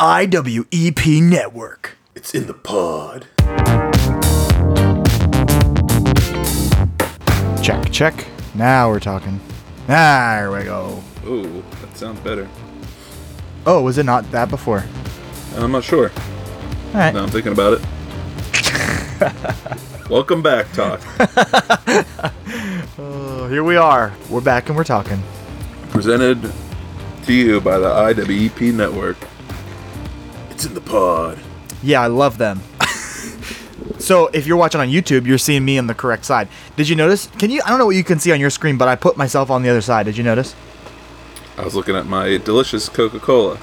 IWEP 0.00 1.20
Network. 1.20 1.98
It's 2.14 2.34
in 2.34 2.46
the 2.46 2.54
pod. 2.54 3.26
Check, 7.62 7.92
check. 7.92 8.26
Now 8.54 8.88
we're 8.88 8.98
talking. 8.98 9.38
There 9.86 10.50
we 10.52 10.64
go. 10.64 11.02
Ooh, 11.26 11.62
that 11.82 11.94
sounds 11.98 12.18
better. 12.20 12.48
Oh, 13.66 13.82
was 13.82 13.98
it 13.98 14.04
not 14.04 14.30
that 14.32 14.48
before? 14.48 14.86
I'm 15.56 15.70
not 15.70 15.84
sure. 15.84 16.08
All 16.08 16.94
right. 16.94 17.12
Now 17.12 17.24
I'm 17.24 17.28
thinking 17.28 17.52
about 17.52 17.74
it. 17.74 17.80
Welcome 20.08 20.40
back, 20.40 20.72
Talk. 20.72 21.02
Oh, 22.98 23.48
here 23.50 23.62
we 23.64 23.76
are. 23.76 24.14
We're 24.30 24.40
back 24.40 24.68
and 24.70 24.78
we're 24.78 24.84
talking. 24.84 25.22
Presented 25.90 26.50
to 27.24 27.34
you 27.34 27.60
by 27.60 27.76
the 27.76 27.90
IWEP 27.90 28.72
Network. 28.72 29.18
In 30.66 30.74
the 30.74 30.80
pod. 30.80 31.38
Yeah, 31.82 32.02
I 32.02 32.06
love 32.08 32.36
them. 32.38 32.60
so 33.98 34.26
if 34.34 34.46
you're 34.46 34.56
watching 34.58 34.80
on 34.80 34.88
YouTube, 34.88 35.26
you're 35.26 35.38
seeing 35.38 35.64
me 35.64 35.78
on 35.78 35.86
the 35.86 35.94
correct 35.94 36.24
side. 36.26 36.48
Did 36.76 36.88
you 36.88 36.96
notice? 36.96 37.26
Can 37.38 37.50
you? 37.50 37.62
I 37.64 37.70
don't 37.70 37.78
know 37.78 37.86
what 37.86 37.96
you 37.96 38.04
can 38.04 38.18
see 38.18 38.30
on 38.32 38.40
your 38.40 38.50
screen, 38.50 38.76
but 38.76 38.86
I 38.88 38.94
put 38.96 39.16
myself 39.16 39.50
on 39.50 39.62
the 39.62 39.70
other 39.70 39.80
side. 39.80 40.04
Did 40.06 40.16
you 40.18 40.24
notice? 40.24 40.54
I 41.56 41.64
was 41.64 41.74
looking 41.74 41.96
at 41.96 42.06
my 42.06 42.36
delicious 42.38 42.88
Coca-Cola. 42.88 43.58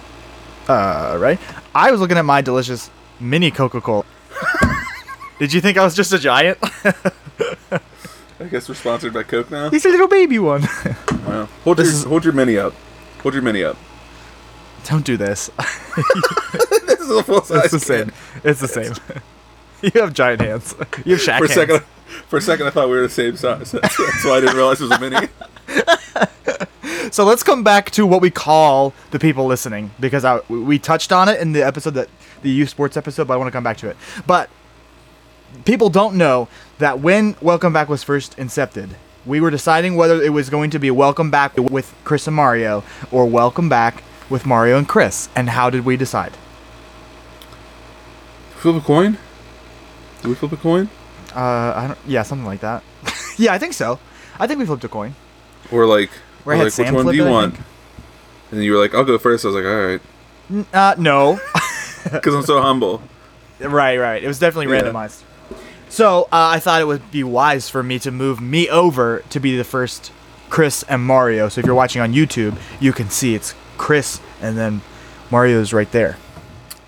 Uh, 0.67 1.17
right. 1.19 1.39
I 1.75 1.91
was 1.91 1.99
looking 1.99 2.17
at 2.17 2.25
my 2.25 2.41
delicious 2.41 2.89
mini 3.19 3.51
Coca-Cola. 3.51 4.05
Did 5.39 5.53
you 5.53 5.61
think 5.61 5.77
I 5.77 5.83
was 5.83 5.95
just 5.95 6.11
a 6.13 6.19
giant? 6.19 6.57
I 8.39 8.45
guess 8.49 8.67
we're 8.69 8.75
sponsored 8.75 9.13
by 9.13 9.23
Coke 9.23 9.49
now. 9.51 9.69
He's 9.69 9.85
a 9.85 9.89
little 9.89 10.07
baby 10.07 10.39
one. 10.39 10.61
Wow. 11.27 11.47
Hold 11.63 11.77
This 11.77 11.87
your 11.87 11.95
is- 11.95 12.03
hold 12.05 12.23
your 12.23 12.33
mini 12.33 12.57
up. 12.57 12.73
Hold 13.21 13.33
your 13.33 13.43
mini 13.43 13.63
up. 13.63 13.77
Don't 14.87 15.05
do 15.05 15.17
this. 15.17 15.49
this 16.85 16.99
is 16.99 17.09
a 17.09 17.23
full 17.23 17.41
size. 17.41 17.65
It's 17.65 17.73
the 17.73 17.79
same. 17.79 18.11
It's 18.43 18.61
the 18.61 18.67
same. 18.67 18.93
you 19.81 20.01
have 20.01 20.13
giant 20.13 20.41
hands. 20.41 20.75
You 21.05 21.15
have 21.15 21.21
Shaq 21.21 21.37
For 21.39 21.45
a 21.45 21.47
hands. 21.47 21.53
second, 21.53 21.79
for 22.27 22.37
a 22.37 22.41
second, 22.41 22.67
I 22.67 22.69
thought 22.69 22.89
we 22.89 22.95
were 22.95 23.01
the 23.01 23.09
same 23.09 23.35
size. 23.35 23.71
That's 23.71 23.97
why 24.25 24.37
I 24.37 24.39
didn't 24.41 24.55
realize 24.55 24.79
it 24.81 24.89
was 24.89 24.91
a 24.91 24.99
mini. 24.99 25.27
So 27.11 27.23
let's 27.23 27.43
come 27.43 27.63
back 27.63 27.91
to 27.91 28.05
what 28.05 28.21
we 28.21 28.29
call 28.29 28.93
the 29.11 29.19
people 29.19 29.45
listening 29.45 29.91
because 29.99 30.25
I, 30.25 30.41
we 30.49 30.77
touched 30.77 31.11
on 31.11 31.29
it 31.29 31.39
in 31.39 31.53
the 31.53 31.65
episode 31.65 31.93
that 31.93 32.09
the 32.41 32.49
youth 32.49 32.69
sports 32.69 32.97
episode, 32.97 33.27
but 33.27 33.33
I 33.33 33.37
want 33.37 33.47
to 33.47 33.51
come 33.51 33.63
back 33.63 33.77
to 33.77 33.89
it. 33.89 33.97
But 34.25 34.49
people 35.63 35.89
don't 35.89 36.15
know 36.15 36.49
that 36.79 36.99
when 36.99 37.35
Welcome 37.41 37.71
Back 37.71 37.87
was 37.87 38.03
first 38.03 38.35
incepted, 38.37 38.89
we 39.25 39.39
were 39.39 39.49
deciding 39.49 39.95
whether 39.95 40.21
it 40.21 40.33
was 40.33 40.49
going 40.49 40.69
to 40.71 40.79
be 40.79 40.91
Welcome 40.91 41.31
Back 41.31 41.55
with 41.57 41.95
Chris 42.03 42.27
and 42.27 42.35
Mario 42.35 42.83
or 43.11 43.25
Welcome 43.25 43.69
Back 43.69 44.03
with 44.29 44.45
Mario 44.45 44.77
and 44.77 44.87
Chris. 44.87 45.29
And 45.35 45.49
how 45.49 45.69
did 45.69 45.85
we 45.85 45.97
decide? 45.97 46.33
Flip 48.55 48.75
a 48.75 48.81
coin. 48.81 49.17
Do 50.23 50.29
we 50.29 50.35
flip 50.35 50.51
a 50.51 50.57
coin? 50.57 50.89
Uh, 51.35 51.39
I 51.75 51.87
don't, 51.87 51.99
yeah, 52.07 52.23
something 52.23 52.45
like 52.45 52.61
that. 52.61 52.83
yeah, 53.37 53.53
I 53.53 53.59
think 53.59 53.73
so. 53.73 53.99
I 54.39 54.47
think 54.47 54.59
we 54.59 54.65
flipped 54.65 54.83
a 54.83 54.89
coin. 54.89 55.15
Or 55.71 55.85
like, 55.85 56.09
Or 56.45 56.53
I 56.53 56.55
or 56.55 56.57
had 56.59 56.63
like 56.65 56.77
which 56.77 56.91
one 56.91 57.05
do 57.07 57.13
you 57.15 57.27
it, 57.27 57.31
want? 57.31 57.55
And 58.51 58.63
you 58.63 58.71
were 58.73 58.79
like, 58.79 58.95
I'll 58.95 59.03
go 59.03 59.17
first. 59.17 59.45
I 59.45 59.49
was 59.49 59.55
like, 59.55 59.65
all 59.65 59.85
right, 59.85 60.01
N- 60.49 60.65
Uh, 60.73 60.95
no. 60.97 61.39
because 62.11 62.33
I'm 62.33 62.43
so 62.43 62.61
humble. 62.61 63.01
Right, 63.59 63.97
right. 63.97 64.23
It 64.23 64.27
was 64.27 64.39
definitely 64.39 64.73
Yeah. 64.73 64.81
randomized. 64.83 65.23
So 65.89 66.23
uh, 66.25 66.27
I 66.31 66.59
thought 66.59 66.81
it 66.81 66.85
would 66.85 67.11
be 67.11 67.23
wise 67.23 67.69
for 67.69 67.83
me 67.83 67.99
to 67.99 68.11
move 68.11 68.39
me 68.41 68.69
over 68.69 69.23
to 69.29 69.39
be 69.39 69.55
the 69.57 69.63
first 69.63 70.11
Chris 70.49 70.83
and 70.83 71.01
Mario. 71.03 71.49
So 71.49 71.59
if 71.59 71.65
you're 71.65 71.75
watching 71.75 72.01
on 72.01 72.13
YouTube, 72.13 72.57
you 72.79 72.93
can 72.93 73.09
see 73.09 73.35
it's 73.35 73.53
Chris 73.77 74.19
and 74.41 74.57
then 74.57 74.81
Mario's 75.31 75.73
right 75.73 75.91
there. 75.91 76.17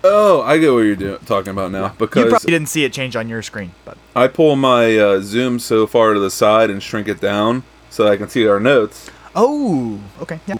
Oh, 0.02 0.40
I 0.42 0.56
get 0.58 0.72
what 0.72 0.78
you're 0.80 0.96
do- 0.96 1.18
talking 1.26 1.50
about 1.50 1.72
now 1.72 1.88
You 1.88 1.92
because 1.98 2.30
probably 2.30 2.50
didn't 2.50 2.68
see 2.70 2.84
it 2.84 2.92
change 2.92 3.16
on 3.16 3.28
your 3.28 3.42
screen, 3.42 3.72
but 3.84 3.98
I 4.16 4.28
pull 4.28 4.56
my 4.56 4.96
uh, 4.96 5.20
zoom 5.20 5.58
so 5.58 5.86
far 5.86 6.14
to 6.14 6.20
the 6.20 6.30
side 6.30 6.70
and 6.70 6.82
shrink 6.82 7.06
it 7.06 7.20
down 7.20 7.64
so 7.90 8.04
that 8.04 8.12
I 8.12 8.16
can 8.16 8.28
see 8.30 8.46
our 8.46 8.58
notes. 8.60 9.10
oh, 9.36 10.00
okay, 10.22 10.40
yeah, 10.46 10.56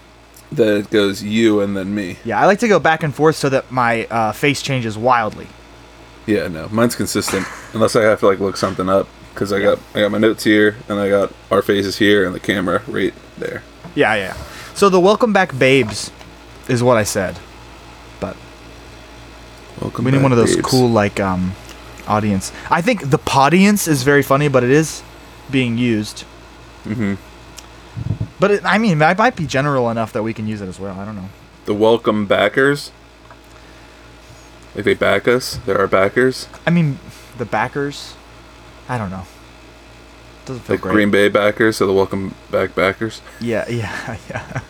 That 0.52 0.76
it 0.76 0.90
goes 0.90 1.22
you 1.22 1.60
and 1.62 1.74
then 1.74 1.94
me. 1.94 2.18
yeah. 2.24 2.38
I 2.38 2.44
like 2.46 2.58
to 2.58 2.68
go 2.68 2.78
back 2.78 3.02
and 3.02 3.14
forth 3.14 3.36
so 3.36 3.48
that 3.48 3.70
my 3.72 4.04
uh, 4.06 4.32
face 4.32 4.60
changes 4.60 4.98
wildly. 4.98 5.46
Yeah, 6.26 6.48
no, 6.48 6.68
mine's 6.68 6.94
consistent 6.94 7.46
unless 7.72 7.96
I 7.96 8.02
have 8.02 8.20
to 8.20 8.26
like 8.26 8.40
look 8.40 8.58
something 8.58 8.90
up 8.90 9.08
because 9.32 9.54
I 9.54 9.60
got 9.62 9.78
I 9.94 10.00
got 10.00 10.10
my 10.12 10.18
notes 10.18 10.44
here 10.44 10.76
and 10.88 10.98
I 11.00 11.08
got 11.08 11.32
our 11.50 11.62
faces 11.62 11.96
here 11.96 12.26
and 12.26 12.34
the 12.34 12.40
camera 12.40 12.82
right 12.86 13.14
there. 13.38 13.62
Yeah, 13.94 14.14
yeah. 14.16 14.34
So 14.74 14.90
the 14.90 15.00
welcome 15.00 15.32
back 15.32 15.58
babes 15.58 16.12
is 16.68 16.82
what 16.82 16.96
I 16.96 17.02
said, 17.04 17.38
but 18.20 18.36
Welcome. 19.80 20.04
we 20.04 20.10
need 20.10 20.18
back, 20.18 20.22
one 20.24 20.32
of 20.32 20.38
those 20.38 20.56
babes. 20.56 20.68
cool 20.68 20.88
like 20.88 21.18
um 21.20 21.54
audience. 22.06 22.52
I 22.70 22.80
think 22.82 23.10
the 23.10 23.18
podience 23.18 23.86
is 23.88 24.02
very 24.02 24.22
funny, 24.22 24.48
but 24.48 24.64
it 24.64 24.70
is 24.70 25.02
being 25.50 25.78
used. 25.78 26.24
Mm-hmm. 26.84 27.14
But 28.38 28.50
it, 28.50 28.64
I 28.64 28.78
mean, 28.78 29.00
it 29.00 29.18
might 29.18 29.36
be 29.36 29.46
general 29.46 29.90
enough 29.90 30.12
that 30.14 30.22
we 30.22 30.32
can 30.32 30.46
use 30.46 30.60
it 30.60 30.68
as 30.68 30.80
well. 30.80 30.98
I 30.98 31.04
don't 31.04 31.16
know. 31.16 31.28
The 31.66 31.74
welcome 31.74 32.26
backers. 32.26 32.90
Like 34.74 34.84
they 34.84 34.94
back 34.94 35.28
us. 35.28 35.58
They're 35.66 35.78
our 35.78 35.86
backers. 35.88 36.48
I 36.66 36.70
mean, 36.70 36.98
the 37.38 37.44
backers. 37.44 38.14
I 38.88 38.96
don't 38.98 39.10
know. 39.10 39.24
Doesn't 40.46 40.62
feel 40.62 40.74
Like 40.74 40.80
great. 40.80 40.92
Green 40.92 41.10
Bay 41.10 41.28
backers, 41.28 41.76
so 41.76 41.86
the 41.86 41.92
welcome 41.92 42.34
back 42.50 42.74
backers. 42.74 43.20
Yeah, 43.40 43.68
yeah, 43.68 44.16
yeah. 44.30 44.60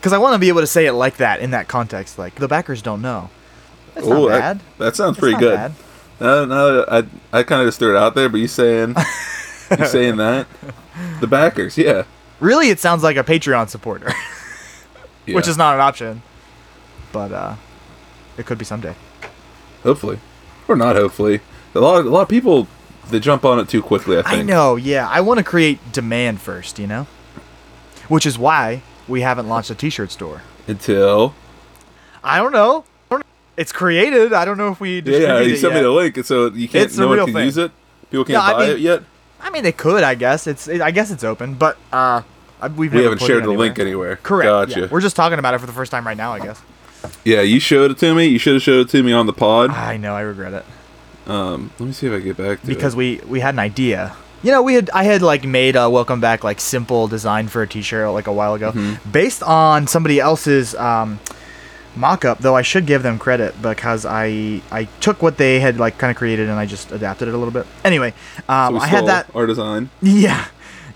Because 0.00 0.14
I 0.14 0.18
want 0.18 0.32
to 0.34 0.38
be 0.38 0.48
able 0.48 0.62
to 0.62 0.66
say 0.66 0.86
it 0.86 0.92
like 0.94 1.18
that 1.18 1.40
in 1.40 1.50
that 1.50 1.68
context. 1.68 2.18
Like 2.18 2.36
the 2.36 2.48
backers 2.48 2.80
don't 2.80 3.02
know. 3.02 3.28
That's 3.94 4.06
Ooh, 4.06 4.10
not 4.10 4.28
that- 4.28 4.40
bad. 4.40 4.60
That, 4.78 4.96
sounds 4.96 5.16
That's 5.16 5.20
pretty 5.20 5.36
good. 5.36 5.56
bad. 5.56 5.72
No, 6.20 6.44
no, 6.46 6.84
I 6.88 7.04
I 7.32 7.42
kind 7.42 7.62
of 7.62 7.68
just 7.68 7.78
threw 7.78 7.96
it 7.96 7.98
out 7.98 8.14
there, 8.14 8.28
but 8.28 8.38
you 8.40 8.48
saying 8.48 8.94
you 9.78 9.86
saying 9.86 10.16
that 10.16 10.46
the 11.20 11.26
backers, 11.26 11.78
yeah. 11.78 12.04
Really, 12.40 12.68
it 12.70 12.78
sounds 12.78 13.02
like 13.02 13.16
a 13.16 13.24
Patreon 13.24 13.68
supporter, 13.68 14.12
yeah. 15.26 15.34
which 15.34 15.48
is 15.48 15.56
not 15.56 15.74
an 15.74 15.80
option. 15.80 16.22
But 17.12 17.32
uh, 17.32 17.56
it 18.36 18.46
could 18.46 18.58
be 18.58 18.64
someday. 18.64 18.94
hopefully 19.82 20.18
or 20.68 20.76
not 20.76 20.96
hopefully. 20.96 21.40
A 21.74 21.80
lot 21.80 22.04
a 22.04 22.08
lot 22.08 22.22
of 22.22 22.28
people 22.28 22.68
they 23.10 23.20
jump 23.20 23.44
on 23.44 23.58
it 23.58 23.68
too 23.68 23.82
quickly. 23.82 24.18
I 24.18 24.22
think. 24.22 24.34
I 24.34 24.42
know, 24.42 24.76
yeah. 24.76 25.08
I 25.08 25.20
want 25.20 25.38
to 25.38 25.44
create 25.44 25.92
demand 25.92 26.40
first, 26.40 26.78
you 26.78 26.86
know? 26.86 27.06
Which 28.08 28.24
is 28.24 28.38
why 28.38 28.82
we 29.10 29.20
haven't 29.20 29.48
launched 29.48 29.70
a 29.70 29.74
t 29.74 29.90
shirt 29.90 30.10
store. 30.10 30.42
Until 30.66 31.34
I 32.24 32.38
don't 32.38 32.52
know. 32.52 32.84
It's 33.56 33.72
created. 33.72 34.32
I 34.32 34.46
don't 34.46 34.56
know 34.56 34.70
if 34.72 34.80
we 34.80 35.02
yeah, 35.02 35.18
yeah, 35.18 35.40
you 35.40 35.56
sent 35.56 35.74
me 35.74 35.80
the 35.82 35.90
link, 35.90 36.24
so 36.24 36.46
you 36.50 36.66
can't. 36.66 36.86
It's 36.86 36.96
no 36.96 37.08
one 37.08 37.18
can 37.18 37.34
thing. 37.34 37.44
use 37.44 37.58
it. 37.58 37.70
People 38.10 38.24
can't 38.24 38.42
I 38.42 38.52
buy 38.52 38.60
mean- 38.60 38.70
it 38.76 38.80
yet. 38.80 39.02
I 39.42 39.50
mean, 39.50 39.62
they 39.64 39.72
could, 39.72 40.02
I 40.02 40.14
guess. 40.14 40.46
It's 40.46 40.68
it, 40.68 40.80
I 40.80 40.90
guess 40.90 41.10
it's 41.10 41.24
open, 41.24 41.54
but 41.54 41.76
uh 41.92 42.22
we've 42.76 42.92
we 42.94 43.02
haven't 43.02 43.18
shared 43.18 43.42
the 43.42 43.48
anywhere. 43.48 43.58
link 43.58 43.78
anywhere. 43.78 44.16
Correct. 44.16 44.46
Gotcha. 44.46 44.80
yeah. 44.82 44.86
We're 44.90 45.00
just 45.00 45.16
talking 45.16 45.38
about 45.38 45.52
it 45.54 45.58
for 45.58 45.66
the 45.66 45.72
first 45.72 45.90
time 45.90 46.06
right 46.06 46.16
now, 46.16 46.32
I 46.32 46.40
guess. 46.40 46.62
Yeah, 47.24 47.40
you 47.42 47.60
showed 47.60 47.90
it 47.90 47.98
to 47.98 48.14
me. 48.14 48.26
You 48.26 48.38
should 48.38 48.54
have 48.54 48.62
showed 48.62 48.86
it 48.86 48.90
to 48.90 49.02
me 49.02 49.12
on 49.12 49.26
the 49.26 49.32
pod. 49.32 49.70
I 49.70 49.96
know, 49.96 50.14
I 50.14 50.20
regret 50.20 50.52
it. 50.54 50.64
Um, 51.30 51.70
let 51.78 51.86
me 51.86 51.92
see 51.92 52.06
if 52.06 52.12
I 52.12 52.20
get 52.20 52.36
back 52.36 52.60
to 52.62 52.66
because 52.66 52.94
it. 52.94 52.98
we 52.98 53.20
we 53.26 53.40
had 53.40 53.54
an 53.54 53.58
idea. 53.60 54.14
You 54.42 54.50
know, 54.52 54.62
we 54.62 54.74
had 54.74 54.88
I 54.90 55.04
had 55.04 55.20
like 55.22 55.44
made 55.44 55.76
a 55.76 55.90
welcome 55.90 56.20
back 56.20 56.42
like 56.44 56.60
simple 56.60 57.08
design 57.08 57.48
for 57.48 57.62
a 57.62 57.66
t-shirt 57.66 58.10
like 58.12 58.26
a 58.26 58.32
while 58.32 58.54
ago, 58.54 58.72
Mm-hmm. 58.72 59.10
based 59.10 59.42
on 59.42 59.86
somebody 59.86 60.18
else's 60.18 60.74
um, 60.76 61.20
mock-up. 61.94 62.38
Though 62.38 62.56
I 62.56 62.62
should 62.62 62.86
give 62.86 63.02
them 63.02 63.18
credit 63.18 63.60
because 63.60 64.06
I 64.06 64.62
I 64.70 64.84
took 65.00 65.20
what 65.22 65.36
they 65.36 65.60
had 65.60 65.78
like 65.78 65.98
kind 65.98 66.10
of 66.10 66.16
created 66.16 66.48
and 66.48 66.58
I 66.58 66.64
just 66.64 66.90
adapted 66.90 67.28
it 67.28 67.34
a 67.34 67.36
little 67.36 67.52
bit. 67.52 67.66
Anyway, 67.84 68.14
um, 68.48 68.74
we 68.74 68.80
I 68.80 68.86
had 68.86 69.06
that. 69.06 69.26
our 69.34 69.46
design. 69.46 69.90
Yeah, 70.00 70.46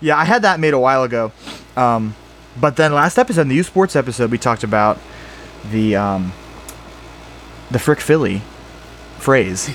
yeah, 0.01 0.17
I 0.17 0.25
had 0.25 0.41
that 0.41 0.59
made 0.59 0.73
a 0.73 0.79
while 0.79 1.03
ago. 1.03 1.31
Um, 1.77 2.15
but 2.59 2.77
then 2.77 2.93
last 2.93 3.19
episode, 3.19 3.41
in 3.41 3.49
the 3.49 3.55
youth 3.55 3.67
sports 3.67 3.95
episode, 3.95 4.31
we 4.31 4.37
talked 4.39 4.63
about 4.63 4.97
the 5.71 5.95
um, 5.95 6.33
the 7.69 7.77
Frick 7.77 7.99
Philly 7.99 8.41
phrase 9.19 9.69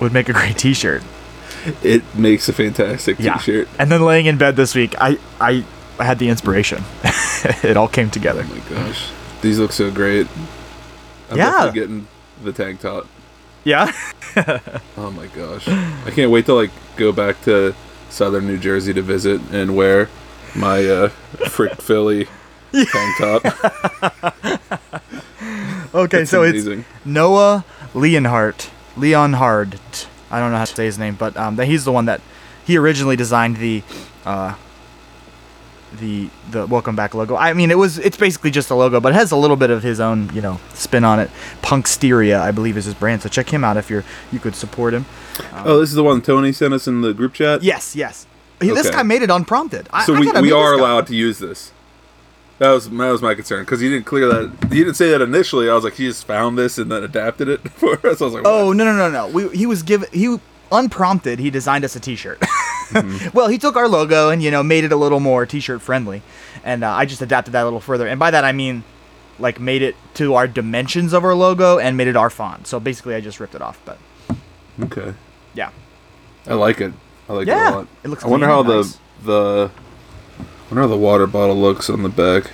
would 0.00 0.12
make 0.12 0.28
a 0.28 0.32
great 0.32 0.56
T-shirt. 0.58 1.02
It 1.82 2.02
makes 2.14 2.48
a 2.48 2.52
fantastic 2.52 3.18
Yeah. 3.18 3.34
T-shirt. 3.34 3.68
And 3.78 3.90
then 3.90 4.02
laying 4.02 4.26
in 4.26 4.38
bed 4.38 4.56
this 4.56 4.74
week, 4.74 4.94
I 5.00 5.18
I, 5.40 5.64
I 5.98 6.04
had 6.04 6.18
the 6.18 6.28
inspiration. 6.28 6.82
it 7.62 7.76
all 7.76 7.88
came 7.88 8.10
together. 8.10 8.44
Oh 8.48 8.54
my 8.54 8.74
gosh, 8.76 9.10
these 9.42 9.58
look 9.58 9.72
so 9.72 9.90
great. 9.90 10.26
I'm 11.30 11.36
Yeah. 11.38 11.70
getting 11.72 12.06
the 12.42 12.52
tank 12.52 12.80
top. 12.80 13.06
Yeah. 13.64 13.92
Oh 14.96 15.10
my 15.10 15.26
gosh, 15.28 15.66
I 15.66 16.10
can't 16.14 16.30
wait 16.30 16.46
to 16.46 16.54
like 16.54 16.70
go 16.96 17.10
back 17.10 17.42
to 17.42 17.74
southern 18.10 18.46
New 18.46 18.58
Jersey 18.58 18.92
to 18.94 19.02
visit 19.02 19.40
and 19.50 19.74
wear 19.74 20.08
my 20.54 20.86
uh, 20.86 21.08
Frick 21.48 21.82
Philly 21.82 22.28
tank 22.72 23.16
top. 23.18 23.44
Okay, 25.92 26.22
It's 26.22 26.30
so 26.30 26.44
amazing. 26.44 26.80
it's 26.80 26.88
Noah 27.06 27.64
Leonhardt. 27.92 28.70
Leonhard. 28.96 29.80
I 30.30 30.38
don't 30.40 30.50
know 30.52 30.58
how 30.58 30.64
to 30.64 30.74
say 30.74 30.84
his 30.84 30.98
name, 30.98 31.14
but 31.16 31.36
um, 31.36 31.56
that 31.56 31.66
he's 31.66 31.84
the 31.84 31.92
one 31.92 32.04
that 32.06 32.20
he 32.64 32.76
originally 32.78 33.16
designed 33.16 33.56
the 33.56 33.82
uh, 34.24 34.54
the 35.98 36.30
the 36.52 36.66
welcome 36.66 36.94
back 36.94 37.14
logo. 37.14 37.36
I 37.36 37.52
mean, 37.52 37.70
it 37.70 37.78
was 37.78 37.98
it's 37.98 38.16
basically 38.16 38.52
just 38.52 38.70
a 38.70 38.74
logo, 38.76 39.00
but 39.00 39.10
it 39.12 39.16
has 39.16 39.32
a 39.32 39.36
little 39.36 39.56
bit 39.56 39.70
of 39.70 39.82
his 39.82 39.98
own 39.98 40.30
you 40.32 40.40
know 40.40 40.60
spin 40.74 41.04
on 41.04 41.18
it. 41.18 41.30
Punksteria, 41.62 42.40
I 42.40 42.52
believe, 42.52 42.76
is 42.76 42.84
his 42.84 42.94
brand. 42.94 43.22
So 43.22 43.28
check 43.28 43.48
him 43.48 43.64
out 43.64 43.76
if 43.76 43.90
you're 43.90 44.04
you 44.30 44.38
could 44.38 44.54
support 44.54 44.94
him. 44.94 45.04
oh, 45.64 45.80
this 45.80 45.88
is 45.90 45.96
the 45.96 46.04
one 46.04 46.22
Tony 46.22 46.52
sent 46.52 46.74
us 46.74 46.86
in 46.86 47.00
the 47.00 47.12
group 47.12 47.34
chat. 47.34 47.62
Yes, 47.62 47.96
yes. 47.96 48.26
He- 48.60 48.68
This 48.70 48.90
guy 48.90 49.02
made 49.02 49.22
it 49.22 49.30
unprompted. 49.30 49.88
I, 49.92 50.04
So 50.04 50.14
I 50.14 50.20
we, 50.20 50.30
we 50.42 50.52
are 50.52 50.74
allowed 50.74 51.06
to 51.08 51.16
use 51.16 51.38
this. 51.38 51.72
That 52.60 52.70
was 52.72 52.90
that 52.90 53.10
was 53.10 53.22
my 53.22 53.34
concern 53.34 53.64
because 53.64 53.80
he 53.80 53.88
didn't 53.88 54.04
clear 54.04 54.28
that. 54.28 54.68
He 54.70 54.78
didn't 54.84 54.94
say 54.94 55.10
that 55.12 55.22
initially. 55.22 55.70
I 55.70 55.74
was 55.74 55.82
like, 55.82 55.94
he 55.94 56.06
just 56.06 56.26
found 56.26 56.58
this 56.58 56.76
and 56.76 56.92
then 56.92 57.02
adapted 57.02 57.48
it 57.48 57.66
for 57.72 57.94
us. 58.06 58.20
I 58.20 58.24
was 58.26 58.34
like, 58.34 58.42
Oh 58.44 58.66
what? 58.68 58.76
no 58.76 58.84
no 58.84 58.94
no 58.96 59.10
no! 59.10 59.28
We, 59.28 59.48
he 59.56 59.64
was 59.64 59.82
given 59.82 60.08
he 60.12 60.38
unprompted. 60.70 61.38
He 61.38 61.48
designed 61.50 61.84
us 61.84 61.96
a 61.96 62.00
T-shirt. 62.00 62.40
Mm-hmm. 62.90 63.28
well, 63.38 63.46
he 63.46 63.56
took 63.56 63.76
our 63.76 63.86
logo 63.86 64.30
and 64.30 64.42
you 64.42 64.50
know 64.50 64.64
made 64.64 64.82
it 64.82 64.90
a 64.90 64.96
little 64.96 65.20
more 65.20 65.46
T-shirt 65.46 65.80
friendly, 65.80 66.22
and 66.64 66.82
uh, 66.82 66.90
I 66.90 67.06
just 67.06 67.22
adapted 67.22 67.52
that 67.54 67.62
a 67.62 67.64
little 67.64 67.78
further. 67.80 68.08
And 68.08 68.18
by 68.18 68.32
that 68.32 68.42
I 68.44 68.50
mean, 68.50 68.82
like 69.38 69.60
made 69.60 69.80
it 69.82 69.94
to 70.14 70.34
our 70.34 70.48
dimensions 70.48 71.12
of 71.12 71.22
our 71.24 71.36
logo 71.36 71.78
and 71.78 71.96
made 71.96 72.08
it 72.08 72.16
our 72.16 72.30
font. 72.30 72.66
So 72.66 72.80
basically, 72.80 73.14
I 73.14 73.20
just 73.20 73.38
ripped 73.38 73.54
it 73.54 73.62
off. 73.62 73.80
But 73.84 73.96
okay. 74.82 75.14
yeah, 75.54 75.70
I 76.48 76.54
like 76.54 76.80
it. 76.80 76.92
I 77.28 77.34
like 77.34 77.46
it 77.46 77.50
Yeah, 77.52 77.70
a 77.70 77.74
lot. 77.76 77.88
it 78.02 78.08
looks 78.08 78.24
I 78.24 78.26
wonder 78.26 78.46
how 78.48 78.58
and 78.62 78.68
the 78.68 78.98
the. 79.22 79.70
I 80.70 80.74
wonder 80.74 80.82
how 80.82 80.88
the 80.88 80.96
water 80.96 81.26
bottle 81.26 81.56
looks 81.60 81.90
on 81.90 82.02
the 82.04 82.08
back. 82.08 82.50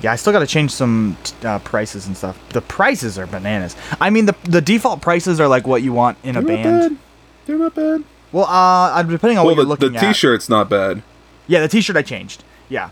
yeah, 0.00 0.12
I 0.12 0.16
still 0.16 0.32
got 0.32 0.38
to 0.38 0.46
change 0.46 0.70
some 0.70 1.16
uh, 1.42 1.58
prices 1.58 2.06
and 2.06 2.16
stuff. 2.16 2.38
The 2.50 2.62
prices 2.62 3.18
are 3.18 3.26
bananas. 3.26 3.76
I 4.00 4.10
mean, 4.10 4.26
the 4.26 4.34
the 4.44 4.60
default 4.62 5.02
prices 5.02 5.40
are 5.40 5.48
like 5.48 5.66
what 5.66 5.82
you 5.82 5.92
want 5.92 6.16
in 6.22 6.36
a 6.36 6.42
They're 6.42 6.56
not 6.56 6.62
band. 6.64 6.90
bad. 6.90 6.98
They're 7.46 7.58
not 7.58 7.74
bad. 7.74 8.04
Well, 8.32 8.44
uh, 8.46 8.92
I'm- 8.92 9.08
depending 9.08 9.38
on 9.38 9.44
Well, 9.44 9.54
what 9.54 9.58
you're 9.58 9.64
the, 9.64 9.68
looking 9.68 9.92
the 9.92 9.98
at. 9.98 10.12
t-shirt's 10.12 10.48
not 10.48 10.68
bad. 10.70 11.02
Yeah, 11.46 11.60
the 11.60 11.68
T-shirt 11.68 11.96
I 11.96 12.02
changed. 12.02 12.42
Yeah, 12.70 12.88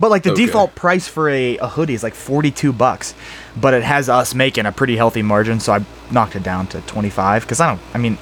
but 0.00 0.10
like 0.10 0.22
the 0.22 0.32
Okay. 0.32 0.46
default 0.46 0.74
price 0.74 1.06
for 1.06 1.28
a, 1.28 1.58
a 1.58 1.68
hoodie 1.68 1.92
is 1.92 2.02
like 2.02 2.14
forty-two 2.14 2.72
bucks, 2.72 3.12
but 3.54 3.74
it 3.74 3.82
has 3.82 4.08
us 4.08 4.34
making 4.34 4.64
a 4.64 4.72
pretty 4.72 4.96
healthy 4.96 5.20
margin, 5.20 5.60
so 5.60 5.74
I 5.74 5.84
knocked 6.10 6.34
it 6.36 6.42
down 6.42 6.66
to 6.68 6.80
twenty-five. 6.82 7.42
Because 7.42 7.60
I 7.60 7.68
don't, 7.68 7.80
I 7.92 7.98
mean, 7.98 8.16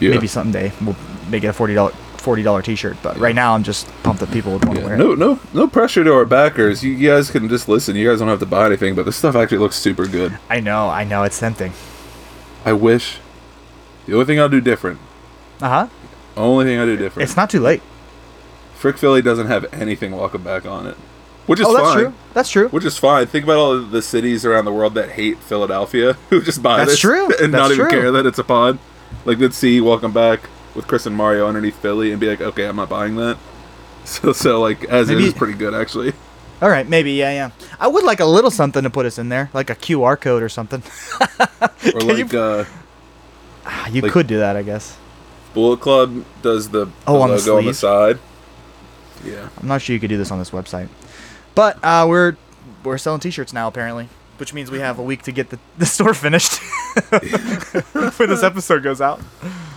Yeah. 0.00 0.10
maybe 0.10 0.26
someday 0.26 0.72
we'll 0.80 0.96
make 1.30 1.44
it 1.44 1.48
a 1.48 1.52
forty 1.52 1.74
dollar 1.74 1.92
forty 2.24 2.42
dollar 2.42 2.62
T-shirt, 2.62 2.96
but 3.02 3.16
right 3.18 3.34
now 3.34 3.54
I'm 3.54 3.62
just 3.62 3.86
pumped 4.02 4.20
that 4.20 4.32
people 4.32 4.52
would 4.52 4.64
want 4.64 4.76
to 4.78 4.80
Yeah. 4.82 4.88
wear 4.88 4.96
No, 4.96 5.12
it. 5.12 5.18
no, 5.18 5.34
no 5.34 5.40
no 5.52 5.66
pressure 5.68 6.02
to 6.02 6.12
our 6.12 6.24
backers. 6.24 6.82
You 6.82 6.96
guys 6.96 7.30
can 7.30 7.48
just 7.48 7.68
listen. 7.68 7.94
You 7.94 8.08
guys 8.08 8.18
don't 8.18 8.28
have 8.28 8.40
to 8.40 8.46
buy 8.46 8.66
anything, 8.66 8.94
but 8.94 9.04
this 9.04 9.16
stuff 9.16 9.36
actually 9.36 9.58
looks 9.58 9.76
super 9.76 10.06
good. 10.06 10.36
I 10.50 10.60
know, 10.60 10.88
I 10.88 11.04
know, 11.04 11.22
it's 11.22 11.38
tempting. 11.38 11.72
I 12.64 12.72
wish. 12.72 13.18
The 14.06 14.14
only 14.14 14.24
thing 14.24 14.40
I'll 14.40 14.48
do 14.48 14.60
different. 14.60 14.98
Uh 15.62 15.68
huh. 15.68 15.86
Only 16.36 16.64
thing 16.64 16.78
I 16.80 16.84
do 16.84 16.96
different. 16.96 17.28
It's 17.28 17.36
not 17.36 17.48
too 17.50 17.60
late. 17.60 17.82
Frick 18.74 18.98
Philly 18.98 19.22
doesn't 19.22 19.46
have 19.46 19.66
anything 19.72 20.12
welcome 20.16 20.42
back 20.42 20.66
on 20.66 20.86
it, 20.86 20.96
which 21.46 21.60
is 21.60 21.66
oh, 21.66 21.72
that's 21.72 21.84
fine. 21.88 21.98
true. 21.98 22.12
That's 22.34 22.50
true. 22.50 22.68
Which 22.68 22.84
is 22.84 22.98
fine. 22.98 23.26
Think 23.26 23.44
about 23.44 23.56
all 23.56 23.80
the 23.80 24.02
cities 24.02 24.44
around 24.44 24.64
the 24.66 24.72
world 24.72 24.94
that 24.94 25.10
hate 25.10 25.38
Philadelphia 25.38 26.14
who 26.30 26.42
just 26.42 26.62
buy 26.62 26.78
That's 26.78 26.92
this 26.92 27.00
true. 27.00 27.28
and 27.40 27.52
not 27.52 27.68
That's 27.68 27.74
even 27.74 27.90
true. 27.90 28.00
care 28.00 28.10
that 28.12 28.26
it's 28.26 28.38
a 28.38 28.44
pod. 28.44 28.78
Like 29.24 29.38
let's 29.38 29.56
see 29.56 29.80
Welcome 29.80 30.12
Back 30.12 30.40
with 30.74 30.86
Chris 30.86 31.06
and 31.06 31.14
Mario 31.16 31.46
underneath 31.46 31.76
Philly 31.80 32.10
and 32.12 32.20
be 32.20 32.28
like, 32.28 32.40
okay, 32.40 32.66
I'm 32.66 32.76
not 32.76 32.88
buying 32.88 33.16
that. 33.16 33.36
So, 34.06 34.34
so 34.34 34.60
like 34.60 34.84
as 34.84 35.08
Maybe- 35.08 35.22
is, 35.22 35.28
is 35.28 35.32
pretty 35.34 35.54
good 35.54 35.72
actually. 35.72 36.12
All 36.60 36.68
right, 36.68 36.86
maybe, 36.86 37.12
yeah, 37.12 37.32
yeah. 37.32 37.50
I 37.80 37.88
would 37.88 38.04
like 38.04 38.20
a 38.20 38.26
little 38.26 38.50
something 38.50 38.82
to 38.82 38.90
put 38.90 39.06
us 39.06 39.16
in 39.18 39.30
there, 39.30 39.48
like 39.54 39.70
a 39.70 39.74
QR 39.74 40.20
code 40.20 40.42
or 40.42 40.50
something. 40.50 40.82
Or 41.94 42.00
like 42.02 42.30
you- 42.32 42.38
uh, 42.38 42.64
Ah, 43.64 43.88
you 43.88 44.02
Like- 44.02 44.12
could 44.12 44.26
do 44.26 44.38
that, 44.40 44.56
I 44.56 44.62
guess. 44.62 44.98
Bullet 45.54 45.80
Club 45.80 46.22
does 46.42 46.68
the, 46.68 46.88
Oh, 47.06 47.22
on 47.22 47.30
the 47.30 47.36
logo 47.36 47.56
on 47.58 47.64
the 47.64 47.72
side. 47.72 48.18
Yeah. 49.24 49.48
I'm 49.58 49.68
not 49.68 49.80
sure 49.80 49.94
you 49.94 50.00
could 50.00 50.10
do 50.10 50.18
this 50.18 50.30
on 50.30 50.38
this 50.38 50.50
website, 50.50 50.88
but 51.54 51.78
uh, 51.82 52.04
we're 52.06 52.36
we're 52.82 52.98
selling 52.98 53.20
T-shirts 53.20 53.54
now 53.54 53.68
apparently, 53.68 54.08
which 54.36 54.52
means 54.52 54.70
we 54.70 54.80
have 54.80 54.98
a 54.98 55.02
week 55.02 55.22
to 55.22 55.32
get 55.32 55.48
the, 55.48 55.58
the 55.78 55.86
store 55.86 56.12
finished 56.12 56.60
when 58.18 58.28
this 58.28 58.42
episode 58.42 58.82
goes 58.82 59.00
out. 59.00 59.20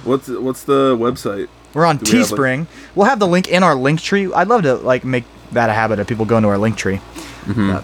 What's 0.07 0.29
what's 0.29 0.63
the 0.63 0.95
website? 0.95 1.49
We're 1.73 1.85
on 1.85 1.97
Do 1.97 2.11
we 2.11 2.19
have, 2.19 2.31
like- 2.31 2.39
Teespring. 2.39 2.67
we'll 2.95 3.07
have 3.07 3.19
the 3.19 3.27
link 3.27 3.49
in 3.49 3.61
our 3.61 3.75
link 3.75 4.01
tree. 4.01 4.31
I'd 4.33 4.47
love 4.47 4.63
to 4.63 4.75
like 4.75 5.03
make 5.03 5.25
that 5.51 5.69
a 5.69 5.73
habit 5.73 5.99
of 5.99 6.07
people 6.07 6.25
going 6.25 6.43
to 6.43 6.49
our 6.49 6.57
link 6.57 6.77
tree. 6.77 7.01
But- 7.45 7.83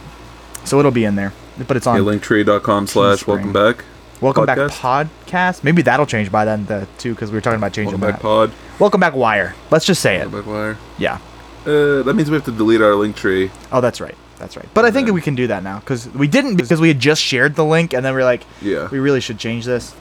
so 0.63 0.79
it'll 0.79 0.91
be 0.91 1.03
in 1.03 1.15
there, 1.15 1.33
but 1.67 1.75
it's 1.75 1.85
on 1.85 1.97
Yeah, 1.97 2.03
linktree.com 2.09 2.87
slash 2.87 3.27
welcome 3.27 3.51
back. 3.51 3.83
Welcome 4.21 4.45
Back 4.45 4.57
podcast. 4.57 5.09
podcast. 5.27 5.63
Maybe 5.65 5.81
that'll 5.81 6.05
change 6.05 6.31
by 6.31 6.45
then 6.45 6.65
the, 6.67 6.87
too, 6.97 7.13
because 7.13 7.29
we 7.29 7.35
were 7.35 7.41
talking 7.41 7.57
about 7.57 7.73
changing 7.73 7.99
Welcome 7.99 8.13
back 8.13 8.21
that. 8.21 8.21
pod. 8.21 8.51
Welcome 8.79 9.01
Back 9.01 9.13
Wire. 9.15 9.53
Let's 9.69 9.83
just 9.85 10.01
say 10.01 10.15
it. 10.15 10.31
Welcome 10.31 10.39
back 10.39 10.47
wire. 10.47 10.77
Yeah. 10.97 11.17
Uh, 11.65 12.03
that 12.03 12.13
means 12.15 12.29
we 12.29 12.35
have 12.35 12.45
to 12.45 12.51
delete 12.53 12.81
our 12.81 12.95
link 12.95 13.17
tree. 13.17 13.51
Oh, 13.73 13.81
that's 13.81 13.99
right. 13.99 14.15
That's 14.39 14.55
right. 14.55 14.67
But 14.73 14.85
I 14.85 14.91
think 14.91 15.07
then- 15.07 15.15
we 15.15 15.19
can 15.21 15.35
do 15.35 15.47
that 15.47 15.61
now 15.63 15.79
because 15.79 16.07
we 16.13 16.27
didn't 16.29 16.55
because 16.55 16.79
we 16.79 16.87
had 16.87 16.99
just 16.99 17.21
shared 17.21 17.55
the 17.55 17.65
link 17.65 17.93
and 17.93 18.05
then 18.05 18.15
we 18.15 18.21
are 18.21 18.25
like, 18.25 18.43
Yeah. 18.61 18.87
we 18.89 18.99
really 18.99 19.19
should 19.19 19.37
change 19.39 19.65
this. 19.65 19.93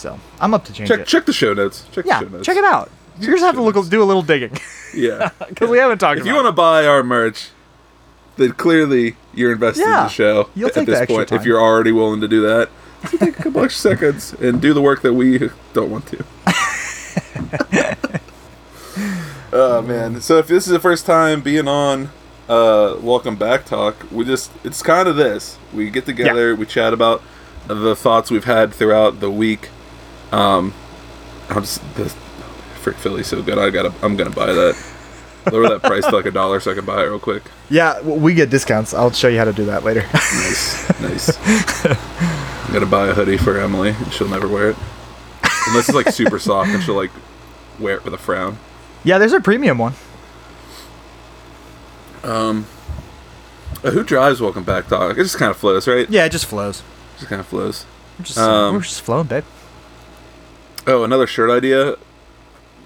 So 0.00 0.18
I'm 0.40 0.54
up 0.54 0.64
to 0.64 0.72
change 0.72 0.88
Check 0.88 1.00
it. 1.00 1.06
check 1.06 1.26
the 1.26 1.32
show 1.34 1.52
notes. 1.52 1.86
Check 1.92 2.06
yeah, 2.06 2.20
the 2.20 2.24
show 2.26 2.32
notes. 2.32 2.46
check 2.46 2.56
it 2.56 2.64
out. 2.64 2.90
You're 3.18 3.32
just 3.32 3.44
have 3.44 3.54
to 3.56 3.60
look, 3.60 3.74
do 3.90 4.02
a 4.02 4.04
little 4.04 4.22
digging 4.22 4.58
Yeah. 4.94 5.28
because 5.50 5.68
we 5.68 5.76
haven't 5.76 5.98
talked 5.98 6.20
if 6.20 6.22
about. 6.22 6.30
you 6.30 6.34
want 6.36 6.46
to 6.46 6.52
buy 6.52 6.86
our 6.86 7.02
merch, 7.02 7.50
then 8.36 8.52
clearly 8.52 9.16
you're 9.34 9.52
invested 9.52 9.84
in 9.84 9.90
the 9.90 10.08
show 10.08 10.48
you'll 10.54 10.68
at 10.74 10.86
this 10.86 11.06
point. 11.06 11.28
time. 11.28 11.38
If 11.38 11.44
you're 11.44 11.60
already 11.60 11.92
willing 11.92 12.22
to 12.22 12.28
do 12.28 12.40
that, 12.40 12.70
so 13.10 13.18
take 13.18 13.38
a 13.38 13.42
couple 13.42 13.62
extra 13.64 13.90
seconds 13.90 14.32
and 14.40 14.62
do 14.62 14.72
the 14.72 14.80
work 14.80 15.02
that 15.02 15.12
we 15.12 15.50
don't 15.74 15.90
want 15.90 16.06
to. 16.06 16.24
oh 19.52 19.82
man! 19.82 20.22
So 20.22 20.38
if 20.38 20.46
this 20.46 20.66
is 20.66 20.72
the 20.72 20.80
first 20.80 21.04
time 21.04 21.42
being 21.42 21.68
on 21.68 22.08
uh, 22.48 22.96
Welcome 23.02 23.36
Back 23.36 23.66
Talk, 23.66 24.06
we 24.10 24.24
just 24.24 24.50
it's 24.64 24.82
kind 24.82 25.08
of 25.08 25.16
this. 25.16 25.58
We 25.74 25.90
get 25.90 26.06
together, 26.06 26.56
we 26.56 26.64
chat 26.64 26.94
about 26.94 27.22
the 27.66 27.94
thoughts 27.94 28.30
we've 28.30 28.44
had 28.44 28.72
throughout 28.72 29.20
the 29.20 29.30
week. 29.30 29.68
Um, 30.32 30.72
I'm 31.48 31.62
just 31.62 31.80
the 31.96 32.08
Frick 32.80 32.96
Philly 32.96 33.22
so 33.22 33.42
good. 33.42 33.58
I 33.58 33.70
gotta 33.70 33.92
I'm 34.02 34.16
gonna 34.16 34.30
buy 34.30 34.46
that. 34.52 34.76
Lower 35.50 35.68
that 35.70 35.82
price 35.82 36.04
to 36.04 36.10
like 36.14 36.26
a 36.26 36.30
dollar 36.30 36.60
so 36.60 36.70
I 36.70 36.74
can 36.74 36.84
buy 36.84 37.00
it 37.02 37.06
real 37.06 37.18
quick. 37.18 37.42
yeah, 37.70 38.00
we 38.02 38.34
get 38.34 38.50
discounts. 38.50 38.92
I'll 38.92 39.10
show 39.10 39.28
you 39.28 39.38
how 39.38 39.44
to 39.46 39.54
do 39.54 39.64
that 39.66 39.84
later. 39.84 40.02
Nice, 40.12 41.00
nice. 41.00 41.86
I'm 42.66 42.72
gonna 42.74 42.86
buy 42.86 43.08
a 43.08 43.14
hoodie 43.14 43.38
for 43.38 43.58
Emily, 43.58 43.90
and 43.90 44.12
she'll 44.12 44.28
never 44.28 44.46
wear 44.46 44.70
it 44.70 44.76
unless 45.68 45.88
it's 45.88 45.94
like 45.96 46.08
super 46.10 46.38
soft, 46.38 46.70
and 46.70 46.82
she'll 46.82 46.94
like 46.94 47.10
wear 47.78 47.96
it 47.96 48.04
with 48.04 48.12
a 48.14 48.18
frown. 48.18 48.58
yeah, 49.02 49.16
there's 49.18 49.32
a 49.32 49.40
premium 49.40 49.78
one. 49.78 49.94
Um, 52.22 52.66
uh, 53.82 53.90
who 53.90 54.04
drives 54.04 54.40
Welcome 54.42 54.64
Back 54.64 54.88
dog. 54.88 55.18
It 55.18 55.22
just 55.22 55.38
kind 55.38 55.50
of 55.50 55.56
flows, 55.56 55.88
right? 55.88 56.08
Yeah, 56.10 56.26
it 56.26 56.32
just 56.32 56.44
flows. 56.46 56.80
It 56.80 57.18
just 57.20 57.28
kind 57.28 57.40
of 57.40 57.46
flows. 57.46 57.86
We're 58.18 58.24
just, 58.26 58.38
Um, 58.38 58.74
we're 58.74 58.82
just 58.82 59.00
flowing, 59.00 59.26
babe. 59.26 59.44
Oh, 60.86 61.04
another 61.04 61.26
shirt 61.26 61.50
idea 61.50 61.96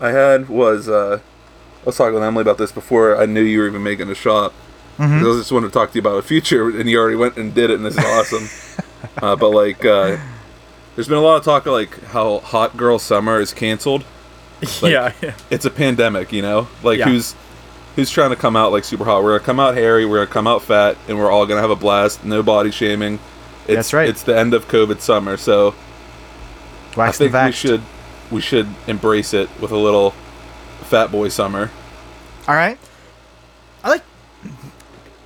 I 0.01 0.11
had 0.11 0.49
was 0.49 0.89
uh, 0.89 1.21
I 1.21 1.85
was 1.85 1.97
talking 1.97 2.15
with 2.15 2.23
Emily 2.23 2.43
about 2.43 2.59
this 2.59 2.73
before 2.73 3.17
I 3.21 3.27
knew 3.27 3.43
you 3.43 3.61
were 3.61 3.67
even 3.69 3.83
making 3.83 4.11
a 4.11 4.15
shop. 4.15 4.53
Mhm. 4.99 5.21
'Cause 5.21 5.37
I 5.37 5.41
just 5.41 5.53
wanted 5.53 5.69
to 5.69 5.73
talk 5.73 5.91
to 5.91 5.95
you 5.97 6.01
about 6.01 6.17
a 6.19 6.23
future, 6.23 6.69
and 6.69 6.89
you 6.89 6.99
already 6.99 7.17
went 7.17 7.37
and 7.37 7.53
did 7.55 7.71
it, 7.71 7.75
and 7.75 7.85
this 7.87 7.97
is 7.99 8.05
awesome. 8.05 8.49
uh, 9.23 9.35
but 9.37 9.51
like, 9.51 9.85
uh, 9.85 10.17
there's 10.95 11.09
been 11.09 11.19
a 11.19 11.23
lot 11.23 11.37
of 11.37 11.45
talk 11.45 11.67
of 11.67 11.73
like 11.73 12.03
how 12.07 12.39
Hot 12.41 12.77
Girl 12.77 12.99
Summer 12.99 13.41
is 13.41 13.53
canceled. 13.53 14.05
like- 14.81 14.93
yeah, 14.93 15.13
yeah. 15.21 15.33
It's 15.51 15.65
a 15.65 15.71
pandemic, 15.71 16.33
you 16.33 16.43
know. 16.43 16.69
Like 16.83 16.99
Yeah. 16.99 17.07
who's 17.07 17.35
who's 17.97 18.11
trying 18.11 18.31
to 18.31 18.37
come 18.37 18.57
out 18.57 18.73
like 18.73 18.85
super 18.85 19.05
hot? 19.05 19.23
We're 19.23 19.33
gonna 19.39 19.45
come 19.47 19.61
out 19.61 19.75
hairy. 19.75 20.05
We're 20.07 20.19
gonna 20.19 20.27
come 20.33 20.47
out 20.47 20.63
fat, 20.63 20.97
and 21.09 21.19
we're 21.19 21.31
all 21.31 21.45
gonna 21.47 21.61
have 21.61 21.71
a 21.71 21.77
blast. 21.77 22.25
No 22.25 22.43
body 22.43 22.71
shaming. 22.71 23.19
It's, 23.67 23.77
That's 23.77 23.93
right. 23.95 24.09
It's 24.09 24.23
the 24.23 24.37
end 24.39 24.53
of 24.55 24.69
COVID 24.69 25.01
summer, 25.01 25.37
so 25.37 25.75
I 26.97 27.11
think 27.13 27.33
we 27.33 27.53
should 27.53 27.83
we 28.31 28.41
should 28.41 28.69
embrace 28.87 29.35
it 29.35 29.49
with 29.61 29.71
a 29.71 29.77
little 29.77 30.11
fat 30.83 31.11
boy 31.11 31.29
summer. 31.29 31.71
All 32.49 32.55
right. 32.55 32.79
I 33.83 33.91
like. 33.91 34.03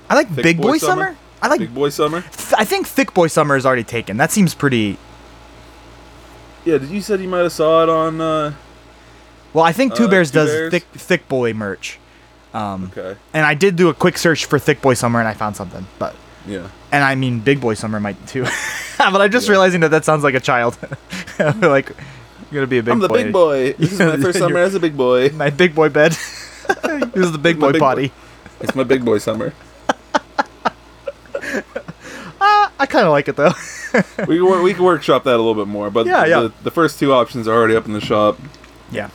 I 0.09 0.15
like 0.15 0.29
Thick 0.29 0.43
big 0.43 0.57
boy, 0.61 0.77
summer? 0.77 1.15
I 1.41 1.47
like. 1.47 1.59
Big 1.59 1.73
boy 1.73 1.89
summer. 1.89 2.21
th- 2.21 2.53
I 2.57 2.65
think 2.65 2.87
thick 2.87 3.13
boy 3.13 3.27
summer 3.27 3.55
is 3.55 3.65
already 3.65 3.83
taken. 3.83 4.17
That 4.17 4.31
seems 4.31 4.53
pretty. 4.55 4.97
Yeah, 6.65 6.77
did 6.77 6.89
you 6.89 7.01
said 7.01 7.21
you 7.21 7.27
might 7.29 7.39
have 7.39 7.51
saw 7.53 7.83
it 7.83 7.89
on? 7.89 8.19
uh 8.19 8.53
Well, 9.53 9.63
I 9.63 9.71
think 9.71 9.95
Two 9.95 10.05
Uh, 10.05 10.09
Bears 10.09 10.31
Two 10.31 10.39
does 10.39 10.49
Bears? 10.49 10.71
thick 10.71 10.83
thick 10.93 11.27
boy 11.29 11.53
merch. 11.53 11.99
Um, 12.53 12.91
Okay. 12.95 13.17
and 13.33 13.45
I 13.45 13.53
did 13.53 13.75
do 13.75 13.89
a 13.89 13.93
quick 13.93 14.17
search 14.17 14.45
for 14.45 14.57
thick 14.59 14.81
boy 14.81 14.95
summer 14.95 15.19
and 15.19 15.27
I 15.27 15.33
found 15.33 15.55
something, 15.55 15.85
but 15.99 16.15
Yeah. 16.49 16.67
and 16.91 17.03
I 17.03 17.13
mean 17.15 17.39
big 17.41 17.61
boy 17.61 17.75
summer 17.75 17.99
might 17.99 18.17
too. 18.27 18.43
but 18.97 19.21
I'm 19.21 19.31
just 19.31 19.45
Yeah. 19.47 19.51
realizing 19.51 19.81
that 19.81 19.91
that 19.91 20.03
sounds 20.05 20.23
like 20.23 20.33
a 20.33 20.39
child. 20.39 20.77
like 21.61 21.89
you're 22.51 22.61
gonna 22.61 22.67
be 22.67 22.79
a 22.79 22.83
big 22.83 22.85
boy. 22.85 22.91
I'm 22.91 22.99
the 22.99 23.07
boy. 23.07 23.23
big 23.23 23.33
boy. 23.33 23.73
This 23.73 23.91
is 23.93 23.99
my 23.99 24.17
first 24.25 24.39
summer 24.39 24.57
as 24.59 24.73
a 24.75 24.79
big 24.79 24.97
boy. 24.97 25.29
My 25.29 25.49
big 25.51 25.75
boy 25.75 25.89
bed. 25.89 26.11
this 26.13 27.15
is 27.15 27.31
the 27.31 27.37
big 27.37 27.59
boy 27.59 27.71
big 27.73 27.81
boy. 27.81 28.11
It's 28.61 28.73
my 28.75 28.83
big 28.83 29.05
boy 29.05 29.19
summer. 29.19 29.53
Ah, 32.41 32.71
I 32.79 32.85
kind 32.85 33.05
of 33.05 33.11
like 33.11 33.27
it 33.27 33.35
though. 33.35 33.51
We 34.27 34.37
can, 34.37 34.45
wor- 34.45 34.61
we 34.61 34.73
can 34.73 34.83
workshop 34.83 35.23
that 35.25 35.35
a 35.35 35.37
little 35.37 35.55
bit 35.55 35.67
more, 35.67 35.89
but 35.89 36.05
Yeah, 36.05 36.23
the, 36.23 36.29
yeah. 36.29 36.47
the 36.63 36.71
first 36.71 36.99
two 36.99 37.11
options 37.13 37.47
are 37.47 37.53
already 37.55 37.75
up 37.75 37.85
in 37.85 37.93
the 37.93 38.01
shop. 38.01 38.37
yeah. 38.91 39.09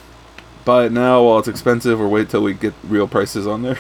buy 0.65 0.87
it 0.87 0.93
now 0.93 1.23
while 1.23 1.39
it's 1.39 1.49
expensive, 1.49 2.01
or 2.01 2.09
wait 2.09 2.29
till 2.29 2.43
we 2.43 2.55
get 2.55 2.75
real 2.83 3.07
prices 3.09 3.47
on 3.47 3.63
there. 3.63 3.79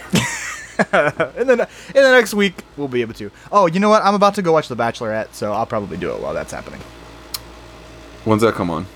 and 0.92 1.48
then 1.48 1.60
in 1.60 2.02
the 2.02 2.12
next 2.12 2.34
week 2.34 2.54
we'll 2.76 2.88
be 2.88 3.00
able 3.00 3.14
to. 3.14 3.30
Oh, 3.52 3.66
you 3.66 3.80
know 3.80 3.88
what? 3.88 4.02
I'm 4.02 4.14
about 4.14 4.34
to 4.36 4.42
go 4.42 4.52
watch 4.52 4.68
The 4.68 4.76
Bachelorette, 4.76 5.32
so 5.34 5.52
I'll 5.52 5.66
probably 5.66 5.96
do 5.96 6.12
it 6.12 6.20
while 6.20 6.34
that's 6.34 6.52
happening. 6.52 6.80
When's 8.24 8.42
that 8.42 8.54
come 8.54 8.70
on? 8.70 8.86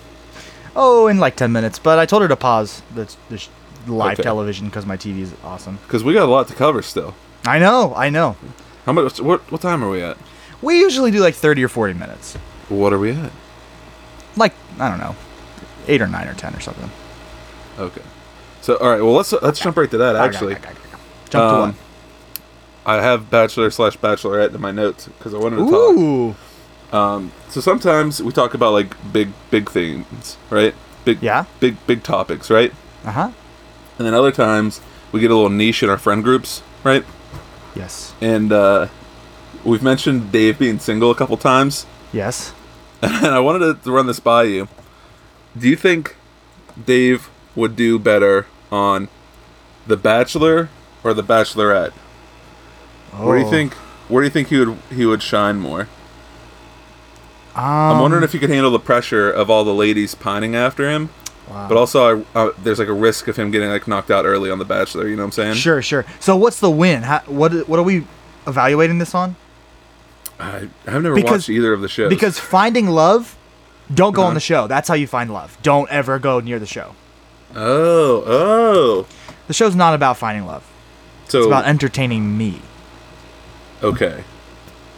Oh, 0.75 1.07
in 1.07 1.19
like 1.19 1.37
10 1.37 1.53
minutes. 1.53 1.79
But 1.79 1.99
I 1.99 2.07
told 2.07 2.23
her 2.23 2.29
to 2.29 2.37
pause 2.37 2.83
the, 2.95 3.13
the 3.29 3.39
sh- 3.39 3.49
live 3.87 4.15
Okay. 4.15 4.23
television 4.23 4.67
because 4.67 4.87
my 4.87 4.97
TV 4.97 5.21
is 5.21 5.35
awesome. 5.45 5.79
Because 5.87 6.03
we 6.05 6.13
got 6.15 6.25
a 6.29 6.31
lot 6.31 6.49
to 6.49 6.55
cover 6.55 6.83
still. 6.83 7.15
I 7.47 7.59
know, 7.59 7.95
I 7.95 8.11
know. 8.11 8.37
How 8.87 8.93
much? 8.93 9.21
What? 9.21 9.41
What 9.53 9.61
time 9.61 9.85
are 9.85 9.91
we 9.91 10.03
at? 10.03 10.17
We 10.63 10.79
usually 10.81 11.11
do 11.11 11.21
like 11.21 11.35
30 11.35 11.63
or 11.65 11.69
40 11.69 11.95
minutes. 11.95 12.35
What 12.69 12.93
are 12.93 12.99
we 12.99 13.13
at? 13.13 13.31
Like, 14.37 14.55
I 14.79 14.89
don't 14.89 14.99
know, 14.99 15.15
8 15.87 16.03
or 16.03 16.07
9 16.07 16.29
or 16.29 16.35
10 16.35 16.55
or 16.55 16.61
something. 16.61 16.91
Okay. 17.79 18.03
So 18.61 18.77
all 18.77 18.91
right. 18.91 19.01
Well, 19.03 19.13
let's 19.15 19.33
let's 19.33 19.61
jump 19.61 19.77
right 19.77 19.91
to 19.91 19.99
that. 19.99 20.17
Actually, 20.17 20.57
Jump 21.31 21.53
to 21.53 21.59
one. 21.61 21.75
I 22.87 23.03
have 23.03 23.31
bachelor 23.31 23.71
slash 23.71 23.99
bachelorette 23.99 24.55
in 24.55 24.61
my 24.61 24.71
notes 24.71 25.07
because 25.09 25.35
I 25.35 25.39
wanted 25.39 25.57
to 25.57 25.71
talk. 25.71 25.97
Ooh. 25.97 26.37
Um, 26.91 27.33
so 27.51 27.61
sometimes 27.61 28.23
we 28.23 28.33
talk 28.33 28.55
about 28.55 28.73
like 28.73 28.95
big, 29.13 29.31
big 29.51 29.69
things, 29.71 30.39
right? 30.49 30.75
Big, 31.05 31.23
Yeah. 31.23 31.45
big, 31.61 31.77
big 31.87 32.03
topics, 32.03 32.51
right? 32.51 32.73
Uh 33.05 33.13
huh. 33.13 33.31
And 33.99 34.07
then 34.07 34.15
other 34.15 34.33
times 34.33 34.81
we 35.13 35.21
get 35.21 35.31
a 35.31 35.35
little 35.35 35.51
niche 35.51 35.83
in 35.83 35.91
our 35.91 35.99
friend 35.99 36.25
groups, 36.25 36.63
right? 36.85 37.05
Yes. 37.75 38.15
And 38.23 38.53
uh, 38.53 38.89
we've 39.65 39.83
mentioned 39.83 40.33
Dave 40.33 40.59
being 40.59 40.79
single 40.79 41.11
a 41.11 41.15
couple 41.15 41.37
times, 41.37 41.85
Yes. 42.13 42.53
and 43.03 43.27
I 43.27 43.39
wanted 43.41 43.83
to 43.85 43.93
run 43.93 44.07
this 44.07 44.19
by 44.21 44.45
you. 44.45 44.67
Do 45.57 45.69
you 45.69 45.77
think 45.77 46.17
Dave 46.87 47.29
would 47.55 47.77
do 47.77 47.99
better 47.99 48.47
on 48.73 49.09
The 49.87 49.97
Bachelor 49.97 50.69
or 51.05 51.15
The 51.15 51.23
Bachelorette? 51.23 51.93
Where 53.17 53.37
do 53.39 53.43
you 53.43 53.47
Oh. 53.47 53.51
think? 53.51 53.75
Where 54.09 54.23
do 54.23 54.27
you 54.27 54.31
think 54.31 54.49
he 54.49 54.59
would 54.59 54.79
he 54.91 55.05
would 55.07 55.23
shine 55.23 55.59
more? 55.61 55.89
Um, 57.55 57.65
I'm 57.65 58.01
wondering 58.01 58.23
if 58.23 58.33
he 58.33 58.39
could 58.39 58.51
handle 58.51 58.71
the 58.71 58.79
pressure 58.79 59.31
of 59.31 59.51
all 59.51 59.65
the 59.65 59.75
ladies 59.75 60.15
pining 60.15 60.55
after 60.55 60.89
him, 60.89 61.11
wow. 61.51 61.67
but 61.69 61.77
also 61.77 62.23
I, 62.35 62.39
uh, 62.39 62.51
there's 62.63 62.79
like 62.79 62.89
a 62.89 62.93
risk 62.93 63.27
of 63.27 63.37
him 63.37 63.51
getting 63.51 63.69
like 63.69 63.89
knocked 63.89 64.11
out 64.13 64.25
early 64.27 64.51
on 64.51 64.59
The 64.59 64.65
Bachelor. 64.65 65.09
You 65.09 65.17
know 65.17 65.23
what 65.23 65.27
I'm 65.29 65.33
saying? 65.33 65.55
Sure, 65.55 65.83
sure. 65.83 66.05
So 66.21 66.37
what's 66.37 66.61
the 66.61 66.71
win? 66.71 67.03
How, 67.03 67.21
what 67.27 67.53
what 67.69 67.79
are 67.79 67.83
we 67.83 68.05
evaluating 68.47 68.99
this 68.99 69.15
on? 69.15 69.35
I, 70.39 70.69
I've 70.87 71.03
never 71.03 71.15
Because- 71.17 71.31
watched 71.33 71.49
either 71.49 71.73
of 71.73 71.81
the 71.81 71.89
shows. 71.89 72.09
Because 72.11 72.39
finding 72.39 72.87
love, 72.89 73.37
don't 73.93 74.13
go 74.13 74.21
Uh-huh. 74.23 74.29
on 74.29 74.35
the 74.35 74.41
show. 74.41 74.69
That's 74.69 74.87
how 74.89 74.95
you 74.95 75.09
find 75.09 75.33
love. 75.33 75.59
Don't 75.63 75.91
ever 75.91 76.19
go 76.21 76.39
near 76.41 76.59
the 76.61 76.67
show. 76.67 76.95
oh 77.57 78.23
oh, 78.27 79.07
The 79.49 79.55
show's 79.55 79.75
not 79.75 79.95
about 79.95 80.17
finding 80.17 80.47
love. 80.47 80.63
So 81.29 81.39
It's 81.39 81.47
about 81.47 81.67
entertaining 81.67 82.37
me. 82.37 82.61
okay, 83.83 84.25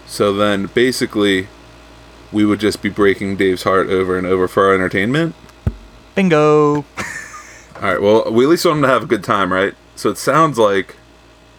so 0.07 0.33
then 0.33 0.67
basically 0.67 1.49
we 2.33 2.45
would 2.45 2.61
just 2.61 2.81
be 2.83 2.89
breaking 2.89 3.37
Dave's 3.37 3.65
heart 3.65 3.89
over 3.89 4.17
and 4.17 4.27
over 4.27 4.47
for 4.49 4.67
our 4.69 4.75
entertainment. 4.75 5.35
Bingo. 6.15 6.77
All 7.77 7.83
right, 7.83 8.01
well 8.01 8.31
we 8.33 8.45
at 8.45 8.51
least 8.51 8.65
want 8.65 8.79
him 8.79 8.83
to 8.83 8.89
have 8.89 9.03
a 9.03 9.07
good 9.07 9.25
time, 9.25 9.53
right? 9.53 9.75
So 9.97 10.11
it 10.11 10.19
sounds 10.19 10.59
like 10.59 10.97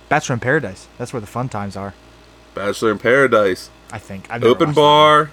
Bachelor 0.09 0.33
in 0.33 0.39
Paradise. 0.39 0.87
That's 0.97 1.13
where 1.13 1.21
the 1.21 1.27
fun 1.27 1.47
times 1.49 1.75
are. 1.77 1.93
Bachelor 2.53 2.91
in 2.91 2.97
Paradise, 2.99 3.69
I 3.91 3.97
think. 3.99 4.27
I've 4.29 4.43
open 4.43 4.73
bar, 4.73 5.31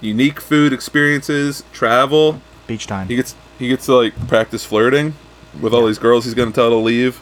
unique 0.00 0.40
food 0.40 0.72
experiences, 0.72 1.64
travel. 1.72 2.40
Beach 2.66 2.86
time. 2.86 3.08
He 3.08 3.16
gets 3.16 3.34
he 3.58 3.68
gets 3.68 3.86
to 3.86 3.94
like 3.96 4.28
practice 4.28 4.64
flirting 4.64 5.14
with 5.60 5.72
all 5.72 5.86
these 5.86 5.98
girls 5.98 6.24
he's 6.24 6.34
gonna 6.34 6.52
tell 6.52 6.70
to 6.70 6.76
leave. 6.76 7.20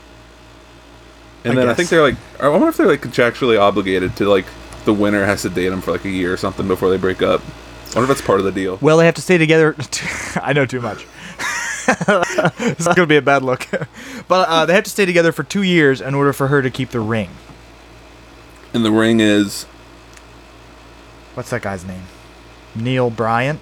And 1.44 1.52
I 1.52 1.56
then 1.62 1.68
I 1.68 1.74
think 1.74 1.88
they're 1.90 2.02
like 2.02 2.16
I 2.40 2.48
wonder 2.48 2.68
if 2.68 2.76
they're 2.76 2.86
like 2.86 3.02
contractually 3.02 3.60
obligated 3.60 4.16
to 4.16 4.28
like 4.28 4.46
the 4.84 4.94
winner 4.94 5.24
has 5.24 5.42
to 5.42 5.48
date 5.50 5.72
him 5.72 5.80
for 5.80 5.92
like 5.92 6.04
a 6.04 6.10
year 6.10 6.32
or 6.32 6.36
something 6.36 6.66
before 6.68 6.90
they 6.90 6.96
break 6.96 7.22
up. 7.22 7.40
I 7.42 7.98
wonder 7.98 8.02
if 8.02 8.08
that's 8.18 8.26
part 8.26 8.38
of 8.40 8.44
the 8.44 8.52
deal. 8.52 8.78
Well, 8.80 8.96
they 8.98 9.06
have 9.06 9.14
to 9.14 9.22
stay 9.22 9.38
together. 9.38 9.74
I 10.42 10.52
know 10.52 10.66
too 10.66 10.80
much. 10.80 11.06
this 12.58 12.80
is 12.80 12.88
gonna 12.88 13.06
be 13.06 13.16
a 13.16 13.22
bad 13.22 13.42
look. 13.42 13.66
but 14.28 14.48
uh, 14.48 14.66
they 14.66 14.74
have 14.74 14.84
to 14.84 14.90
stay 14.90 15.04
together 15.04 15.32
for 15.32 15.42
two 15.42 15.62
years 15.62 16.00
in 16.00 16.14
order 16.14 16.32
for 16.32 16.48
her 16.48 16.60
to 16.62 16.70
keep 16.70 16.90
the 16.90 17.00
ring. 17.00 17.30
And 18.72 18.84
the 18.84 18.90
ring 18.90 19.20
is 19.20 19.64
What's 21.34 21.50
that 21.50 21.62
guy's 21.62 21.84
name? 21.84 22.02
Neil 22.74 23.10
Bryant. 23.10 23.60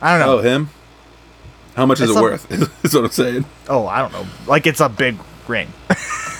I 0.00 0.18
don't 0.18 0.26
know. 0.26 0.38
oh 0.38 0.42
him. 0.42 0.70
How 1.76 1.86
much 1.86 2.00
is 2.00 2.02
It's 2.02 2.10
it 2.10 2.14
some- 2.14 2.22
worth? 2.22 2.84
is 2.84 2.94
what 2.94 3.04
I'm 3.04 3.10
saying. 3.10 3.44
Oh, 3.68 3.86
I 3.86 4.00
don't 4.00 4.12
know. 4.12 4.26
Like 4.46 4.66
it's 4.66 4.80
a 4.80 4.88
big 4.88 5.16
ring. 5.52 5.72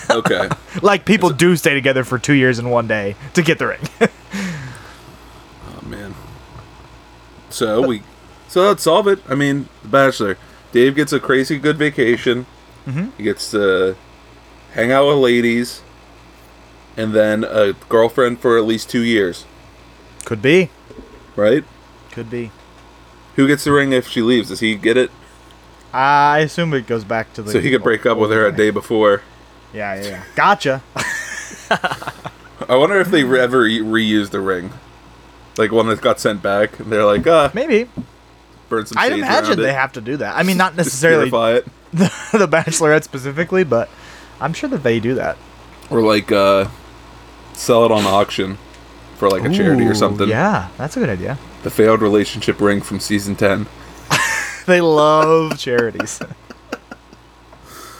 Okay. 0.09 0.49
like 0.81 1.05
people 1.05 1.29
do 1.29 1.55
stay 1.55 1.73
together 1.73 2.03
for 2.03 2.17
two 2.19 2.33
years 2.33 2.59
in 2.59 2.69
one 2.69 2.87
day 2.87 3.15
to 3.35 3.41
get 3.41 3.59
the 3.59 3.67
ring. 3.67 3.81
oh 4.01 5.81
man. 5.85 6.13
So 7.49 7.85
we 7.87 8.01
so 8.47 8.63
let's 8.67 8.83
solve 8.83 9.07
it. 9.07 9.19
I 9.29 9.35
mean, 9.35 9.69
The 9.83 9.87
Bachelor. 9.87 10.37
Dave 10.71 10.95
gets 10.95 11.13
a 11.13 11.19
crazy 11.19 11.57
good 11.59 11.77
vacation. 11.77 12.45
Mhm. 12.87 13.11
He 13.17 13.23
gets 13.23 13.51
to 13.51 13.95
hang 14.73 14.91
out 14.91 15.07
with 15.07 15.17
ladies, 15.17 15.81
and 16.97 17.13
then 17.13 17.43
a 17.43 17.73
girlfriend 17.89 18.39
for 18.39 18.57
at 18.57 18.65
least 18.65 18.89
two 18.89 19.03
years. 19.03 19.45
Could 20.25 20.41
be. 20.41 20.69
Right? 21.35 21.63
Could 22.11 22.29
be. 22.29 22.51
Who 23.35 23.47
gets 23.47 23.63
the 23.63 23.71
ring 23.71 23.93
if 23.93 24.07
she 24.07 24.21
leaves? 24.21 24.49
Does 24.49 24.59
he 24.59 24.75
get 24.75 24.97
it? 24.97 25.11
I 25.93 26.39
assume 26.39 26.73
it 26.73 26.87
goes 26.87 27.03
back 27.03 27.33
to 27.33 27.41
the. 27.43 27.51
So 27.51 27.59
he 27.61 27.69
could 27.69 27.83
break 27.83 28.05
up 28.05 28.17
with 28.17 28.31
her 28.31 28.47
a 28.47 28.51
day 28.51 28.71
before. 28.71 29.21
Yeah, 29.73 29.95
yeah, 29.95 30.01
yeah. 30.07 30.23
Gotcha. 30.35 30.81
I 32.69 32.75
wonder 32.75 32.99
if 32.99 33.09
they 33.09 33.23
re- 33.23 33.39
ever 33.39 33.61
re- 33.61 33.79
reuse 33.79 34.29
the 34.29 34.39
ring, 34.39 34.71
like 35.57 35.71
one 35.71 35.87
that 35.87 36.01
got 36.01 36.19
sent 36.19 36.41
back. 36.41 36.79
and 36.79 36.91
They're 36.91 37.05
like, 37.05 37.25
ah, 37.27 37.51
Maybe. 37.53 37.89
burn 38.69 38.85
some. 38.85 38.97
I'd 38.97 39.11
imagine 39.13 39.59
they 39.59 39.73
have 39.73 39.93
to 39.93 40.01
do 40.01 40.17
that. 40.17 40.35
I 40.37 40.43
mean, 40.47 40.57
not 40.57 40.75
necessarily 40.75 41.27
it, 41.27 41.65
the, 41.93 42.11
the 42.33 42.47
Bachelorette 42.47 43.03
specifically, 43.03 43.63
but 43.63 43.89
I'm 44.39 44.53
sure 44.53 44.69
that 44.69 44.83
they 44.83 44.99
do 44.99 45.15
that. 45.15 45.37
or 45.89 46.01
like 46.01 46.31
uh, 46.31 46.67
sell 47.53 47.85
it 47.85 47.91
on 47.91 48.05
auction 48.05 48.57
for 49.17 49.29
like 49.29 49.43
a 49.43 49.49
charity 49.53 49.83
or 49.85 49.93
something. 49.95 50.27
Yeah, 50.29 50.69
that's 50.77 50.95
a 50.97 50.99
good 50.99 51.09
idea. 51.09 51.37
The 51.63 51.69
failed 51.69 52.01
relationship 52.01 52.59
ring 52.61 52.81
from 52.81 52.99
season 52.99 53.35
ten. 53.35 53.67
They 54.67 54.81
love 54.81 55.57
charities. 55.57 56.21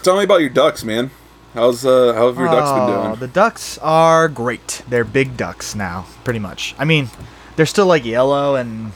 Tell 0.03 0.17
me 0.17 0.23
about 0.23 0.41
your 0.41 0.49
ducks, 0.49 0.83
man. 0.83 1.11
How's 1.53 1.85
uh, 1.85 2.13
how 2.13 2.27
have 2.27 2.37
your 2.37 2.47
ducks 2.47 2.71
been 2.71 2.81
Oh, 2.89 3.03
doing? 3.07 3.19
The 3.19 3.27
ducks 3.27 3.77
are 3.79 4.27
great. 4.27 4.81
They're 4.89 5.03
big 5.03 5.37
ducks 5.37 5.75
now, 5.75 6.05
pretty 6.23 6.39
much. 6.39 6.73
I 6.79 6.85
mean, 6.85 7.09
they're 7.55 7.65
still 7.65 7.85
like 7.85 8.05
yellow 8.05 8.55
and 8.55 8.91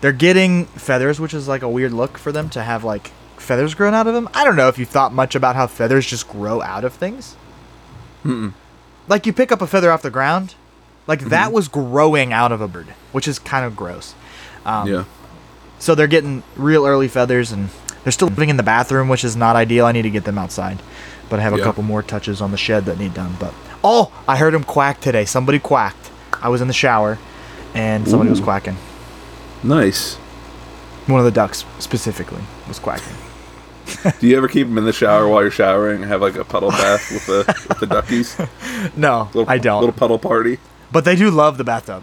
they're 0.00 0.12
getting 0.12 0.66
feathers, 0.66 1.18
which 1.18 1.32
is 1.32 1.48
like 1.48 1.62
a 1.62 1.68
weird 1.68 1.92
look 1.92 2.18
for 2.18 2.32
them 2.32 2.48
to 2.50 2.62
have 2.62 2.84
like 2.84 3.08
feathers 3.38 3.74
grown 3.74 3.94
out 3.94 4.06
of 4.06 4.14
them. 4.14 4.28
I 4.34 4.44
don't 4.44 4.56
know 4.56 4.68
if 4.68 4.78
you 4.78 4.84
thought 4.84 5.12
much 5.12 5.34
about 5.34 5.56
how 5.56 5.66
feathers 5.66 6.06
just 6.06 6.28
grow 6.28 6.60
out 6.60 6.84
of 6.84 6.92
things. 6.92 7.36
Mm-mm. 8.24 8.52
Like 9.08 9.24
you 9.26 9.32
pick 9.32 9.50
up 9.52 9.62
a 9.62 9.66
feather 9.66 9.90
off 9.90 10.02
the 10.02 10.10
ground, 10.10 10.54
like 11.06 11.20
that 11.26 11.52
was 11.52 11.68
growing 11.68 12.32
out 12.32 12.52
of 12.52 12.60
a 12.60 12.68
bird, 12.68 12.88
which 13.12 13.26
is 13.26 13.38
kind 13.38 13.64
of 13.64 13.74
gross. 13.76 14.14
Um, 14.64 14.88
yeah. 14.88 15.04
So 15.78 15.94
they're 15.94 16.06
getting 16.06 16.42
real 16.56 16.86
early 16.86 17.08
feathers, 17.08 17.52
and 17.52 17.68
they're 18.02 18.12
still 18.12 18.28
living 18.28 18.48
in 18.48 18.56
the 18.56 18.62
bathroom, 18.62 19.08
which 19.08 19.24
is 19.24 19.36
not 19.36 19.56
ideal. 19.56 19.86
I 19.86 19.92
need 19.92 20.02
to 20.02 20.10
get 20.10 20.24
them 20.24 20.38
outside, 20.38 20.78
but 21.28 21.38
I 21.38 21.42
have 21.42 21.54
a 21.54 21.58
Yeah. 21.58 21.64
couple 21.64 21.82
more 21.82 22.02
touches 22.02 22.40
on 22.40 22.50
the 22.50 22.56
shed 22.56 22.86
that 22.86 22.98
need 22.98 23.14
done. 23.14 23.36
But 23.38 23.52
oh, 23.84 24.10
I 24.26 24.36
heard 24.36 24.54
him 24.54 24.64
quack 24.64 25.00
today. 25.00 25.24
Somebody 25.24 25.58
quacked. 25.58 26.10
I 26.42 26.48
was 26.48 26.60
in 26.60 26.68
the 26.68 26.74
shower, 26.74 27.18
and 27.74 28.08
somebody 28.08 28.30
was 28.30 28.40
quacking. 28.40 28.76
Nice. 29.62 30.14
One 31.06 31.20
of 31.20 31.24
the 31.24 31.30
ducks 31.30 31.64
specifically 31.78 32.42
was 32.68 32.78
quacking. 32.78 33.14
Do 34.18 34.26
you 34.26 34.36
ever 34.36 34.48
keep 34.48 34.66
them 34.66 34.78
in 34.78 34.84
the 34.84 34.92
shower 34.92 35.28
while 35.28 35.42
you're 35.42 35.50
showering 35.52 36.02
and 36.02 36.10
have 36.10 36.20
like 36.20 36.34
a 36.36 36.44
puddle 36.44 36.70
bath 36.82 37.10
with 37.12 37.26
the 37.26 37.66
with 37.68 37.78
the 37.80 37.86
duckies? 37.86 38.36
No, 38.96 39.28
Little, 39.32 39.48
I 39.48 39.58
don't. 39.58 39.80
Little 39.80 39.94
puddle 39.94 40.18
party. 40.18 40.58
But 40.90 41.04
they 41.04 41.14
do 41.16 41.30
love 41.30 41.58
the 41.58 41.64
bathtub. 41.64 42.02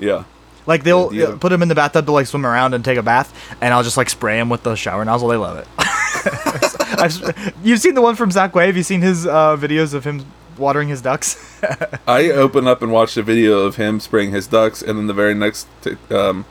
Yeah. 0.00 0.24
Like 0.66 0.84
they'll 0.84 1.38
put 1.38 1.48
them 1.48 1.62
in 1.62 1.68
the 1.68 1.74
bathtub 1.74 2.06
to 2.06 2.12
like 2.12 2.26
swim 2.26 2.46
around 2.46 2.74
and 2.74 2.84
take 2.84 2.98
a 2.98 3.02
bath, 3.02 3.34
and 3.60 3.72
I'll 3.72 3.82
just 3.82 3.96
like 3.96 4.10
spray 4.10 4.36
them 4.36 4.48
with 4.48 4.62
the 4.62 4.74
shower 4.74 5.04
nozzle. 5.04 5.28
They 5.28 5.36
love 5.36 5.58
it. 5.58 5.68
I've, 7.00 7.52
you've 7.64 7.80
seen 7.80 7.94
the 7.94 8.02
one 8.02 8.14
from 8.14 8.30
Zach 8.30 8.54
Way. 8.54 8.66
Have 8.66 8.76
you 8.76 8.82
seen 8.82 9.00
his 9.00 9.26
uh, 9.26 9.56
videos 9.56 9.94
of 9.94 10.04
him 10.04 10.26
watering 10.58 10.88
his 10.88 11.00
ducks? 11.00 11.62
I 12.06 12.30
opened 12.30 12.68
up 12.68 12.82
and 12.82 12.92
watched 12.92 13.16
a 13.16 13.22
video 13.22 13.60
of 13.60 13.76
him 13.76 14.00
spraying 14.00 14.32
his 14.32 14.46
ducks, 14.46 14.82
and 14.82 14.98
then 14.98 15.06
the 15.06 15.14
very 15.14 15.34
next 15.34 15.66
t- 15.82 15.96
um, 16.10 16.44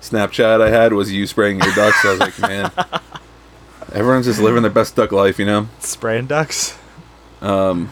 Snapchat 0.00 0.60
I 0.60 0.70
had 0.70 0.92
was 0.92 1.12
you 1.12 1.26
spraying 1.26 1.60
your 1.60 1.74
ducks. 1.74 2.04
I 2.04 2.10
was 2.10 2.18
like, 2.20 2.38
man, 2.40 2.70
everyone's 3.92 4.26
just 4.26 4.40
living 4.40 4.62
their 4.62 4.70
best 4.70 4.96
duck 4.96 5.12
life, 5.12 5.38
you 5.38 5.46
know. 5.46 5.68
Spraying 5.78 6.26
ducks. 6.26 6.76
Um, 7.40 7.90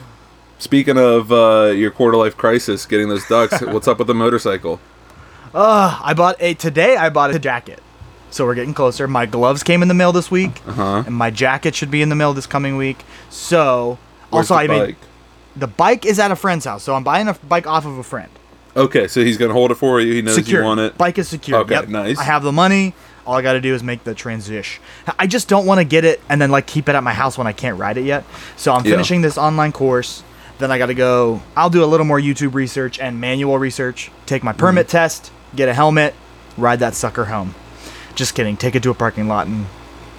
speaking 0.59 0.99
of 0.99 1.31
uh, 1.33 1.73
your 1.75 1.91
quarter 1.91 2.17
life 2.17 2.37
crisis, 2.37 2.87
getting 2.87 3.09
those 3.09 3.27
ducks, 3.29 3.61
what's 3.63 3.89
up 3.89 3.99
with 3.99 4.09
the 4.09 4.15
motorcycle? 4.15 4.81
Uh, 5.55 5.99
I 6.03 6.15
bought 6.15 6.37
a 6.41 6.55
today. 6.55 6.97
I 6.97 7.09
bought 7.11 7.35
a 7.35 7.39
jacket. 7.39 7.83
So 8.31 8.45
we're 8.47 8.55
getting 8.55 8.75
closer. 8.75 9.09
My 9.09 9.27
gloves 9.27 9.63
came 9.65 9.83
in 9.83 9.89
the 9.89 9.95
mail 9.95 10.13
this 10.13 10.31
week, 10.31 10.61
Uh-huh. 10.67 11.03
and 11.05 11.15
my 11.15 11.31
jacket 11.31 11.75
should 11.75 11.91
be 11.91 12.01
in 12.01 12.09
the 12.11 12.15
mail 12.15 12.33
this 12.33 12.47
coming 12.47 12.77
week. 12.77 12.99
So 13.29 13.99
Where's 14.31 14.51
also 14.51 14.55
the 14.67 14.73
I 14.75 14.87
bike? 14.87 14.97
the 15.57 15.67
bike 15.67 16.07
is 16.07 16.21
at 16.21 16.31
a 16.31 16.37
friend's 16.37 16.65
house, 16.65 16.85
so 16.85 16.95
I'm 16.95 17.03
buying 17.03 17.27
a 17.27 17.35
bike 17.49 17.67
off 17.67 17.85
of 17.87 17.99
a 17.99 18.05
friend. 18.05 18.29
Okay, 18.77 19.09
so 19.09 19.25
he's 19.25 19.37
gonna 19.37 19.53
hold 19.53 19.73
it 19.73 19.75
for 19.75 20.01
you. 20.01 20.13
He 20.13 20.23
knows 20.23 20.37
Secure. 20.37 20.61
you 20.61 20.67
want 20.67 20.79
it. 20.79 20.97
Bike 20.97 21.19
is 21.19 21.29
secure. 21.29 21.59
Okay, 21.61 21.75
Yep. 21.75 21.89
nice. 21.89 22.19
I 22.19 22.23
have 22.23 22.45
the 22.45 22.53
money. 22.53 22.95
All 23.27 23.35
I 23.35 23.43
got 23.43 23.53
to 23.53 23.61
do 23.61 23.75
is 23.75 23.83
make 23.83 24.03
the 24.05 24.15
transition. 24.15 24.81
I 25.19 25.27
just 25.27 25.47
don't 25.49 25.67
want 25.67 25.79
to 25.79 25.85
get 25.85 26.05
it 26.05 26.21
and 26.29 26.41
then 26.41 26.51
like 26.51 26.67
keep 26.67 26.89
it 26.89 26.95
at 26.95 27.03
my 27.05 27.13
house 27.13 27.37
when 27.37 27.47
I 27.47 27.53
can't 27.53 27.79
ride 27.79 27.99
it 27.99 28.05
yet. 28.05 28.25
So 28.57 28.73
I'm 28.73 28.85
Yeah. 28.85 28.93
finishing 28.93 29.21
this 29.23 29.37
online 29.37 29.73
course. 29.73 30.23
Then 30.59 30.71
I 30.73 30.79
got 30.79 30.87
to 30.87 30.95
go. 30.95 31.43
I'll 31.57 31.69
do 31.71 31.85
a 31.85 31.87
little 31.87 32.07
more 32.07 32.19
YouTube 32.21 32.55
research 32.55 32.99
and 32.99 33.21
manual 33.21 33.59
research. 33.59 34.11
Take 34.27 34.43
my 34.43 34.53
permit 34.53 34.87
Mm-hmm. 34.87 34.91
test. 34.97 35.31
Get 35.55 35.69
a 35.69 35.75
helmet. 35.75 36.15
Ride 36.57 36.81
that 36.81 36.95
sucker 36.95 37.27
home. 37.27 37.55
Just 38.15 38.35
kidding. 38.35 38.57
Take 38.57 38.75
it 38.75 38.83
to 38.83 38.91
a 38.91 38.95
parking 38.95 39.29
lot 39.29 39.47
and 39.47 39.67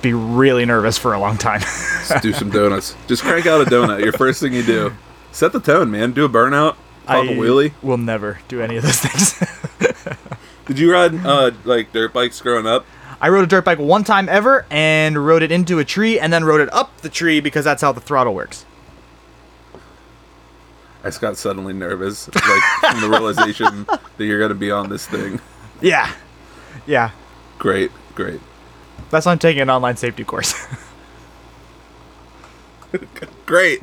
be 0.02 0.14
really 0.14 0.66
nervous 0.66 0.98
for 0.98 1.14
a 1.14 1.20
long 1.20 1.38
time. 1.38 1.62
Let's 2.10 2.22
do 2.22 2.34
some 2.34 2.50
donuts. 2.50 2.96
Just 3.08 3.24
crank 3.24 3.46
out 3.46 3.62
a 3.62 3.66
donut. 3.70 4.04
Your 4.04 4.14
first 4.14 4.42
thing 4.42 4.54
you 4.54 4.64
do. 4.64 4.94
Set 5.32 5.52
the 5.54 5.60
tone, 5.60 5.92
man. 5.92 6.12
Do 6.12 6.26
a 6.26 6.30
burnout. 6.30 6.76
Pop 7.06 7.26
a 7.26 7.32
I 7.32 7.36
wheelie. 7.36 7.74
will 7.82 7.98
never 7.98 8.40
do 8.48 8.62
any 8.62 8.78
of 8.78 8.84
those 8.84 8.98
things. 9.00 10.18
Did 10.66 10.80
you 10.80 10.92
ride 10.92 11.14
uh, 11.26 11.52
like 11.66 11.92
dirt 11.92 12.14
bikes 12.14 12.40
growing 12.42 12.66
up? 12.68 12.86
I 13.20 13.30
rode 13.30 13.44
a 13.44 13.48
dirt 13.48 13.66
bike 13.66 13.78
one 13.80 14.04
time 14.04 14.28
ever 14.30 14.66
and 14.72 15.26
rode 15.26 15.44
it 15.44 15.52
into 15.52 15.80
a 15.80 15.86
tree 15.86 16.20
and 16.20 16.32
then 16.34 16.44
rode 16.44 16.62
it 16.62 16.74
up 16.74 17.02
the 17.02 17.10
tree 17.10 17.40
because 17.40 17.64
that's 17.66 17.82
how 17.82 17.92
the 17.92 18.02
throttle 18.02 18.34
works. 18.34 18.66
I 21.04 21.08
just 21.08 21.20
got 21.22 21.36
suddenly 21.38 21.74
nervous, 21.74 22.28
like 22.34 22.64
from 22.80 23.02
the 23.02 23.10
realization 23.10 23.86
that 24.18 24.26
you're 24.26 24.40
gonna 24.40 24.54
be 24.54 24.70
on 24.72 24.90
this 24.90 25.06
thing. 25.08 25.40
Yeah. 25.82 26.12
Yeah. 26.86 27.12
Great, 27.58 27.92
great. 28.16 28.40
That's 29.10 29.26
why 29.26 29.32
I'm 29.32 29.40
taking 29.40 29.62
an 29.62 29.70
online 29.70 29.98
safety 29.98 30.24
course. 30.24 30.54
Great. 33.46 33.82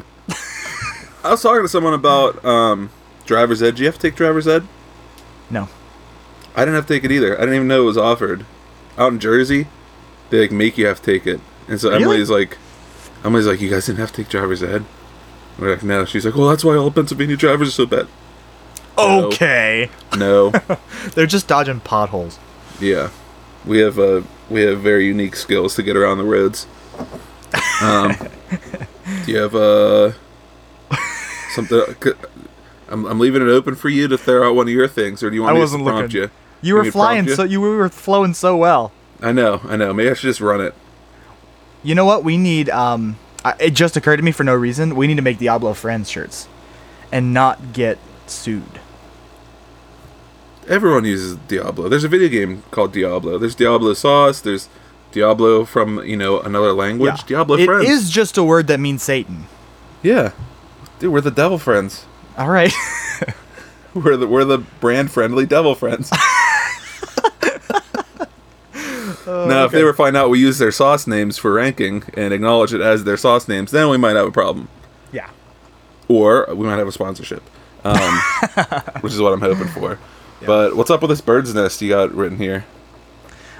I 1.25 1.31
was 1.31 1.43
talking 1.43 1.63
to 1.63 1.69
someone 1.69 1.95
about 1.95 2.45
um, 2.45 2.91
driver's 3.27 3.63
ed. 3.63 3.75
Do 3.77 3.83
you 3.83 3.87
have 3.87 3.97
to 3.97 4.01
take 4.01 4.17
driver's 4.17 4.47
ed? 4.49 4.67
no. 5.51 5.69
I 6.57 6.63
didn't 6.63 6.75
have 6.75 6.87
to 6.87 6.95
take 6.95 7.05
it 7.05 7.13
either. 7.13 7.37
I 7.37 7.41
didn't 7.41 7.55
even 7.55 7.69
know 7.69 7.83
it 7.83 7.87
was 7.87 7.99
offered. 7.99 8.45
Out 8.97 9.13
in 9.13 9.21
Jersey, 9.21 9.69
they 10.31 10.41
like 10.41 10.51
make 10.51 10.77
you 10.77 10.87
have 10.87 11.01
to 11.01 11.13
take 11.13 11.25
it. 11.27 11.41
And 11.69 11.81
so 11.81 11.91
Really? 11.91 12.03
Emily's 12.03 12.31
like, 12.31 12.59
Emily's 13.25 13.47
like, 13.47 13.61
you 13.61 13.71
guys 13.71 13.87
didn't 13.87 13.99
have 14.01 14.11
to 14.13 14.23
take 14.23 14.29
driver's 14.29 14.63
ed. 14.63 14.85
We're 15.59 15.73
like, 15.73 15.83
no. 15.83 16.05
She's 16.05 16.25
like, 16.25 16.35
well, 16.37 16.49
that's 16.49 16.65
why 16.65 16.77
all 16.77 16.91
Pennsylvania 16.91 17.37
drivers 17.37 17.69
are 17.69 17.73
so 17.73 17.87
bad. 17.87 18.07
Okay. 18.97 19.91
No, 20.17 20.50
They're 21.15 21.27
just 21.27 21.47
dodging 21.47 21.81
potholes. 21.81 22.38
yeah, 22.81 23.11
we 23.65 23.79
have 23.79 23.99
uh, 23.99 24.23
we 24.50 24.62
have 24.62 24.81
very 24.81 25.07
unique 25.07 25.37
skills 25.37 25.75
to 25.77 25.83
get 25.83 25.97
around 25.97 26.19
the 26.19 26.25
roads. 26.25 26.67
Um, 27.81 28.17
do 29.25 29.33
you 29.33 29.38
have 29.38 29.55
uh 29.55 30.12
something? 31.50 31.81
I'm, 32.88 33.05
I'm 33.07 33.21
leaving 33.21 33.43
it 33.43 33.49
open 33.49 33.75
for 33.77 33.88
you 33.88 34.09
to 34.09 34.19
throw 34.19 34.49
out 34.49 34.57
one 34.57 34.67
of 34.67 34.73
your 34.73 34.88
things, 34.88 35.23
or 35.23 35.31
do 35.31 35.37
you 35.37 35.43
want 35.43 35.53
I 35.53 35.55
me 35.55 35.61
wasn't 35.61 35.85
to 35.85 35.91
prompt 35.91 36.12
looking. 36.15 36.23
you? 36.23 36.31
You 36.61 36.75
were 36.75 36.91
flying 36.91 37.27
you? 37.27 37.35
so 37.37 37.45
you 37.45 37.61
were 37.61 37.88
flowing 37.88 38.35
so 38.35 38.57
well. 38.57 38.91
I 39.23 39.31
know, 39.33 39.61
I 39.65 39.77
know. 39.77 39.93
Maybe 39.93 40.11
I 40.11 40.15
should 40.15 40.29
just 40.29 40.41
run 40.41 40.61
it. 40.61 40.75
You 41.85 41.95
know 41.95 42.05
what? 42.05 42.25
We 42.25 42.37
need 42.37 42.69
um 42.71 43.17
I, 43.45 43.54
it 43.61 43.71
just 43.71 43.97
occurred 43.97 44.16
to 44.18 44.23
me 44.23 44.33
for 44.33 44.45
no 44.45 44.54
reason. 44.54 44.97
We 44.97 45.07
need 45.07 45.16
to 45.16 45.23
make 45.23 45.38
Diablo 45.38 45.73
Friends 45.75 46.11
shirts 46.11 46.49
and 47.12 47.33
not 47.33 47.73
get 47.73 47.99
sued. 48.26 48.80
Everyone 50.66 51.04
uses 51.04 51.37
Diablo. 51.49 51.88
There's 51.88 52.04
a 52.04 52.09
video 52.09 52.28
game 52.28 52.62
called 52.71 52.92
Diablo. 52.92 53.38
There's 53.38 53.54
Diablo 53.54 53.95
Sauce. 53.95 54.40
There's 54.40 54.68
Diablo 55.12 55.64
from 55.64 56.04
you 56.04 56.16
know 56.16 56.40
another 56.40 56.73
language. 56.73 57.25
Diablo 57.25 57.57
It 57.57 57.64
Friends. 57.64 57.88
is 57.88 58.11
just 58.11 58.37
a 58.37 58.42
word 58.45 58.66
that 58.66 58.78
means 58.78 59.02
Satan. 59.02 59.47
Yeah, 60.02 60.33
dude, 60.99 61.12
we're 61.12 61.23
the 61.23 61.30
devil 61.30 61.59
friends. 61.59 62.04
All 62.37 62.49
right. 62.50 62.73
We're 63.95 64.16
the 64.18 64.28
we're 64.28 64.45
the 64.45 64.59
brand 64.59 65.11
friendly 65.11 65.45
devil 65.47 65.75
friends. 65.75 66.11
now, 69.29 69.65
if 69.65 69.73
they 69.73 69.79
okay. 69.79 69.85
were 69.85 69.95
find 69.95 70.17
out 70.17 70.31
we 70.31 70.41
use 70.41 70.59
their 70.59 70.73
sauce 70.73 71.07
names 71.07 71.38
for 71.38 71.53
ranking 71.53 72.03
and 72.14 72.33
acknowledge 72.33 72.73
it 72.73 72.81
as 72.81 73.05
their 73.05 73.17
sauce 73.17 73.49
names, 73.49 73.71
then 73.71 73.88
we 73.88 73.97
might 73.97 74.17
have 74.17 74.27
a 74.27 74.33
problem, 74.33 74.69
yeah. 75.12 75.31
or 76.09 76.47
we 76.55 76.67
might 76.67 76.79
have 76.79 76.88
a 76.88 76.93
sponsorship, 76.93 77.43
um, 77.85 78.21
which 79.01 79.12
is 79.12 79.21
what 79.21 79.33
I'm 79.33 79.41
hoping 79.41 79.69
for. 79.69 79.99
But 80.45 80.77
what's 80.77 80.91
up 80.91 81.03
with 81.03 81.11
this 81.11 81.21
bird's 81.21 81.53
nest 81.55 81.83
you 81.83 81.91
got 81.91 82.14
written 82.14 82.38
here? 82.38 82.64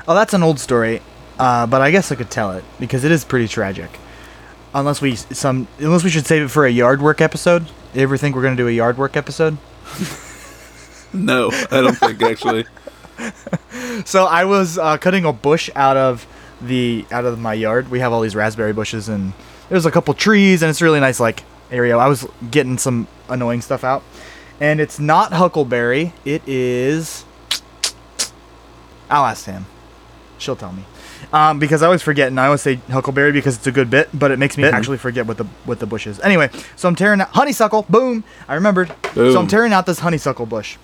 Oh, 0.07 0.15
that's 0.15 0.33
an 0.33 0.43
old 0.43 0.61
story, 0.61 1.03
uh, 1.39 1.67
but 1.67 1.81
I 1.81 1.91
guess 1.91 2.13
I 2.13 2.15
could 2.15 2.31
tell 2.31 2.53
it 2.53 2.65
because 2.79 3.05
it 3.05 3.11
is 3.11 3.25
pretty 3.25 3.49
tragic. 3.49 3.91
Unless 4.75 5.01
we 5.01 5.17
some 5.17 5.67
unless 5.79 6.05
we 6.05 6.11
should 6.11 6.27
save 6.27 6.43
it 6.43 6.49
for 6.49 6.67
a 6.67 6.71
yard 6.71 7.03
work 7.03 7.21
episode. 7.21 7.67
You 7.95 8.03
ever 8.03 8.17
think 8.17 8.37
we're 8.37 8.43
gonna 8.43 8.57
do 8.57 8.69
a 8.69 8.73
yard 8.73 8.99
work 8.99 9.17
episode? 9.17 9.57
No, 11.13 11.51
I 11.71 11.81
don't 11.81 11.97
think 11.97 12.23
actually. 12.23 12.67
So 14.05 14.25
I 14.27 14.45
was 14.45 14.79
uh, 14.79 14.99
cutting 14.99 15.25
a 15.25 15.33
bush 15.33 15.71
out 15.75 15.97
of 15.97 16.27
the 16.61 17.07
out 17.11 17.25
of 17.25 17.39
my 17.39 17.55
yard. 17.55 17.91
We 17.91 18.01
have 18.01 18.13
all 18.13 18.21
these 18.21 18.35
raspberry 18.35 18.73
bushes 18.73 19.09
and 19.09 19.33
there's 19.69 19.87
a 19.87 19.91
couple 19.91 20.15
trees 20.15 20.63
and 20.63 20.71
it's 20.71 20.81
a 20.81 20.85
really 20.85 21.01
nice 21.01 21.21
like 21.21 21.45
area. 21.71 21.97
I 21.97 22.09
was 22.09 22.27
getting 22.51 22.79
some 22.79 23.07
annoying 23.29 23.61
stuff 23.61 23.85
out, 23.85 24.03
and 24.61 24.81
it's 24.81 24.99
not 24.99 25.33
huckleberry. 25.33 26.13
It 26.25 26.43
is. 26.47 27.25
I'll 29.11 29.25
ask 29.25 29.45
Sam. 29.45 29.67
She'll 30.39 30.57
tell 30.57 30.73
me. 30.73 30.85
Um, 31.33 31.59
because 31.59 31.83
I 31.83 31.87
always 31.87 32.03
forget, 32.03 32.29
and 32.29 32.39
I 32.39 32.47
always 32.47 32.63
say 32.63 32.77
huckleberry 32.91 33.33
because 33.33 33.57
it's 33.57 33.67
a 33.67 33.73
good 33.73 33.91
bit, 33.91 34.09
but 34.15 34.31
it 34.31 34.39
makes 34.39 34.57
me 34.57 34.65
actually 34.65 34.99
forget 34.99 35.27
what 35.27 35.37
the 35.37 35.45
what 35.65 35.79
the 35.79 35.87
bush 35.87 36.07
is. 36.07 36.21
Anyway, 36.21 36.51
so 36.77 36.89
I'm 36.89 36.95
tearing 36.95 37.21
out 37.21 37.29
honeysuckle. 37.31 37.87
Boom! 37.89 38.25
I 38.47 38.55
remembered. 38.55 38.95
So 39.15 39.39
I'm 39.39 39.49
tearing 39.49 39.73
out 39.73 39.87
this 39.87 39.99
honeysuckle 39.99 40.47
bush 40.47 40.77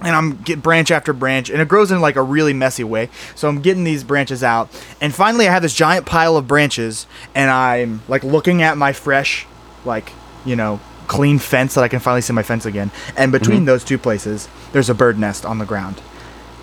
and 0.00 0.14
I'm 0.14 0.36
get 0.42 0.62
branch 0.62 0.90
after 0.90 1.12
branch, 1.12 1.50
and 1.50 1.60
it 1.60 1.68
grows 1.68 1.90
in 1.90 2.00
like 2.00 2.16
a 2.16 2.22
really 2.22 2.52
messy 2.52 2.84
way. 2.84 3.08
So 3.34 3.48
I'm 3.48 3.62
getting 3.62 3.84
these 3.84 4.04
branches 4.04 4.42
out, 4.42 4.68
and 5.00 5.14
finally 5.14 5.48
I 5.48 5.52
have 5.52 5.62
this 5.62 5.74
giant 5.74 6.06
pile 6.06 6.36
of 6.36 6.46
branches, 6.46 7.06
and 7.34 7.50
I'm 7.50 8.02
like 8.08 8.22
looking 8.22 8.62
at 8.62 8.76
my 8.76 8.92
fresh, 8.92 9.46
like 9.84 10.12
you 10.44 10.56
know, 10.56 10.80
clean 11.06 11.38
fence 11.38 11.74
that 11.74 11.84
I 11.84 11.88
can 11.88 12.00
finally 12.00 12.20
see 12.20 12.32
my 12.32 12.42
fence 12.42 12.66
again. 12.66 12.90
And 13.16 13.32
between 13.32 13.58
mm-hmm. 13.58 13.66
those 13.66 13.84
two 13.84 13.98
places, 13.98 14.48
there's 14.72 14.90
a 14.90 14.94
bird 14.94 15.18
nest 15.18 15.46
on 15.46 15.58
the 15.58 15.64
ground, 15.64 16.00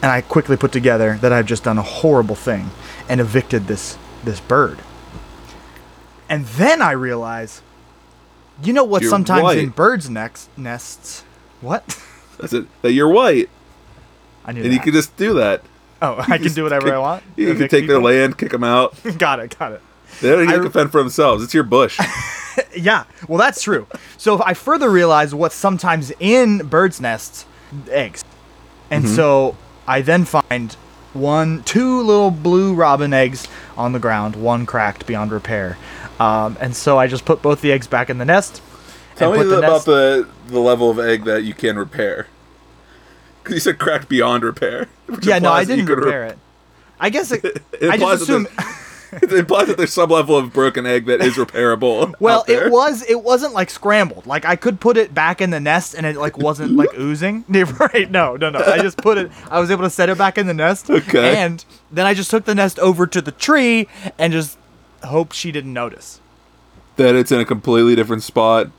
and 0.01 0.11
I 0.11 0.21
quickly 0.21 0.57
put 0.57 0.71
together 0.71 1.17
that 1.21 1.33
I've 1.33 1.47
just 1.47 1.63
done 1.63 1.77
a 1.77 1.83
horrible 1.83 2.35
thing 2.35 2.69
and 3.09 3.19
evicted 3.19 3.67
this 3.67 3.97
this 4.23 4.39
bird. 4.39 4.79
And 6.29 6.45
then 6.45 6.81
I 6.81 6.91
realize, 6.91 7.61
you 8.63 8.73
know 8.73 8.83
what? 8.83 9.01
You're 9.01 9.11
Sometimes 9.11 9.55
in 9.55 9.69
birds' 9.69 10.09
nests, 10.09 11.23
what? 11.61 11.99
That's 12.37 12.53
it. 12.53 12.65
That 12.81 12.91
you're 12.93 13.09
white, 13.09 13.49
I 14.45 14.51
knew 14.51 14.61
and 14.61 14.69
that. 14.71 14.73
you 14.73 14.79
can 14.79 14.93
just 14.93 15.15
do 15.17 15.33
that. 15.35 15.61
Oh, 16.01 16.15
I 16.19 16.37
can 16.37 16.51
do 16.53 16.63
whatever 16.63 16.87
kick- 16.87 16.93
I 16.95 16.99
want. 16.99 17.23
You 17.37 17.53
can 17.55 17.67
take 17.69 17.87
their 17.87 18.01
land, 18.01 18.37
kick 18.37 18.51
them 18.51 18.63
out. 18.63 18.95
got 19.17 19.39
it, 19.39 19.57
got 19.57 19.71
it. 19.71 19.81
They 20.21 20.29
don't 20.29 20.43
even 20.49 20.67
I- 20.67 20.69
fend 20.69 20.91
for 20.91 20.99
themselves. 21.01 21.43
It's 21.43 21.53
your 21.53 21.63
bush. 21.63 21.99
Yeah, 22.75 23.05
well, 23.27 23.39
that's 23.39 23.63
true. 23.63 23.87
So 24.17 24.35
if 24.35 24.41
I 24.41 24.53
further 24.53 24.87
realize 24.91 25.33
what's 25.33 25.55
sometimes 25.55 26.11
in 26.19 26.59
birds' 26.59 27.01
nests, 27.01 27.47
eggs, 27.89 28.23
and 28.91 29.05
Mm-hmm. 29.05 29.15
so 29.15 29.57
I 29.87 30.01
then 30.01 30.23
find 30.25 30.71
one, 31.13 31.63
two 31.63 32.01
little 32.01 32.29
blue 32.29 32.75
robin 32.75 33.11
eggs 33.11 33.47
on 33.75 33.91
the 33.93 33.97
ground, 33.99 34.35
one 34.35 34.67
cracked 34.67 35.07
beyond 35.07 35.31
repair, 35.31 35.79
um, 36.19 36.55
and 36.59 36.75
so 36.75 36.99
I 36.99 37.07
just 37.07 37.25
put 37.25 37.41
both 37.41 37.61
the 37.61 37.71
eggs 37.71 37.87
back 37.87 38.11
in 38.11 38.19
the 38.19 38.25
nest. 38.25 38.61
Tell 39.15 39.31
me 39.33 39.43
the 39.43 39.57
about 39.59 39.85
the 39.85 40.27
the 40.47 40.59
level 40.59 40.89
of 40.89 40.99
egg 40.99 41.25
that 41.25 41.43
you 41.43 41.53
can 41.53 41.77
repair. 41.77 42.27
Because 43.43 43.55
you 43.55 43.59
said 43.59 43.77
cracked 43.77 44.07
beyond 44.07 44.43
repair. 44.43 44.87
Yeah, 45.21 45.37
no, 45.39 45.49
I 45.51 45.63
implies 45.63 45.67
that 45.67 45.77
you 45.77 45.85
didn't 45.85 45.99
repair 46.05 46.23
it. 46.27 46.37
I 46.97 47.09
guess 47.09 47.31
it, 47.33 47.43
It 47.73 47.89
I 47.89 47.95
implies 47.95 48.19
just 48.19 48.27
that 48.27 48.33
assume. 48.35 48.43
there's- 48.45 48.79
It 49.21 49.31
implies 49.33 49.67
that 49.67 49.75
there's 49.77 49.93
some 49.93 50.09
level 50.09 50.35
of 50.37 50.53
broken 50.53 50.85
egg 50.87 51.05
that 51.07 51.21
is 51.21 51.33
repairable. 51.35 52.15
Well, 52.21 52.45
it 52.47 52.71
was. 52.71 53.03
It 53.07 53.21
wasn't 53.21 53.53
like 53.53 53.69
scrambled. 53.69 54.25
Like 54.25 54.43
I 54.45 54.55
could 54.55 54.79
put 54.79 54.95
it 54.97 55.13
back 55.13 55.39
in 55.41 55.49
the 55.51 55.59
nest, 55.59 55.93
and 55.93 56.05
it 56.05 56.15
like 56.15 56.37
wasn't 56.37 56.71
like 56.71 56.97
oozing. 56.97 57.43
right? 57.49 58.09
No, 58.09 58.37
no, 58.37 58.49
no. 58.49 58.59
I 58.59 58.79
just 58.79 58.97
put 58.97 59.17
it. 59.19 59.29
I 59.51 59.59
was 59.59 59.69
able 59.69 59.83
to 59.83 59.89
set 59.91 60.09
it 60.09 60.17
back 60.17 60.37
in 60.39 60.47
the 60.47 60.53
nest. 60.53 60.89
Okay. 60.89 61.35
And 61.37 61.63
then 61.91 62.05
I 62.07 62.13
just 62.15 62.31
took 62.31 62.45
the 62.45 62.55
nest 62.55 62.79
over 62.79 63.05
to 63.05 63.21
the 63.21 63.31
tree 63.33 63.87
and 64.17 64.31
just 64.33 64.57
hoped 65.03 65.35
she 65.35 65.51
didn't 65.51 65.73
notice. 65.73 66.21
that 66.95 67.13
it's 67.13 67.31
in 67.31 67.39
a 67.41 67.45
completely 67.45 67.95
different 67.95 68.23
spot. 68.23 68.71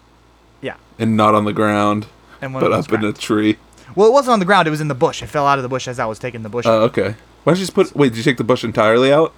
And 0.98 1.16
not 1.16 1.34
on 1.34 1.44
the 1.44 1.52
ground, 1.52 2.06
And 2.40 2.54
when 2.54 2.62
but 2.62 2.72
it 2.72 2.76
was 2.76 2.86
up 2.88 2.92
in 2.94 3.04
a 3.04 3.12
tree. 3.12 3.58
well, 3.94 4.08
it 4.08 4.12
wasn't 4.12 4.32
on 4.34 4.38
the 4.38 4.44
ground. 4.44 4.68
It 4.68 4.70
was 4.70 4.80
in 4.80 4.88
the 4.88 4.94
bush. 4.94 5.22
It 5.22 5.26
fell 5.26 5.46
out 5.46 5.58
of 5.58 5.62
the 5.62 5.68
bush 5.68 5.88
as 5.88 5.98
I 5.98 6.06
was 6.06 6.18
taking 6.18 6.42
the 6.42 6.48
bush. 6.48 6.66
Oh, 6.66 6.82
okay. 6.84 7.14
Why 7.44 7.52
don't 7.52 7.56
you 7.58 7.62
just 7.66 7.74
put? 7.74 7.94
Wait, 7.94 8.10
did 8.10 8.16
you 8.18 8.22
take 8.22 8.38
the 8.38 8.44
bush 8.44 8.64
entirely 8.64 9.12
out? 9.12 9.32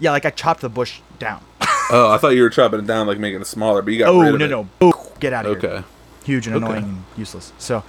yeah, 0.00 0.12
like 0.12 0.24
I 0.24 0.30
chopped 0.30 0.60
the 0.60 0.68
bush 0.68 1.00
down. 1.18 1.42
Oh, 1.90 2.10
I 2.12 2.18
thought 2.18 2.34
you 2.36 2.42
were 2.42 2.50
chopping 2.50 2.80
it 2.80 2.86
down, 2.86 3.06
like 3.06 3.18
making 3.18 3.40
it 3.40 3.46
smaller, 3.46 3.80
but 3.80 3.94
you 3.94 3.98
got 4.00 4.10
oh 4.10 4.20
rid 4.20 4.34
of 4.34 4.38
no 4.40 4.44
it. 4.44 4.48
no! 4.50 4.68
Boo, 4.78 4.92
Get 5.20 5.32
out 5.32 5.46
of 5.46 5.58
here. 5.58 5.70
Okay. 5.70 5.86
huge 6.22 6.46
and 6.46 6.54
Okay. 6.56 6.66
annoying 6.66 6.84
and 6.84 7.02
useless. 7.16 7.50
So, 7.56 7.82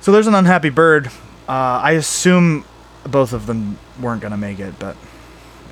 so 0.00 0.10
there's 0.10 0.26
an 0.26 0.34
unhappy 0.34 0.70
bird. 0.70 1.06
Uh, 1.48 1.78
I 1.84 1.92
assume 1.92 2.64
both 3.08 3.32
of 3.32 3.46
them 3.46 3.78
weren't 4.00 4.22
gonna 4.22 4.36
make 4.36 4.58
it, 4.58 4.76
but 4.80 4.96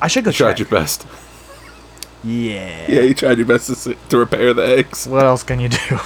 I 0.01 0.07
should 0.07 0.23
go 0.23 0.31
You 0.31 0.35
tried 0.37 0.51
check. 0.59 0.59
your 0.61 0.69
best. 0.69 1.09
Yeah. 2.23 2.87
Yeah, 2.89 3.01
you 3.03 3.15
tried 3.15 3.39
your 3.39 3.47
best 3.47 3.85
to, 3.85 3.95
to 3.95 4.19
repair 4.19 4.53
the 4.53 4.63
eggs. 4.67 5.07
What 5.07 5.25
else 5.25 5.43
can 5.43 5.59
you 5.61 5.69
do? 5.71 5.79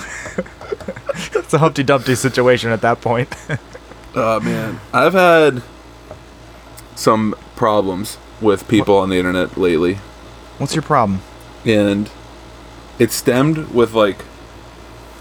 it's 1.34 1.52
a 1.52 1.58
Humpty 1.58 1.82
Dumpty 1.82 2.14
situation 2.14 2.70
at 2.70 2.80
that 2.82 3.00
point. 3.00 3.34
Oh 4.16 4.38
man, 4.38 4.78
I've 4.92 5.12
had 5.14 5.60
some 6.94 7.34
problems 7.56 8.16
with 8.40 8.68
people 8.68 8.96
on 8.96 9.08
the 9.08 9.16
internet 9.16 9.56
lately, 9.56 9.94
What's 10.58 10.76
your 10.76 10.82
problem? 10.82 11.20
and 11.66 12.08
it 13.00 13.10
stemmed 13.10 13.70
with 13.72 13.92
like 13.92 14.24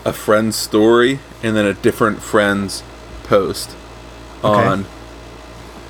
a 0.06 0.14
friend's 0.14 0.56
story 0.58 1.18
and 1.42 1.56
then 1.56 1.66
a 1.66 1.74
different 1.74 2.22
friend's 2.22 2.84
post 3.24 3.76
Okay. 4.44 4.64
on 4.64 4.86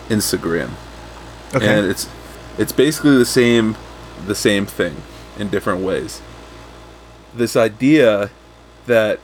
Instagram. 0.08 0.70
Okay. 1.54 1.68
and 1.80 1.86
it's 1.86 2.08
it's 2.58 2.72
basically 2.72 3.18
the 3.18 3.26
same 3.26 3.76
the 4.28 4.36
same 4.36 4.66
thing 4.66 4.96
in 5.38 5.50
different 5.50 5.82
ways 5.82 6.22
this 7.34 7.56
idea 7.56 8.30
that 8.86 9.20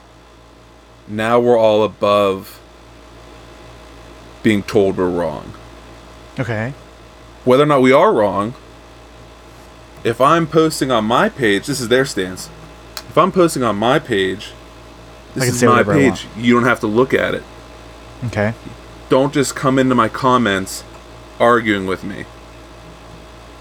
now 1.08 1.40
we're 1.40 1.58
all 1.58 1.84
above 1.84 2.60
being 4.42 4.64
told 4.64 4.98
we're 4.98 5.10
wrong 5.10 5.54
okay. 6.40 6.74
whether 7.44 7.64
or 7.64 7.68
not 7.68 7.82
we 7.82 7.92
are 7.92 8.14
wrong 8.14 8.54
if 10.04 10.22
i'm 10.22 10.48
posting 10.48 10.92
on 10.92 11.04
my 11.06 11.30
page 11.30 11.68
this 11.68 11.80
is 11.82 11.88
their 11.90 12.06
stance 12.06 12.50
if 13.10 13.18
i'm 13.18 13.32
posting 13.32 13.64
on 13.64 13.76
my 13.76 14.00
page 14.00 14.54
this 15.36 15.50
is 15.50 15.64
my 15.64 15.70
whatever 15.70 15.94
I 15.94 16.04
want. 16.08 16.16
page 16.18 16.28
you 16.38 16.54
don't 16.54 16.64
have 16.64 16.80
to 16.82 16.88
look 16.88 17.14
at 17.14 17.34
it 17.36 17.44
Okay. 18.26 18.54
don't 19.10 19.34
just 19.34 19.56
come 19.56 19.80
into 19.80 19.96
my 19.96 20.10
comments 20.10 20.84
arguing 21.40 21.86
with 21.86 22.04
me. 22.04 22.26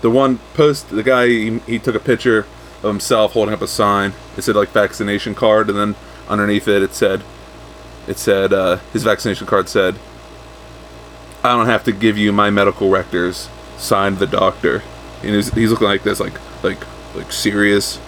The 0.01 0.11
one 0.11 0.39
post, 0.55 0.91
the 0.91 1.03
guy 1.03 1.27
he, 1.27 1.59
he 1.61 1.79
took 1.79 1.95
a 1.95 2.01
picture 2.01 2.47
of 2.79 2.85
himself 2.85 3.33
holding 3.33 3.55
up 3.55 3.63
a 3.63 3.67
sign. 3.67 4.13
It 4.37 4.43
said 4.43 4.55
like 4.55 4.69
vaccination 4.69 5.35
card, 5.35 5.69
and 5.69 5.79
then 5.79 5.95
underneath 6.29 6.69
it, 6.69 6.83
it 6.83 6.95
said, 6.95 7.23
it 8.07 8.19
said 8.19 8.53
uh, 8.53 8.77
his 8.93 9.03
vaccination 9.03 9.47
card 9.47 9.69
said, 9.69 9.97
"I 11.43 11.57
don't 11.57 11.67
have 11.67 11.85
to 11.85 11.93
give 11.93 12.17
you 12.17 12.33
my 12.33 12.51
medical 12.51 12.91
records." 12.91 13.49
Signed 13.77 14.19
the 14.19 14.27
doctor, 14.27 14.83
and 15.23 15.37
he's, 15.37 15.55
he's 15.55 15.71
looking 15.71 15.87
like 15.87 16.03
this, 16.03 16.19
like 16.19 16.35
like 16.65 16.79
like 17.15 17.31
serious, 17.31 18.01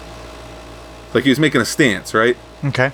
like 1.13 1.23
he 1.23 1.29
was 1.29 1.39
making 1.39 1.61
a 1.61 1.65
stance, 1.65 2.13
right? 2.13 2.35
Okay. 2.65 2.91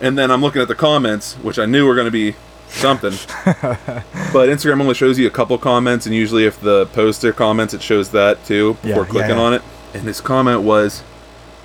And 0.00 0.18
then 0.18 0.30
I'm 0.30 0.42
looking 0.42 0.60
at 0.60 0.68
the 0.68 0.74
comments, 0.74 1.34
which 1.34 1.58
I 1.58 1.66
knew 1.66 1.86
were 1.86 1.94
going 1.94 2.06
to 2.06 2.10
be 2.10 2.34
something. 2.70 3.12
but 3.44 4.48
Instagram 4.48 4.80
only 4.80 4.94
shows 4.94 5.18
you 5.18 5.26
a 5.26 5.30
couple 5.30 5.56
comments, 5.58 6.06
and 6.06 6.14
usually 6.14 6.44
if 6.44 6.60
the 6.60 6.86
poster 6.86 7.32
comments, 7.32 7.74
it 7.74 7.82
shows 7.82 8.10
that 8.10 8.44
too 8.44 8.74
before 8.82 9.04
yeah, 9.04 9.10
clicking 9.10 9.36
yeah. 9.36 9.42
on 9.42 9.54
it. 9.54 9.62
And 9.94 10.04
his 10.04 10.20
comment 10.20 10.62
was, 10.62 11.02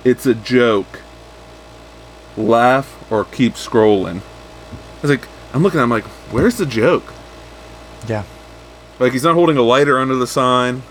"It's 0.04 0.26
a 0.26 0.34
joke. 0.34 1.00
Laugh 2.36 3.10
or 3.10 3.24
keep 3.24 3.54
scrolling." 3.54 4.18
I 4.18 5.02
was 5.02 5.10
like, 5.10 5.28
I'm 5.52 5.62
looking, 5.62 5.80
I'm 5.80 5.90
like, 5.90 6.04
where's 6.32 6.58
the 6.58 6.66
joke? 6.66 7.14
Yeah. 8.06 8.24
Like 8.98 9.12
he's 9.12 9.24
not 9.24 9.34
holding 9.34 9.56
a 9.56 9.62
lighter 9.62 9.98
under 9.98 10.14
the 10.14 10.26
sign. 10.26 10.82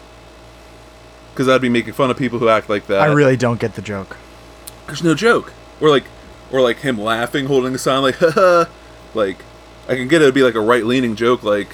Because 1.34 1.50
I'd 1.50 1.62
be 1.62 1.70
making 1.70 1.94
fun 1.94 2.10
of 2.10 2.18
people 2.18 2.40
who 2.40 2.48
act 2.48 2.70
like 2.70 2.88
that. 2.88 3.02
I 3.02 3.12
really 3.12 3.36
don't 3.36 3.60
get 3.60 3.76
the 3.76 3.82
joke. 3.82 4.18
there's 4.88 5.04
no 5.04 5.14
joke. 5.14 5.54
Or 5.82 5.90
like, 5.90 6.06
or 6.52 6.62
like 6.62 6.78
him 6.80 6.98
laughing, 7.00 7.48
holding 7.48 7.76
a 7.76 7.78
sign, 7.78 8.02
like, 8.02 8.16
haha. 8.20 8.66
Like, 9.14 9.38
I 9.88 9.96
can 9.96 10.08
get 10.08 10.22
it 10.22 10.26
to 10.28 10.32
be 10.32 10.44
like 10.44 10.56
a 10.56 10.60
right 10.62 10.84
leaning 10.86 11.16
joke, 11.16 11.44
like, 11.44 11.70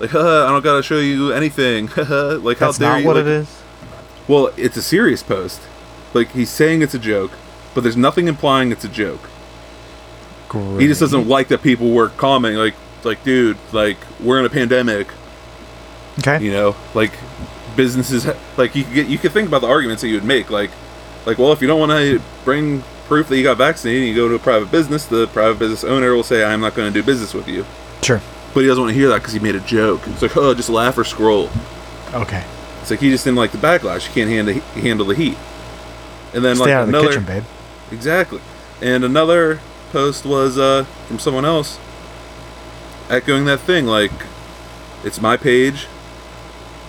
like, 0.00 0.10
haha, 0.10 0.46
I 0.46 0.50
don't 0.50 0.62
gotta 0.64 0.82
show 0.82 0.98
you 0.98 1.32
anything. 1.32 1.88
Like, 1.96 2.58
That's 2.58 2.78
how 2.78 2.84
dare 2.84 2.92
not 2.94 3.00
you? 3.02 3.06
what 3.06 3.16
like, 3.16 3.24
it 3.26 3.28
is. 3.28 3.62
Well, 4.28 4.50
it's 4.56 4.76
a 4.76 4.82
serious 4.82 5.22
post. 5.22 5.60
Like, 6.14 6.30
he's 6.32 6.50
saying 6.50 6.82
it's 6.82 6.94
a 6.94 6.98
joke, 6.98 7.32
but 7.74 7.82
there's 7.82 7.96
nothing 7.96 8.28
implying 8.28 8.72
it's 8.72 8.84
a 8.84 8.88
joke. 8.88 9.28
Great. 10.48 10.80
He 10.80 10.86
just 10.86 11.00
doesn't 11.00 11.28
like 11.28 11.48
that 11.48 11.62
people 11.62 11.90
were 11.90 12.08
commenting, 12.10 12.58
like, 12.58 12.74
like, 13.04 13.24
dude, 13.24 13.56
like, 13.72 13.96
we're 14.20 14.38
in 14.38 14.44
a 14.44 14.50
pandemic, 14.50 15.08
Okay. 16.18 16.44
you 16.44 16.52
know, 16.52 16.76
like, 16.94 17.12
businesses, 17.76 18.26
like, 18.56 18.74
you 18.74 18.84
could 18.84 18.94
get, 18.94 19.06
you 19.06 19.18
could 19.18 19.32
think 19.32 19.48
about 19.48 19.60
the 19.62 19.68
arguments 19.68 20.02
that 20.02 20.08
you 20.08 20.14
would 20.14 20.24
make, 20.24 20.50
like, 20.50 20.70
like, 21.26 21.38
well, 21.38 21.52
if 21.52 21.62
you 21.62 21.68
don't 21.68 21.80
want 21.80 21.92
to 21.92 22.20
bring 22.44 22.82
proof 23.12 23.28
that 23.28 23.36
you 23.36 23.42
got 23.42 23.58
vaccinated, 23.58 24.08
you 24.08 24.14
go 24.14 24.26
to 24.26 24.36
a 24.36 24.38
private 24.38 24.70
business, 24.70 25.04
the 25.04 25.26
private 25.26 25.58
business 25.58 25.84
owner 25.84 26.14
will 26.14 26.22
say, 26.22 26.42
I'm 26.42 26.62
not 26.62 26.74
going 26.74 26.90
to 26.90 26.98
do 26.98 27.04
business 27.04 27.34
with 27.34 27.46
you. 27.46 27.66
Sure. 28.00 28.22
But 28.54 28.60
he 28.60 28.66
doesn't 28.68 28.82
want 28.82 28.94
to 28.94 28.98
hear 28.98 29.10
that 29.10 29.18
because 29.18 29.34
he 29.34 29.38
made 29.38 29.54
a 29.54 29.60
joke. 29.60 30.00
It's 30.06 30.22
like, 30.22 30.34
oh, 30.34 30.54
just 30.54 30.70
laugh 30.70 30.96
or 30.96 31.04
scroll. 31.04 31.50
Okay. 32.14 32.42
It's 32.80 32.90
like 32.90 33.00
he 33.00 33.10
just 33.10 33.24
didn't 33.24 33.36
like 33.36 33.52
the 33.52 33.58
backlash. 33.58 34.06
He 34.06 34.14
can't 34.14 34.30
handle 34.30 34.54
handle 34.80 35.04
the 35.04 35.14
heat. 35.14 35.36
And 36.32 36.42
then 36.42 36.56
Stay 36.56 36.64
like 36.64 36.72
out 36.72 36.82
of 36.84 36.86
the 36.86 36.98
another 36.98 37.08
kitchen, 37.08 37.24
babe. 37.26 37.44
exactly. 37.90 38.40
And 38.80 39.04
another 39.04 39.60
post 39.90 40.24
was 40.24 40.56
uh, 40.56 40.84
from 41.06 41.18
someone 41.18 41.44
else 41.44 41.78
echoing 43.10 43.44
that 43.44 43.60
thing. 43.60 43.84
Like, 43.84 44.12
it's 45.04 45.20
my 45.20 45.36
page. 45.36 45.86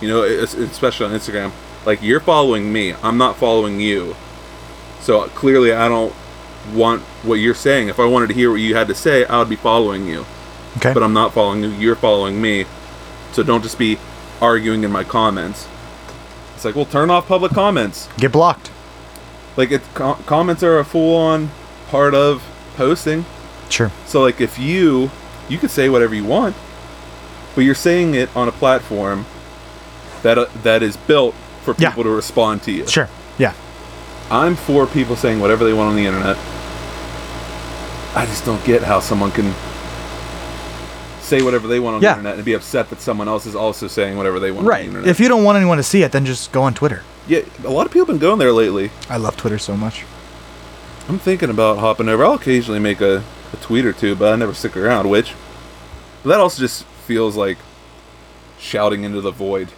You 0.00 0.08
know, 0.08 0.22
especially 0.22 1.04
on 1.04 1.12
Instagram. 1.12 1.52
Like 1.84 2.02
you're 2.02 2.20
following 2.20 2.72
me. 2.72 2.94
I'm 3.02 3.18
not 3.18 3.36
following 3.36 3.78
you. 3.78 4.16
So 5.04 5.26
clearly, 5.28 5.72
I 5.74 5.86
don't 5.88 6.14
want 6.72 7.02
what 7.22 7.34
you're 7.34 7.54
saying. 7.54 7.88
If 7.88 8.00
I 8.00 8.06
wanted 8.06 8.28
to 8.28 8.34
hear 8.34 8.50
what 8.50 8.56
you 8.60 8.74
had 8.74 8.88
to 8.88 8.94
say, 8.94 9.26
I 9.26 9.38
would 9.38 9.50
be 9.50 9.56
following 9.56 10.06
you 10.06 10.24
Okay. 10.78 10.94
but 10.94 11.02
I'm 11.02 11.12
not 11.12 11.34
following 11.34 11.62
you. 11.62 11.68
You're 11.72 11.94
following 11.94 12.40
me. 12.40 12.64
So 13.32 13.42
don't 13.42 13.62
just 13.62 13.78
be 13.78 13.98
arguing 14.40 14.82
in 14.82 14.90
my 14.90 15.04
comments. 15.04 15.68
It's 16.54 16.64
like, 16.64 16.74
well, 16.74 16.86
turn 16.86 17.10
off 17.10 17.28
public 17.28 17.52
comments. 17.52 18.08
Get 18.16 18.32
blocked. 18.32 18.70
Like, 19.58 19.70
it, 19.72 19.82
co- 19.92 20.14
comments 20.26 20.62
are 20.62 20.78
a 20.78 20.84
full-on 20.84 21.50
part 21.90 22.14
of 22.14 22.42
posting. 22.76 23.26
Sure. 23.68 23.90
So, 24.06 24.22
like, 24.22 24.40
if 24.40 24.58
you 24.58 25.10
you 25.50 25.58
could 25.58 25.70
say 25.70 25.88
whatever 25.90 26.14
you 26.14 26.24
want, 26.24 26.56
but 27.54 27.60
you're 27.64 27.74
saying 27.74 28.14
it 28.14 28.34
on 28.34 28.48
a 28.48 28.52
platform 28.52 29.26
that 30.22 30.38
uh, 30.38 30.46
that 30.62 30.82
is 30.82 30.96
built 30.96 31.34
for 31.62 31.74
Yeah. 31.78 31.90
people 31.90 32.04
to 32.04 32.10
respond 32.10 32.62
to 32.62 32.72
you. 32.72 32.86
Sure. 32.88 33.08
Yeah. 33.38 33.52
I'm 34.30 34.56
for 34.56 34.86
people 34.86 35.16
saying 35.16 35.40
whatever 35.40 35.64
they 35.64 35.72
want 35.72 35.90
on 35.90 35.96
the 35.96 36.06
internet. 36.06 36.36
I 38.16 38.24
just 38.26 38.44
don't 38.44 38.64
get 38.64 38.82
how 38.82 39.00
someone 39.00 39.30
can 39.32 39.52
say 41.20 41.42
whatever 41.42 41.66
they 41.66 41.80
want 41.80 41.96
on 41.96 42.02
Yeah. 42.02 42.12
the 42.12 42.18
internet 42.18 42.34
and 42.36 42.44
be 42.44 42.52
upset 42.54 42.90
that 42.90 43.00
someone 43.00 43.28
else 43.28 43.46
is 43.46 43.54
also 43.56 43.86
saying 43.88 44.16
whatever 44.16 44.38
they 44.38 44.50
want 44.50 44.64
on 44.66 44.70
Right. 44.70 44.82
the 44.82 44.86
internet. 44.88 45.08
If 45.08 45.20
you 45.20 45.28
don't 45.28 45.42
want 45.44 45.56
anyone 45.56 45.78
to 45.78 45.82
see 45.82 46.02
it, 46.02 46.12
then 46.12 46.24
just 46.26 46.52
go 46.52 46.62
on 46.62 46.74
Twitter. 46.74 47.02
yeah, 47.26 47.40
a 47.64 47.70
lot 47.70 47.86
of 47.86 47.92
people 47.92 48.06
have 48.06 48.20
been 48.20 48.28
going 48.28 48.38
there 48.38 48.52
lately. 48.52 48.90
I 49.08 49.16
love 49.16 49.36
Twitter 49.36 49.58
so 49.58 49.76
much. 49.76 50.04
I'm 51.08 51.18
thinking 51.18 51.48
about 51.50 51.78
hopping 51.78 52.08
over. 52.08 52.24
I'll 52.24 52.34
occasionally 52.34 52.80
make 52.80 53.00
a, 53.00 53.22
a 53.52 53.56
tweet 53.62 53.84
or 53.86 53.92
two, 53.94 54.14
but 54.14 54.32
I 54.32 54.36
never 54.36 54.52
stick 54.54 54.76
around, 54.76 55.08
which 55.08 55.32
that 56.24 56.38
also 56.40 56.60
just 56.60 56.84
feels 57.06 57.34
like 57.36 57.56
shouting 58.58 59.04
into 59.04 59.20
the 59.22 59.30
void. 59.30 59.68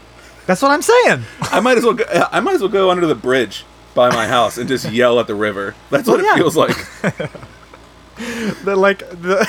That's 0.46 0.61
what 0.62 0.70
I'm 0.72 0.82
saying. 0.82 1.24
I 1.42 1.61
might 1.61 1.78
as 1.78 1.85
well 1.85 1.94
go, 1.94 2.04
I 2.32 2.40
might 2.40 2.54
as 2.56 2.61
well 2.61 2.68
go 2.70 2.90
under 2.90 3.06
the 3.06 3.14
bridge 3.16 3.64
by 3.96 4.11
my 4.11 4.28
house 4.28 4.59
and 4.59 4.68
just 4.68 4.88
yell 4.92 5.18
at 5.18 5.26
the 5.26 5.35
river. 5.35 5.74
That's 5.90 6.06
what 6.06 6.18
Well, 6.18 6.26
it 6.26 6.28
yeah. 6.28 6.37
feels 6.37 6.56
like. 6.56 6.76
the, 8.64 8.76
like 8.76 8.98
the. 9.00 9.44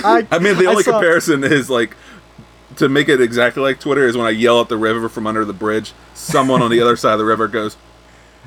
I, 0.04 0.26
I 0.32 0.38
mean, 0.40 0.56
the 0.58 0.66
I 0.66 0.70
only 0.70 0.82
saw- 0.82 0.92
comparison 0.92 1.44
is 1.44 1.70
like 1.70 1.96
to 2.76 2.88
make 2.88 3.08
it 3.08 3.20
exactly 3.20 3.62
like 3.62 3.78
Twitter 3.78 4.08
is 4.08 4.16
when 4.16 4.26
I 4.26 4.30
yell 4.30 4.60
at 4.60 4.68
the 4.68 4.76
river 4.78 5.08
from 5.08 5.28
under 5.28 5.44
the 5.44 5.52
bridge. 5.52 5.92
Someone 6.14 6.62
on 6.62 6.70
the 6.70 6.80
other 6.80 6.96
side 6.96 7.12
of 7.12 7.18
the 7.18 7.24
river 7.24 7.46
goes, 7.46 7.76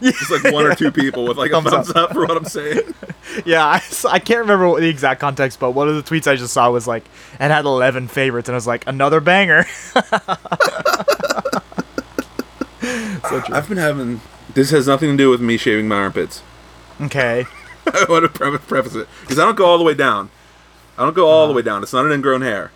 just 0.02 0.32
like 0.32 0.52
one 0.52 0.66
or 0.66 0.74
two 0.76 0.92
people 0.92 1.26
with 1.26 1.38
like 1.38 1.52
a 1.52 1.62
Thumbs 1.62 1.70
thumbs 1.70 1.90
up. 1.92 1.98
up 2.10 2.14
for 2.14 2.26
what 2.26 2.36
I'm 2.36 2.46
saying. 2.46 2.82
Yeah, 3.46 3.80
I 4.10 4.20
can't 4.20 4.40
remember 4.40 4.68
what 4.68 4.82
the 4.82 4.90
exact 4.90 5.20
context, 5.20 5.60
but 5.60 5.72
one 5.72 5.88
of 5.90 5.96
the 5.96 6.04
tweets 6.04 6.28
I 6.30 6.36
just 6.36 6.54
saw 6.54 6.70
was 6.72 6.88
like, 6.88 7.04
and 7.40 7.52
had 7.54 7.66
11 7.66 8.08
favorites, 8.08 8.50
and 8.50 8.56
I 8.56 8.58
was 8.58 8.68
like, 8.68 8.86
another 8.88 9.20
banger. 9.20 9.64
so 9.64 10.02
true. 13.42 13.56
I've 13.56 13.68
been 13.68 13.78
having. 13.78 14.22
This 14.56 14.72
has 14.72 14.88
nothing 14.88 15.12
to 15.12 15.18
do 15.18 15.30
with 15.30 15.42
me 15.42 15.58
shaving 15.58 15.88
my 15.88 15.98
armpits. 15.98 16.42
Okay. 17.02 17.46
I 17.88 18.06
want 18.10 18.24
to 18.24 18.30
pre- 18.30 18.58
preface 18.58 18.96
it 18.96 19.08
because 19.22 19.38
I 19.38 19.46
don't 19.46 19.56
go 19.56 19.66
all 19.66 19.78
the 19.78 19.84
way 19.84 19.94
down. 19.94 20.32
I 20.98 21.04
don't 21.04 21.14
go 21.14 21.28
all 21.28 21.48
the 21.48 21.54
way 21.54 21.62
down. 21.62 21.84
It's 21.84 21.94
not 21.94 22.06
an 22.06 22.12
ingrown 22.14 22.42
hair. 22.42 22.72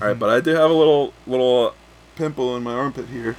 All 0.00 0.08
right, 0.08 0.18
but 0.18 0.30
I 0.30 0.40
do 0.40 0.52
have 0.54 0.70
a 0.70 0.74
little 0.74 1.12
little 1.26 1.68
uh, 1.68 1.72
pimple 2.16 2.56
in 2.56 2.62
my 2.62 2.72
armpit 2.72 3.08
here. 3.08 3.36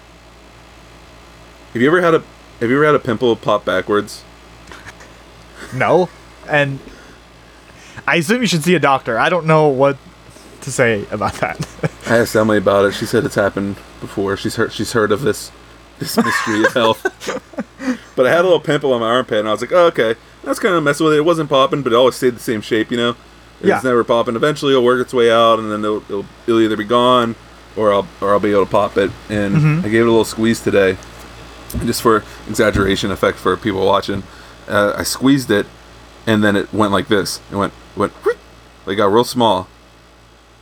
Have 1.74 1.82
you 1.82 1.88
ever 1.88 2.02
had 2.02 2.14
a 2.14 2.20
Have 2.60 2.70
you 2.70 2.76
ever 2.76 2.86
had 2.86 2.96
a 2.96 3.00
pimple 3.00 3.36
pop 3.36 3.66
backwards? 3.66 4.24
No. 5.74 6.10
And 6.48 6.80
I 8.06 8.18
assume 8.18 8.42
you 8.42 8.48
should 8.48 8.64
see 8.64 8.76
a 8.76 8.80
doctor. 8.80 9.18
I 9.18 9.30
don't 9.30 9.48
know 9.48 9.68
what 9.68 9.98
to 10.62 10.72
say 10.72 11.06
about 11.12 11.34
that. 11.36 11.68
I 12.08 12.20
asked 12.20 12.36
Emily 12.36 12.60
about 12.60 12.86
it. 12.86 12.92
She 12.94 13.06
said 13.06 13.26
it's 13.26 13.36
happened 13.36 13.76
before. 14.00 14.38
She's 14.38 14.56
heard 14.58 14.72
she's 14.72 14.92
heard 14.92 15.12
of 15.12 15.22
this 15.22 15.52
this 15.98 16.18
mystery 16.18 16.66
of 16.66 16.74
health. 16.74 17.66
But 18.16 18.26
I 18.26 18.30
had 18.30 18.40
a 18.42 18.44
little 18.44 18.60
pimple 18.60 18.94
on 18.94 19.02
my 19.02 19.08
armpit, 19.08 19.40
and 19.40 19.48
I 19.48 19.52
was 19.52 19.62
like, 19.62 19.72
oh, 19.72 19.88
okay, 19.88 20.16
that's 20.44 20.60
kind 20.60 20.76
of 20.76 20.84
messing 20.84 21.06
with 21.06 21.14
it. 21.16 21.18
It 21.18 21.26
wasn't 21.26 21.50
popping, 21.50 21.82
but 21.82 21.92
it 21.94 21.96
always 21.96 22.16
stayed 22.16 22.36
the 22.36 22.40
same 22.40 22.62
shape, 22.62 22.92
you 22.92 22.98
know. 22.98 23.10
It's 23.60 23.68
Yeah. 23.70 23.82
never 23.84 24.04
popping. 24.04 24.36
Eventually, 24.36 24.74
it'll 24.74 24.84
work 24.84 25.02
its 25.02 25.14
way 25.14 25.32
out, 25.32 25.60
and 25.60 25.72
then 25.72 25.80
it'll, 25.84 26.04
it'll, 26.04 26.26
it'll 26.48 26.62
either 26.62 26.78
be 26.78 26.84
gone, 26.84 27.36
or 27.78 27.92
I'll 27.94 28.08
or 28.22 28.32
I'll 28.34 28.40
be 28.40 28.52
able 28.52 28.66
to 28.66 28.72
pop 28.72 28.98
it. 28.98 29.12
And 29.30 29.56
Mm-hmm. 29.56 29.80
I 29.86 29.90
gave 29.90 30.02
it 30.02 30.08
a 30.08 30.12
little 30.12 30.26
squeeze 30.26 30.62
today, 30.62 30.98
just 31.86 32.02
for 32.02 32.24
exaggeration 32.50 33.12
effect 33.12 33.38
for 33.38 33.56
people 33.58 33.86
watching. 33.86 34.24
Uh, 34.68 34.94
I 34.98 35.04
squeezed 35.04 35.52
it, 35.52 35.66
and 36.28 36.44
then 36.44 36.56
it 36.56 36.72
went 36.74 36.92
like 36.92 37.08
this. 37.08 37.40
It 37.52 37.56
went 37.56 37.74
went 37.96 38.14
like 38.86 38.98
got 38.98 39.12
real 39.12 39.24
small, 39.24 39.68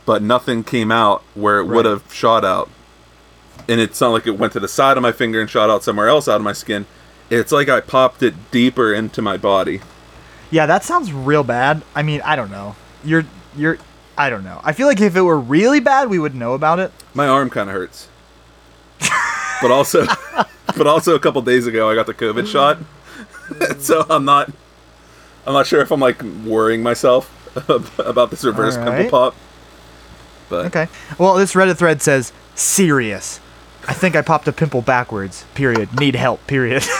but 0.06 0.22
nothing 0.22 0.62
came 0.64 0.90
out 0.92 1.22
where 1.34 1.58
it 1.58 1.64
would 1.66 1.84
have 1.84 2.12
shot 2.12 2.44
out. 2.44 2.70
And 3.68 3.80
it's 3.80 4.00
not 4.00 4.10
like 4.10 4.26
it 4.26 4.38
went 4.38 4.52
to 4.54 4.60
the 4.60 4.68
side 4.68 4.96
of 4.96 5.02
my 5.02 5.12
finger 5.12 5.40
and 5.40 5.48
shot 5.48 5.70
out 5.70 5.82
somewhere 5.82 6.08
else 6.08 6.28
out 6.28 6.36
of 6.36 6.42
my 6.42 6.52
skin. 6.52 6.86
It's 7.34 7.50
like 7.50 7.68
I 7.68 7.80
popped 7.80 8.22
it 8.22 8.52
deeper 8.52 8.94
into 8.94 9.20
my 9.20 9.36
body. 9.36 9.80
Yeah, 10.52 10.66
that 10.66 10.84
sounds 10.84 11.12
real 11.12 11.42
bad. 11.42 11.82
I 11.94 12.02
mean, 12.02 12.20
I 12.24 12.36
don't 12.36 12.50
know. 12.50 12.76
You're 13.04 13.24
you're 13.56 13.78
I 14.16 14.30
don't 14.30 14.44
know. 14.44 14.60
I 14.62 14.72
feel 14.72 14.86
like 14.86 15.00
if 15.00 15.16
it 15.16 15.22
were 15.22 15.38
really 15.38 15.80
bad, 15.80 16.08
we 16.08 16.18
would 16.18 16.36
know 16.36 16.54
about 16.54 16.78
it. 16.78 16.92
My 17.12 17.26
arm 17.26 17.50
kind 17.50 17.68
of 17.68 17.74
hurts. 17.74 18.08
but 19.60 19.72
also, 19.72 20.06
but 20.76 20.86
also 20.86 21.16
a 21.16 21.18
couple 21.18 21.42
days 21.42 21.66
ago 21.66 21.90
I 21.90 21.96
got 21.96 22.06
the 22.06 22.14
COVID 22.14 22.46
shot, 22.46 22.78
so 23.80 24.06
I'm 24.08 24.24
not, 24.24 24.52
I'm 25.44 25.54
not 25.54 25.66
sure 25.66 25.80
if 25.80 25.90
I'm 25.90 26.00
like 26.00 26.22
worrying 26.22 26.84
myself 26.84 27.30
about 27.98 28.30
this 28.30 28.44
reverse 28.44 28.76
Alright. 28.76 29.02
pimple 29.02 29.10
pop. 29.10 29.36
But 30.48 30.66
Okay. 30.66 30.86
Well, 31.18 31.34
this 31.34 31.54
Reddit 31.54 31.78
thread 31.78 32.00
says 32.00 32.32
serious. 32.54 33.40
I 33.86 33.92
think 33.94 34.16
I 34.16 34.22
popped 34.22 34.48
a 34.48 34.52
pimple 34.52 34.82
backwards. 34.82 35.44
Period. 35.54 35.98
Need 35.98 36.14
help. 36.16 36.46
Period. 36.46 36.82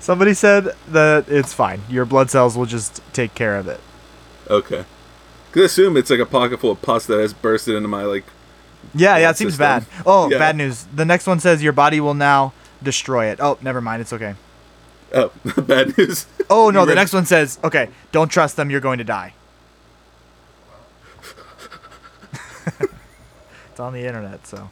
Somebody 0.00 0.34
said 0.34 0.74
that 0.88 1.26
it's 1.28 1.52
fine. 1.52 1.82
Your 1.88 2.04
blood 2.04 2.30
cells 2.30 2.56
will 2.56 2.66
just 2.66 3.00
take 3.12 3.34
care 3.34 3.56
of 3.56 3.68
it. 3.68 3.80
okay, 4.48 4.84
could 5.52 5.64
assume 5.64 5.96
it's 5.96 6.10
like 6.10 6.20
a 6.20 6.26
pocket 6.26 6.58
full 6.60 6.70
of 6.72 6.82
pus 6.82 7.06
that 7.06 7.20
has 7.20 7.32
bursted 7.34 7.74
into 7.74 7.88
my 7.88 8.02
like. 8.04 8.24
Yeah, 8.94 9.18
yeah, 9.18 9.30
it 9.30 9.36
seems 9.36 9.52
system. 9.56 9.84
bad. 9.84 9.86
Oh, 10.06 10.30
Yeah. 10.30 10.38
bad 10.38 10.56
news. 10.56 10.86
The 10.94 11.04
next 11.04 11.26
one 11.26 11.38
says 11.38 11.62
your 11.62 11.72
body 11.74 12.00
will 12.00 12.14
now 12.14 12.52
destroy 12.82 13.26
it. 13.26 13.38
Oh, 13.40 13.58
never 13.60 13.80
mind. 13.80 14.00
It's 14.00 14.12
okay. 14.12 14.34
Oh, 15.14 15.30
bad 15.62 15.96
news. 15.98 16.26
Oh 16.48 16.70
no, 16.70 16.86
the 16.86 16.94
next 16.94 17.12
one 17.12 17.26
says, 17.26 17.58
okay, 17.62 17.88
don't 18.10 18.28
trust 18.30 18.56
them. 18.56 18.70
You're 18.70 18.80
going 18.80 18.98
to 18.98 19.04
die. 19.04 19.34
it's 23.80 23.86
on 23.86 23.92
the 23.94 24.06
internet, 24.06 24.46
so 24.46 24.68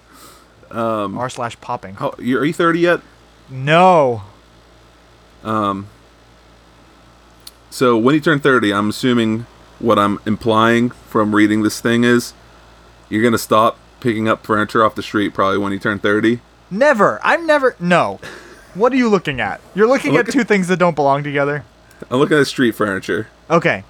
Um, 0.70 1.16
r 1.16 1.30
slash 1.30 1.58
popping. 1.62 1.96
you, 2.18 2.38
are 2.38 2.44
you 2.44 2.52
30 2.52 2.80
yet? 2.80 3.00
No. 3.48 4.22
Um. 5.42 5.86
So 7.70 7.96
when 7.96 8.14
you 8.14 8.20
turn 8.20 8.38
30, 8.40 8.72
I'm 8.72 8.90
assuming 8.90 9.46
what 9.78 9.98
I'm 9.98 10.18
implying 10.26 10.90
from 10.90 11.34
reading 11.34 11.62
this 11.62 11.80
thing 11.80 12.04
is 12.04 12.34
you're 13.08 13.22
gonna 13.22 13.38
stop 13.38 13.78
picking 14.00 14.28
up 14.28 14.44
furniture 14.44 14.84
off 14.84 14.94
the 14.94 15.02
street 15.02 15.32
probably 15.32 15.56
when 15.58 15.72
you 15.72 15.78
turn 15.78 15.98
30. 15.98 16.40
Never. 16.70 17.18
I'm 17.22 17.46
never. 17.46 17.76
No. 17.80 18.20
What 18.74 18.92
are 18.92 18.96
you 18.96 19.08
looking 19.08 19.40
at? 19.40 19.62
You're 19.74 19.86
looking 19.88 20.12
Look- 20.12 20.28
at 20.28 20.32
two 20.34 20.44
things 20.44 20.68
that 20.68 20.76
don't 20.78 20.94
belong 20.94 21.22
together. 21.24 21.64
I'm 22.10 22.18
looking 22.18 22.36
at 22.38 22.46
street 22.46 22.72
furniture. 22.74 23.28
Okay. 23.50 23.84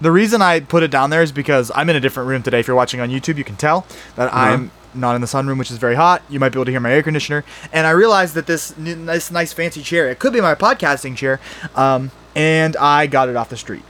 The 0.00 0.10
reason 0.12 0.40
I 0.42 0.60
put 0.60 0.82
it 0.82 0.90
down 0.90 1.10
there 1.10 1.22
is 1.22 1.32
because 1.32 1.72
I'm 1.74 1.90
in 1.90 1.96
a 1.96 2.00
different 2.00 2.28
room 2.28 2.42
today. 2.42 2.60
If 2.60 2.66
you're 2.68 2.76
watching 2.76 3.00
on 3.00 3.08
YouTube, 3.10 3.36
you 3.36 3.44
can 3.44 3.56
tell 3.56 3.86
that 4.16 4.28
Uh-huh. 4.28 4.38
I'm 4.38 4.70
not 4.94 5.14
in 5.14 5.20
the 5.20 5.26
sunroom, 5.26 5.58
which 5.58 5.70
is 5.70 5.76
very 5.78 5.94
hot. 5.96 6.22
You 6.28 6.38
might 6.40 6.50
be 6.50 6.56
able 6.58 6.64
to 6.66 6.70
hear 6.70 6.80
my 6.80 6.92
air 6.92 7.02
conditioner. 7.02 7.44
And 7.72 7.86
I 7.86 7.90
realized 7.90 8.34
that 8.34 8.46
this 8.46 8.72
n- 8.78 9.04
nice, 9.04 9.30
nice 9.30 9.52
fancy 9.52 9.82
chair, 9.82 10.08
it 10.08 10.18
could 10.18 10.32
be 10.32 10.40
my 10.40 10.54
podcasting 10.54 11.16
chair, 11.16 11.40
um, 11.74 12.10
and 12.34 12.76
I 12.76 13.06
got 13.06 13.28
it 13.28 13.36
off 13.36 13.48
the 13.48 13.56
street. 13.56 13.82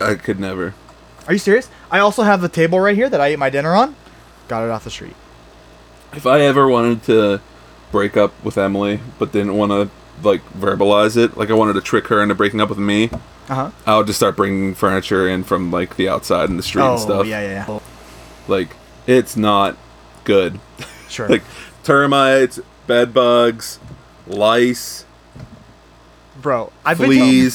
I 0.00 0.14
could 0.14 0.40
never. 0.40 0.74
Are 1.26 1.32
you 1.32 1.38
serious? 1.38 1.68
I 1.90 1.98
also 1.98 2.22
have 2.22 2.40
the 2.40 2.48
table 2.48 2.80
right 2.80 2.96
here 2.96 3.08
that 3.10 3.20
I 3.20 3.28
ate 3.28 3.38
my 3.38 3.50
dinner 3.50 3.74
on. 3.74 3.94
Got 4.48 4.64
it 4.64 4.70
off 4.70 4.84
the 4.84 4.90
street. 4.90 5.14
If 6.14 6.26
I 6.26 6.40
ever 6.40 6.66
wanted 6.66 7.02
to 7.04 7.40
break 7.92 8.16
up 8.16 8.32
with 8.42 8.56
Emily, 8.56 9.00
but 9.18 9.30
didn't 9.32 9.54
want 9.56 9.72
to 9.72 9.90
like 10.22 10.42
verbalize 10.52 11.16
it, 11.16 11.36
like 11.36 11.50
I 11.50 11.54
wanted 11.54 11.74
to 11.74 11.80
trick 11.80 12.06
her 12.08 12.22
into 12.22 12.34
breaking 12.34 12.60
up 12.60 12.68
with 12.68 12.78
me, 12.78 13.10
Uh 13.48 13.54
huh. 13.54 13.70
I 13.86 13.96
would 13.96 14.06
just 14.06 14.18
start 14.18 14.36
bringing 14.36 14.74
furniture 14.74 15.28
in 15.28 15.44
from 15.44 15.70
like 15.70 15.96
the 15.96 16.08
outside 16.08 16.48
and 16.50 16.58
the 16.58 16.62
street 16.62 16.82
Oh 16.82 16.92
and 16.92 17.00
stuff. 17.00 17.26
yeah, 17.26 17.40
yeah, 17.42 17.66
yeah. 17.68 17.78
Like 18.48 18.76
it's 19.06 19.36
not 19.36 19.76
good. 20.24 20.58
Sure. 21.08 21.28
like 21.28 21.42
termites, 21.82 22.60
bed 22.86 23.12
bugs, 23.12 23.80
lice, 24.28 25.04
Bro, 26.40 26.72
I've 26.86 26.98
been 26.98 27.10
taking. 27.10 27.50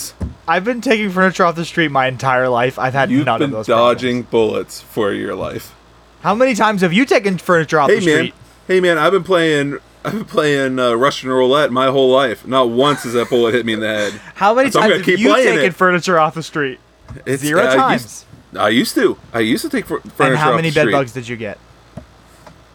I've 0.47 0.63
been 0.63 0.81
taking 0.81 1.09
furniture 1.09 1.43
off 1.45 1.55
the 1.55 1.65
street 1.65 1.89
my 1.89 2.07
entire 2.07 2.49
life. 2.49 2.77
I've 2.77 2.93
had 2.93 3.09
You've 3.09 3.25
none 3.25 3.39
been 3.39 3.49
of 3.49 3.55
those. 3.55 3.67
dodging 3.67 4.23
problems. 4.25 4.31
bullets 4.51 4.81
for 4.81 5.11
your 5.13 5.33
life. 5.35 5.73
How 6.21 6.35
many 6.35 6.53
times 6.53 6.81
have 6.81 6.93
you 6.93 7.05
taken 7.05 7.37
furniture 7.37 7.79
off 7.79 7.89
Hey 7.89 7.99
the 7.99 8.05
man, 8.05 8.15
street? 8.17 8.33
hey 8.67 8.79
man, 8.81 8.97
I've 8.97 9.11
been 9.13 9.23
playing. 9.23 9.79
I've 10.05 10.11
been 10.11 10.25
playing 10.25 10.79
uh, 10.79 10.93
Russian 10.93 11.29
roulette 11.29 11.71
my 11.71 11.87
whole 11.87 12.11
life. 12.11 12.45
Not 12.45 12.69
once 12.69 13.03
has 13.03 13.13
that 13.13 13.29
bullet 13.29 13.53
hit 13.53 13.65
me 13.65 13.73
in 13.73 13.79
the 13.79 13.87
head. 13.87 14.13
How 14.35 14.53
many 14.53 14.71
So 14.71 14.79
times 14.81 14.97
have 15.05 15.07
you 15.19 15.33
taken 15.35 15.65
it. 15.65 15.73
furniture 15.75 16.19
off 16.19 16.35
the 16.35 16.43
street? 16.43 16.79
It's, 17.25 17.41
Zero 17.43 17.67
I 17.67 17.75
times. 17.75 18.25
Used, 18.51 18.57
I 18.57 18.69
used 18.69 18.95
to. 18.95 19.17
I 19.33 19.39
used 19.39 19.63
to 19.63 19.69
take 19.69 19.85
fur- 19.85 19.99
furniture 19.99 20.07
off. 20.07 20.15
The 20.17 20.19
street. 20.19 20.27
And 20.29 20.37
how 20.37 20.55
many 20.55 20.71
bed 20.71 20.91
bugs 20.91 21.11
did 21.13 21.27
you 21.27 21.35
get? 21.37 21.57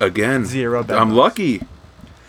Again, 0.00 0.44
Zero 0.46 0.82
bed 0.82 0.96
I'm 0.96 1.08
bugs. 1.08 1.16
lucky. 1.16 1.58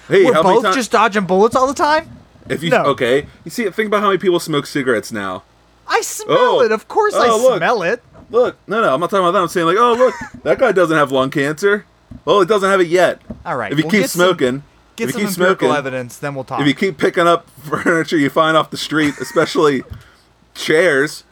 Hey, 0.08 0.26
We're 0.26 0.34
how 0.34 0.44
both 0.44 0.74
just 0.76 0.92
dodging 0.92 1.26
bullets 1.26 1.56
all 1.56 1.68
the 1.68 1.74
time. 1.74 2.10
if 2.50 2.62
you 2.64 2.70
no. 2.70 2.84
okay, 2.88 3.28
you 3.46 3.52
see, 3.52 3.70
think 3.70 3.88
about 3.88 4.02
how 4.02 4.08
many 4.08 4.18
people 4.18 4.40
smoke 4.40 4.66
cigarettes 4.66 5.12
now. 5.12 5.44
I 5.88 6.02
smell 6.02 6.38
Oh. 6.38 6.62
it. 6.62 6.72
Of 6.72 6.88
course, 6.88 7.14
I 7.16 7.30
Oh, 7.30 7.38
look. 7.38 7.58
smell 7.58 7.84
it. 7.84 8.04
Look, 8.30 8.58
no, 8.68 8.82
no, 8.82 8.94
I'm 8.94 9.00
not 9.00 9.10
talking 9.10 9.24
about 9.26 9.32
that. 9.32 9.42
I'm 9.42 9.48
saying 9.48 9.68
like, 9.68 9.78
oh, 9.78 9.94
look, 9.94 10.14
that 10.44 10.60
guy 10.60 10.72
doesn't 10.72 10.96
have 10.98 11.12
lung 11.12 11.30
cancer. 11.32 11.86
Well, 12.26 12.42
it 12.42 12.48
doesn't 12.48 12.70
have 12.70 12.82
it 12.82 12.88
yet. 12.88 13.22
All 13.46 13.56
right. 13.56 13.72
If 13.72 13.78
you 13.78 13.86
well, 13.86 13.92
keep 13.92 14.02
get 14.02 14.10
some- 14.10 14.20
smoking, 14.20 14.64
get 15.02 15.10
if 15.10 15.14
some 15.14 15.22
you 15.22 15.28
keep 15.28 15.38
empirical 15.38 15.68
smoking, 15.70 15.78
evidence, 15.78 16.18
then 16.18 16.36
we'll 16.36 16.44
talk. 16.44 16.62
if 16.62 16.68
you 16.68 16.74
keep 16.74 16.98
picking 16.98 17.28
up 17.28 17.50
furniture 17.62 18.18
you 18.18 18.30
find 18.30 18.56
off 18.58 18.70
the 18.72 18.78
street, 18.78 19.16
especially 19.20 19.84
chairs, 20.56 21.24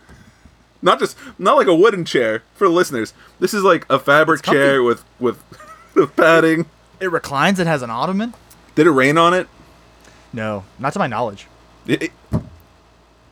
not 0.82 1.00
just 1.00 1.18
not 1.38 1.56
like 1.58 1.68
a 1.68 1.76
wooden 1.76 2.06
chair 2.06 2.44
for 2.56 2.68
the 2.68 2.74
listeners. 2.74 3.14
This 3.40 3.54
is 3.54 3.64
like 3.64 3.86
a 3.90 4.00
fabric 4.00 4.42
chair 4.44 4.84
with 4.84 5.04
with 5.20 5.42
with 5.96 6.16
padding. 6.16 6.66
it 7.00 7.12
reclines. 7.12 7.60
It 7.60 7.68
has 7.68 7.82
an 7.82 7.90
ottoman. 7.90 8.34
Did 8.76 8.88
it 8.88 8.92
rain 8.92 9.18
on 9.18 9.34
it? 9.34 9.48
No, 10.32 10.64
not 10.78 10.94
to 10.94 11.00
my 11.00 11.08
knowledge. 11.08 11.48
It- 11.88 12.04
it- 12.04 12.12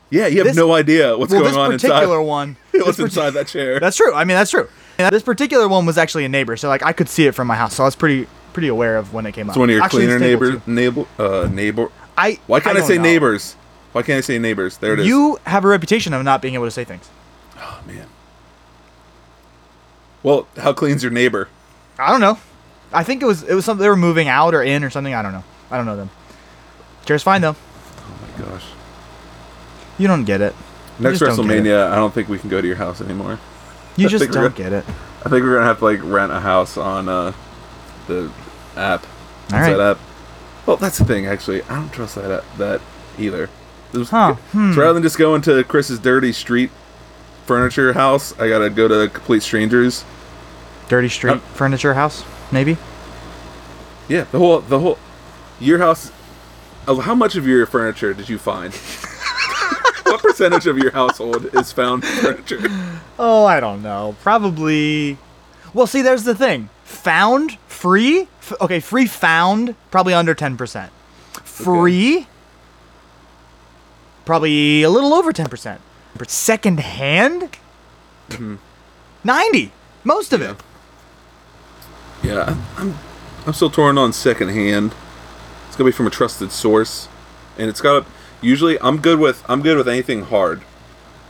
yeah, 0.10 0.28
you 0.28 0.38
have 0.38 0.48
This- 0.48 0.56
no 0.56 0.74
idea 0.74 1.18
what's 1.18 1.32
well, 1.34 1.42
going 1.42 1.52
this 1.52 1.58
on 1.58 1.72
particular 1.72 2.20
inside. 2.22 2.28
one. 2.28 2.58
What's 2.72 2.86
this 2.86 2.96
parti- 2.98 3.04
inside 3.04 3.30
that 3.32 3.48
chair? 3.48 3.80
That's 3.82 3.98
true. 3.98 4.14
I 4.14 4.24
mean, 4.24 4.38
that's 4.38 4.52
true. 4.52 4.70
And 4.98 5.12
this 5.14 5.22
particular 5.22 5.68
one 5.68 5.86
was 5.86 5.98
actually 5.98 6.24
a 6.26 6.30
neighbor, 6.30 6.56
so 6.56 6.70
like 6.70 6.82
I 6.82 6.94
could 6.94 7.10
see 7.10 7.28
it 7.28 7.34
from 7.36 7.46
my 7.48 7.56
house, 7.56 7.76
so 7.76 7.84
I 7.84 7.88
was 7.88 7.96
pretty 7.96 8.26
pretty 8.58 8.70
aware 8.70 8.98
of 8.98 9.14
when 9.14 9.28
it 9.28 9.34
came 9.34 9.48
up. 9.48 9.54
It's 9.54 9.60
one 9.60 9.70
of 9.70 9.76
your 9.76 9.84
Actually, 9.84 10.08
cleaner 10.08 10.18
neighbors. 10.18 10.66
Neighbor, 10.66 11.06
uh, 11.20 11.48
neighbor. 11.52 11.92
I 12.18 12.40
Why 12.48 12.60
can't 12.60 12.76
I, 12.76 12.80
don't 12.80 12.88
say 12.88 12.96
know. 12.98 13.04
neighbors? 13.04 13.54
Why 13.92 14.02
can't 14.02 14.18
I 14.18 14.22
say 14.22 14.40
neighbors? 14.40 14.78
There 14.80 14.94
it 14.94 15.02
is. 15.02 15.06
You 15.06 15.38
have 15.46 15.64
a 15.64 15.68
reputation 15.68 16.12
of 16.12 16.24
not 16.24 16.42
being 16.42 16.56
able 16.56 16.66
to 16.66 16.72
say 16.72 16.84
things. 16.84 17.08
oh 17.60 17.80
man. 17.86 18.08
Well, 20.24 20.48
how 20.58 20.74
clean's 20.74 21.04
your 21.04 21.12
neighbor? 21.12 21.50
I 22.00 22.10
don't 22.10 22.20
know. 22.20 22.40
I 22.92 23.04
think 23.04 23.22
it 23.22 23.28
was 23.28 23.44
it 23.44 23.54
was 23.54 23.64
something 23.64 23.84
they 23.84 23.90
were 23.90 23.96
moving 23.96 24.28
out 24.28 24.56
or 24.56 24.64
in 24.64 24.84
or 24.84 24.90
something. 24.90 25.14
I 25.14 25.22
don't 25.22 25.34
know. 25.34 25.44
I 25.70 25.78
don't 25.78 25.86
know 25.86 25.96
them. 25.96 26.10
Chair's 27.06 27.22
fine 27.22 27.42
though. 27.42 27.56
Oh 27.56 28.20
my 28.40 28.44
gosh. 28.44 28.66
You 30.00 30.08
don't 30.08 30.24
get 30.26 30.42
it. 30.42 30.56
Next 30.98 31.20
just 31.20 31.38
don't 31.38 31.48
it. 31.52 31.62
WrestleMania, 31.64 31.92
I 31.92 31.96
don't 31.96 32.12
think 32.12 32.28
we 32.28 32.40
can 32.40 32.50
go 32.50 32.60
to 32.60 32.66
your 32.66 32.78
house 32.78 33.02
anymore. 33.02 33.38
You 33.98 34.08
I 34.08 34.10
just 34.10 34.26
don't 34.32 34.34
gonna- 34.34 34.50
get 34.50 34.74
it. 34.74 34.84
I 35.24 35.30
think 35.30 35.44
we're 35.44 35.54
gonna 35.54 35.66
have 35.68 35.78
to 35.78 35.86
like 35.86 36.00
rent 36.02 36.32
a 36.32 36.40
house 36.40 36.76
on 36.78 37.08
uh, 37.08 37.34
the 38.08 38.32
app. 38.78 39.06
All 39.54 39.60
right. 39.60 39.76
that 39.76 39.92
app? 39.92 40.00
Well, 40.66 40.78
that's 40.78 40.98
the 40.98 41.06
thing. 41.06 41.26
Actually, 41.28 41.64
I 41.64 41.76
don't 41.76 41.92
trust 41.94 42.16
that 42.16 42.30
app, 42.32 42.44
that 42.58 42.82
either. 43.18 43.50
It 43.94 43.98
was- 43.98 44.10
Huh, 44.10 44.34
hmm. 44.52 44.74
So 44.74 44.82
rather 44.82 44.94
than 44.94 45.04
just 45.04 45.18
going 45.18 45.42
to 45.44 45.64
Chris's 45.64 46.00
dirty 46.00 46.32
street 46.34 46.72
furniture 47.46 47.94
house, 47.94 48.38
I 48.40 48.50
gotta 48.50 48.70
go 48.70 48.88
to 48.88 49.08
complete 49.10 49.44
strangers. 49.44 50.04
Dirty 50.90 51.10
street 51.10 51.32
Um, 51.32 51.40
furniture 51.54 51.94
house, 51.94 52.24
maybe. 52.52 52.78
Yeah, 54.10 54.26
the 54.32 54.38
whole 54.40 54.60
the 54.60 54.80
whole 54.80 54.98
your 55.60 55.80
house. 55.80 56.12
uh, 56.88 56.96
How 56.96 57.16
much 57.16 57.36
of 57.36 57.48
your 57.48 57.66
furniture 57.66 58.14
did 58.14 58.28
you 58.30 58.38
find? 58.38 58.74
what 60.04 60.22
percentage 60.22 60.68
of 60.68 60.78
your 60.78 60.92
household 60.92 61.50
is 61.54 61.72
found 61.72 62.06
furniture? 62.06 62.60
Oh, 63.20 63.46
I 63.46 63.60
don't 63.60 63.82
know. 63.82 64.16
Probably. 64.22 65.18
Well, 65.74 65.88
see, 65.88 66.02
there's 66.02 66.24
the 66.24 66.36
thing. 66.36 66.70
Found 66.88 67.58
free. 67.68 68.28
F- 68.40 68.54
okay, 68.62 68.80
free 68.80 69.06
found 69.06 69.76
probably 69.92 70.14
under 70.14 70.34
ten 70.34 70.56
percent. 70.58 70.92
Free. 71.44 72.28
Probably 74.26 74.84
a 74.84 74.90
little 74.90 75.14
over 75.14 75.32
ten 75.32 75.48
percent. 75.48 75.82
Second 76.28 76.80
hand. 76.80 77.50
Mm-hmm. 78.30 78.56
Ninety. 79.24 79.72
Most 80.04 80.34
of 80.34 80.42
it. 80.42 80.56
Yeah, 82.24 82.58
I'm 82.78 82.98
I'm 83.46 83.54
still 83.54 83.70
torn 83.70 83.98
on 83.98 84.12
second 84.14 84.50
hand. 84.50 84.94
It's 85.68 85.76
gonna 85.76 85.88
be 85.90 85.92
from 85.92 86.08
a 86.08 86.10
trusted 86.10 86.52
source, 86.52 87.08
and 87.58 87.70
it's 87.70 87.82
got 87.82 88.06
to 88.06 88.12
usually 88.42 88.80
I'm 88.82 88.98
good 89.00 89.20
with 89.20 89.44
I'm 89.50 89.62
good 89.62 89.78
with 89.78 89.88
anything 89.88 90.24
hard, 90.24 90.62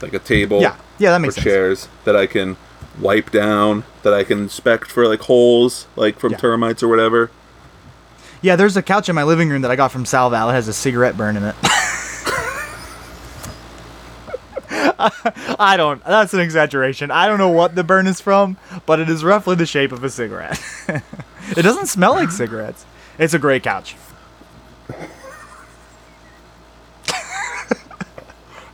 like 0.00 0.14
a 0.14 0.18
table, 0.18 0.60
Yeah. 0.60 0.76
Yeah, 0.98 1.10
that 1.10 1.16
or 1.16 1.20
makes 1.20 1.34
sense. 1.34 1.44
chairs 1.44 1.88
that 2.04 2.16
I 2.16 2.26
can 2.26 2.56
wipe 3.00 3.30
down, 3.30 3.84
that 4.02 4.12
I 4.14 4.24
can 4.24 4.38
inspect 4.38 4.90
for 4.90 5.06
like 5.06 5.20
holes, 5.20 5.86
like 5.96 6.18
from 6.18 6.32
Yeah. 6.32 6.38
termites 6.38 6.82
or 6.82 6.88
whatever. 6.88 7.30
Yeah, 8.42 8.56
there's 8.56 8.76
a 8.76 8.82
couch 8.82 9.08
in 9.08 9.14
my 9.14 9.24
living 9.24 9.48
room 9.48 9.62
that 9.62 9.70
I 9.70 9.76
got 9.76 9.90
from 9.92 10.04
Salval. 10.04 10.50
It 10.50 10.52
has 10.52 10.68
a 10.68 10.72
cigarette 10.72 11.16
burn 11.16 11.36
in 11.36 11.42
it. 11.44 11.54
I 14.70 15.74
don't. 15.76 16.04
That's 16.04 16.34
an 16.34 16.40
exaggeration. 16.40 17.10
I 17.10 17.26
don't 17.26 17.38
know 17.38 17.48
what 17.48 17.74
the 17.74 17.84
burn 17.84 18.06
is 18.06 18.20
from, 18.20 18.56
but 18.86 19.00
it 19.00 19.08
is 19.08 19.24
roughly 19.24 19.54
the 19.56 19.66
shape 19.66 19.92
of 19.92 20.02
a 20.04 20.10
cigarette. 20.10 20.60
it 21.56 21.62
doesn't 21.62 21.86
smell 21.86 22.12
like 22.12 22.30
cigarettes. 22.30 22.84
It's 23.18 23.34
a 23.34 23.38
great 23.38 23.62
couch. 23.62 23.96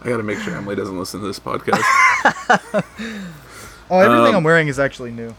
I 0.03 0.09
gotta 0.11 0.23
make 0.23 0.39
sure 0.41 0.55
Emily 0.55 0.77
doesn't 0.77 0.99
listen 0.99 1.21
to 1.21 1.27
this 1.27 1.41
podcast. 1.41 1.83
Oh, 3.91 3.99
everything 3.99 4.29
Um, 4.29 4.37
I'm 4.37 4.45
wearing 4.45 4.69
is 4.69 4.79
actually 4.79 5.11
new, 5.11 5.35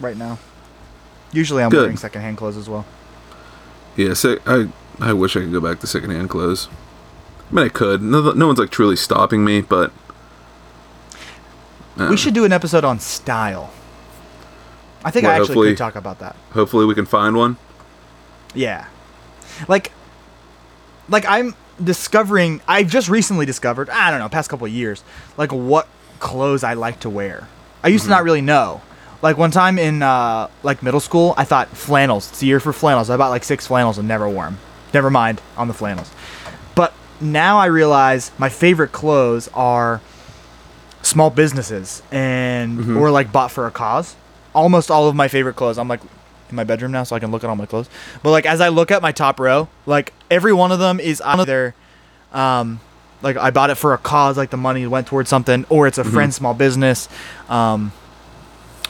right 0.00 0.16
now. 0.16 0.38
Usually, 1.32 1.62
I'm 1.62 1.70
Good. 1.70 1.82
wearing 1.82 1.96
secondhand 1.96 2.36
clothes 2.36 2.56
as 2.56 2.68
well. 2.68 2.84
yeah, 3.96 4.14
so 4.14 4.38
I 4.46 4.68
I 5.00 5.12
wish 5.12 5.36
I 5.36 5.40
could 5.40 5.52
go 5.52 5.60
back 5.60 5.80
to 5.80 5.86
secondhand 5.86 6.28
clothes. 6.30 6.68
I 7.50 7.54
mean, 7.54 7.64
I 7.66 7.68
could. 7.68 8.02
No, 8.02 8.32
no 8.32 8.46
one's 8.48 8.58
like 8.58 8.70
truly 8.70 8.96
stopping 8.96 9.44
me, 9.44 9.60
but 9.60 9.92
uh, 11.98 12.08
We 12.10 12.16
should 12.16 12.34
do 12.34 12.44
an 12.44 12.52
episode 12.52 12.84
on 12.84 12.98
style. 13.00 13.72
I 15.04 15.10
think 15.10 15.24
Well, 15.24 15.32
I 15.34 15.40
actually 15.40 15.70
could 15.70 15.78
talk 15.78 15.96
about 15.96 16.18
that. 16.18 16.36
hopefully 16.52 16.84
we 16.86 16.94
can 16.94 17.06
find 17.06 17.36
one. 17.36 17.56
Yeah. 18.54 18.86
Like 19.68 19.92
like 21.08 21.24
I'm 21.26 21.54
discovering 21.82 22.60
I've 22.68 22.88
just 22.88 23.08
recently 23.08 23.46
discovered, 23.46 23.88
I 23.90 24.10
don't 24.10 24.20
know, 24.20 24.28
past 24.28 24.50
couple 24.50 24.66
of 24.66 24.72
years, 24.72 25.02
like 25.36 25.52
what 25.52 25.88
clothes 26.18 26.62
I 26.64 26.74
like 26.74 27.00
to 27.00 27.10
wear. 27.10 27.48
I 27.82 27.88
used 27.88 28.04
to 28.04 28.10
not 28.10 28.24
really 28.24 28.40
know. 28.42 28.82
Like 29.22 29.36
one 29.36 29.50
time 29.50 29.78
in 29.78 30.02
uh 30.02 30.48
like 30.62 30.82
middle 30.82 31.00
school, 31.00 31.34
I 31.36 31.44
thought 31.44 31.68
flannels. 31.68 32.28
It's 32.30 32.40
the 32.40 32.46
year 32.46 32.60
for 32.60 32.72
flannels. 32.72 33.10
I 33.10 33.16
bought 33.16 33.28
like 33.30 33.44
six 33.44 33.66
flannels 33.66 33.98
and 33.98 34.08
never 34.08 34.28
wore 34.28 34.44
them. 34.44 34.58
Never 34.94 35.10
mind 35.10 35.40
on 35.56 35.68
the 35.68 35.74
flannels. 35.74 36.10
But 36.74 36.94
now 37.20 37.58
I 37.58 37.66
realize 37.66 38.32
my 38.38 38.48
favorite 38.48 38.92
clothes 38.92 39.48
are 39.52 40.00
small 41.02 41.30
businesses 41.30 42.02
and 42.10 42.96
or 42.96 43.10
like 43.10 43.30
bought 43.32 43.50
for 43.50 43.66
a 43.66 43.70
cause. 43.70 44.16
Almost 44.54 44.90
all 44.90 45.08
of 45.08 45.14
my 45.14 45.28
favorite 45.28 45.54
clothes. 45.54 45.78
I'm 45.78 45.88
like 45.88 46.00
in 46.48 46.56
my 46.56 46.64
bedroom 46.64 46.92
now 46.92 47.04
so 47.04 47.14
I 47.14 47.20
can 47.20 47.30
look 47.30 47.44
at 47.44 47.50
all 47.50 47.56
my 47.56 47.66
clothes. 47.66 47.88
But 48.22 48.30
like 48.30 48.46
as 48.46 48.60
I 48.60 48.68
look 48.68 48.90
at 48.90 49.02
my 49.02 49.12
top 49.12 49.38
row, 49.38 49.68
like 49.84 50.14
every 50.30 50.52
one 50.52 50.72
of 50.72 50.78
them 50.78 50.98
is 50.98 51.20
either 51.20 51.74
um 52.32 52.80
like 53.22 53.36
I 53.36 53.50
bought 53.50 53.70
it 53.70 53.74
for 53.76 53.92
a 53.94 53.98
cause, 53.98 54.36
like 54.36 54.50
the 54.50 54.56
money 54.56 54.86
went 54.86 55.06
towards 55.06 55.28
something, 55.28 55.64
or 55.68 55.86
it's 55.86 55.98
a 55.98 56.04
friend's 56.04 56.36
small 56.36 56.54
business, 56.54 57.08
um, 57.48 57.92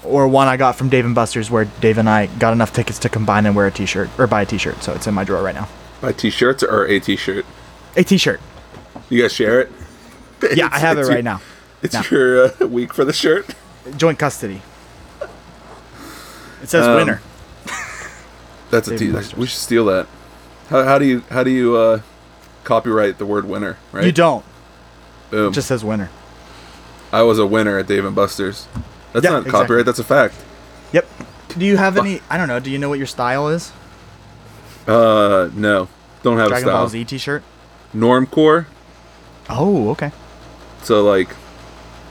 or 0.05 0.27
one 0.29 0.49
I 0.49 0.57
got 0.57 0.77
from 0.77 0.89
Dave 0.89 1.05
and 1.05 1.15
Buster's 1.15 1.51
where 1.51 1.65
Dave 1.81 1.99
and 1.99 2.09
I 2.09 2.27
got 2.27 2.53
enough 2.53 2.73
tickets 2.73 2.99
to 3.01 3.09
combine 3.09 3.45
and 3.47 3.55
wear 3.57 3.67
a 3.67 3.71
T-shirt 3.71 4.09
or 4.19 4.27
buy 4.27 4.43
a 4.43 4.47
T-shirt. 4.47 4.83
So 4.83 4.93
it's 4.95 5.07
in 5.07 5.15
my 5.15 5.25
drawer 5.25 5.43
right 5.43 5.55
now. 5.55 5.69
Buy 6.01 6.13
t-shirts 6.13 6.63
or 6.63 6.87
a 6.87 6.99
t-shirt. 6.99 7.45
A 7.97 8.03
T-shirt. 8.03 8.41
You 9.11 9.21
guys 9.21 9.33
share 9.35 9.61
it? 9.61 9.71
Yeah, 10.55 10.71
I 10.73 10.79
have 10.79 10.97
it 10.97 11.03
right 11.03 11.13
your- 11.17 11.23
now. 11.23 11.43
It's 11.83 12.11
your 12.11 12.47
uh, 12.63 12.67
week 12.67 12.95
for 12.95 13.05
the 13.05 13.13
shirt. 13.13 13.55
Joint 13.99 14.19
custody. 14.19 14.63
It 16.63 16.69
says 16.71 16.87
Um, 16.87 16.97
winner. 16.97 17.21
That's 18.71 18.89
a 18.89 18.93
Dave 18.93 18.99
t. 18.99 19.05
and 19.07 19.15
Buster's. 19.15 19.37
We 19.39 19.47
should 19.47 19.59
steal 19.59 19.85
that. 19.87 20.07
How, 20.69 20.85
how 20.85 20.99
do 20.99 21.05
you 21.05 21.23
how 21.31 21.43
do 21.43 21.51
you 21.51 21.77
uh, 21.77 22.01
copyright 22.71 23.19
the 23.19 23.27
word 23.27 23.47
winner? 23.47 23.77
Right. 23.91 24.05
You 24.05 24.13
don't. 24.13 24.45
Boom. 25.31 25.51
It 25.51 25.55
just 25.55 25.67
says 25.67 25.85
winner. 25.85 26.09
I 27.13 27.23
was 27.23 27.39
a 27.41 27.47
winner 27.47 27.79
at 27.79 27.89
Dave 27.89 28.05
and 28.05 28.15
Buster's. 28.15 28.69
That's 29.13 29.25
Yeah, 29.25 29.31
not 29.33 29.39
exactly. 29.39 29.51
copyright. 29.51 29.87
That's 29.87 29.99
a 29.99 30.05
fact. 30.05 30.35
Yep. 30.93 31.07
Do 31.59 31.65
you 31.67 31.77
have 31.77 31.97
any? 31.97 32.21
I 32.31 32.37
don't 32.37 32.47
know. 32.47 32.61
Do 32.61 32.71
you 32.71 32.79
know 32.79 32.89
what 32.89 32.99
your 32.99 33.09
style 33.09 33.49
is? 33.49 33.73
Uh, 34.87 35.51
no, 35.55 35.89
don't 36.23 36.39
have 36.39 36.49
Dragon 36.49 36.69
a 36.69 36.71
style. 36.71 36.83
Ball 36.83 36.89
Z 36.89 37.05
T-shirt. 37.05 37.43
Normcore. 37.95 38.67
Oh, 39.49 39.91
okay. 39.91 40.13
So 40.85 41.03
like 41.03 41.29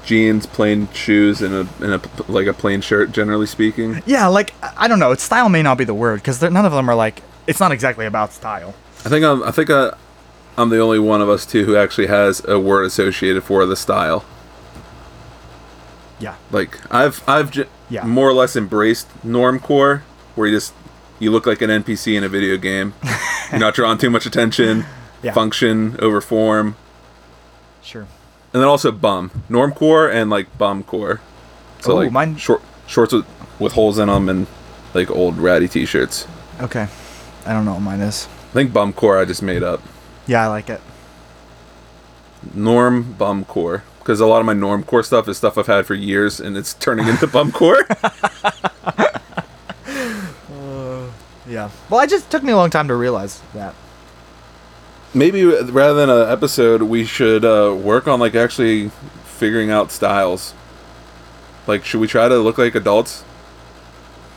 jeans, 0.05 0.45
plain 0.45 0.89
shoes, 0.93 1.41
and 1.41 1.53
a 1.53 1.67
and 1.81 1.93
a 1.93 2.01
like 2.31 2.47
a 2.47 2.53
plain 2.53 2.81
shirt. 2.81 3.13
Generally 3.13 3.47
speaking, 3.47 4.03
Yeah, 4.05 4.27
like 4.27 4.53
I 4.61 4.73
I 4.85 4.87
don't 4.89 4.99
know. 4.99 5.11
It's 5.13 5.23
style 5.23 5.47
may 5.47 5.61
not 5.63 5.77
be 5.77 5.85
the 5.85 5.93
word 5.93 6.19
because 6.19 6.41
none 6.41 6.65
of 6.65 6.73
them 6.73 6.89
are 6.89 6.95
like. 6.95 7.21
It's 7.47 7.59
not 7.61 7.71
exactly 7.71 8.05
about 8.05 8.33
style. 8.33 8.75
I 9.05 9.09
think 9.09 9.23
I'm 9.25 9.41
I 9.43 9.51
think 9.51 9.69
I, 9.69 9.93
I'm 10.59 10.69
the 10.69 10.79
only 10.79 10.99
one 10.99 11.21
of 11.21 11.29
us 11.29 11.45
two 11.45 11.63
who 11.65 11.75
actually 11.77 12.07
has 12.07 12.43
a 12.45 12.59
word 12.59 12.83
associated 12.85 13.43
for 13.43 13.65
the 13.65 13.75
style. 13.77 14.25
Yeah. 16.19 16.35
Like 16.51 16.77
I've 16.93 17.23
I've 17.27 17.49
j- 17.51 17.67
Yeah. 17.89 18.03
more 18.03 18.27
or 18.29 18.33
less 18.33 18.55
embraced 18.55 19.07
normcore, 19.25 20.01
where 20.35 20.47
you 20.47 20.55
just 20.57 20.73
you 21.17 21.31
look 21.31 21.45
like 21.45 21.61
an 21.61 21.69
NPC 21.69 22.15
in 22.17 22.23
a 22.23 22.29
video 22.29 22.57
game. 22.57 22.93
You're 23.51 23.59
not 23.59 23.73
drawing 23.73 23.97
too 23.97 24.09
much 24.09 24.25
attention. 24.25 24.85
Yeah. 25.23 25.33
Function 25.33 25.95
over 26.01 26.21
form, 26.21 26.75
Sure. 27.81 28.03
and 28.53 28.61
then 28.61 28.63
also 28.63 28.89
bum 28.91 29.31
normcore 29.49 30.09
and 30.13 30.29
like 30.29 30.57
bumcore. 30.57 31.19
So 31.81 31.93
Oh, 31.93 31.95
like 31.95 32.11
mine- 32.11 32.37
short 32.37 32.61
shorts 32.87 33.13
with, 33.13 33.25
with 33.59 33.73
holes 33.73 33.97
in 33.99 34.07
them 34.07 34.27
and 34.29 34.47
like 34.93 35.09
old 35.11 35.37
ratty 35.37 35.67
t-shirts. 35.69 36.27
Okay. 36.61 36.87
I 37.45 37.53
don't 37.53 37.63
know 37.65 37.73
what 37.73 37.81
mine 37.81 37.99
is. 38.01 38.27
I 38.49 38.53
think 38.53 38.71
bumcore 38.71 39.21
I 39.21 39.25
just 39.25 39.41
made 39.41 39.61
up. 39.63 39.81
Yeah, 40.29 40.43
I 40.43 40.47
like 40.47 40.69
it. 40.69 40.79
Norm 42.53 43.15
bumcore 43.17 43.81
because 43.97 44.19
a 44.19 44.27
lot 44.27 44.39
of 44.39 44.45
my 44.45 44.53
norm 44.53 44.83
core 44.83 45.01
stuff 45.01 45.27
is 45.27 45.37
stuff 45.37 45.57
I've 45.57 45.65
had 45.67 45.87
for 45.87 45.95
years 45.95 46.39
and 46.39 46.55
it's 46.55 46.75
turning 46.75 47.07
into 47.07 47.25
bumcore. 47.35 47.81
Yeah. 51.47 51.71
Well, 51.89 51.99
it 52.01 52.11
just 52.11 52.29
took 52.29 52.43
me 52.43 52.51
a 52.51 52.55
long 52.55 52.69
time 52.69 52.87
to 52.89 52.95
realize 52.95 53.41
that. 53.55 53.73
Maybe 55.15 55.43
rather 55.45 55.95
than 55.95 56.07
an 56.11 56.29
episode, 56.29 56.83
we 56.83 57.05
should 57.05 57.43
uh, 57.43 57.75
work 57.75 58.07
on 58.07 58.19
like 58.19 58.35
actually 58.35 58.89
figuring 59.25 59.71
out 59.71 59.91
styles. 59.91 60.53
Like, 61.65 61.83
should 61.85 62.01
we 62.01 62.07
try 62.07 62.27
to 62.29 62.37
look 62.37 62.59
like 62.59 62.75
adults? 62.75 63.23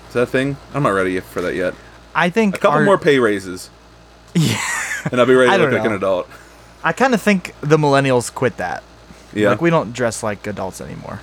Is 0.09 0.15
that 0.15 0.23
a 0.23 0.27
thing? 0.27 0.57
I'm 0.73 0.83
not 0.85 0.91
ready 0.91 1.21
for 1.21 1.43
that 1.43 1.55
yet. 1.55 1.75
I 2.15 2.31
think 2.31 2.57
A 2.57 2.59
couple 2.61 2.79
our- 2.79 2.85
more 2.87 2.97
pay 2.99 3.19
raises, 3.19 3.69
Yeah. 4.35 4.59
And 5.11 5.21
I'll 5.21 5.27
be 5.27 5.35
ready 5.35 5.51
to 5.51 5.57
look 5.59 5.71
don't 5.71 5.79
like 5.81 5.89
an 5.89 5.97
adult. 5.97 6.29
I 6.85 6.93
kind 6.93 7.15
of 7.15 7.23
think 7.23 7.55
the 7.61 7.77
millennials 7.77 8.33
quit 8.33 8.57
that. 8.57 8.83
Yeah. 9.33 9.51
Like 9.51 9.61
we 9.61 9.71
don't 9.71 9.93
dress 9.93 10.23
like 10.23 10.47
adults 10.47 10.81
anymore. 10.81 11.21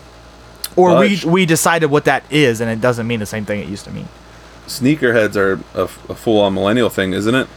Or 0.76 1.00
we 1.00 1.16
sh- 1.16 1.26
we 1.26 1.46
decided 1.46 1.88
what 1.88 2.06
that 2.06 2.24
is, 2.32 2.62
and 2.62 2.70
it 2.70 2.80
doesn't 2.80 3.08
mean 3.08 3.20
the 3.20 3.26
same 3.26 3.46
thing 3.46 3.60
it 3.60 3.68
used 3.68 3.86
to 3.86 3.92
mean. 3.92 4.08
Sneakerheads 4.68 5.36
are 5.36 5.60
a, 5.74 5.84
a 5.84 6.16
full-on 6.16 6.54
millennial 6.54 6.90
thing, 6.90 7.14
isn't 7.14 7.34
it? 7.36 7.48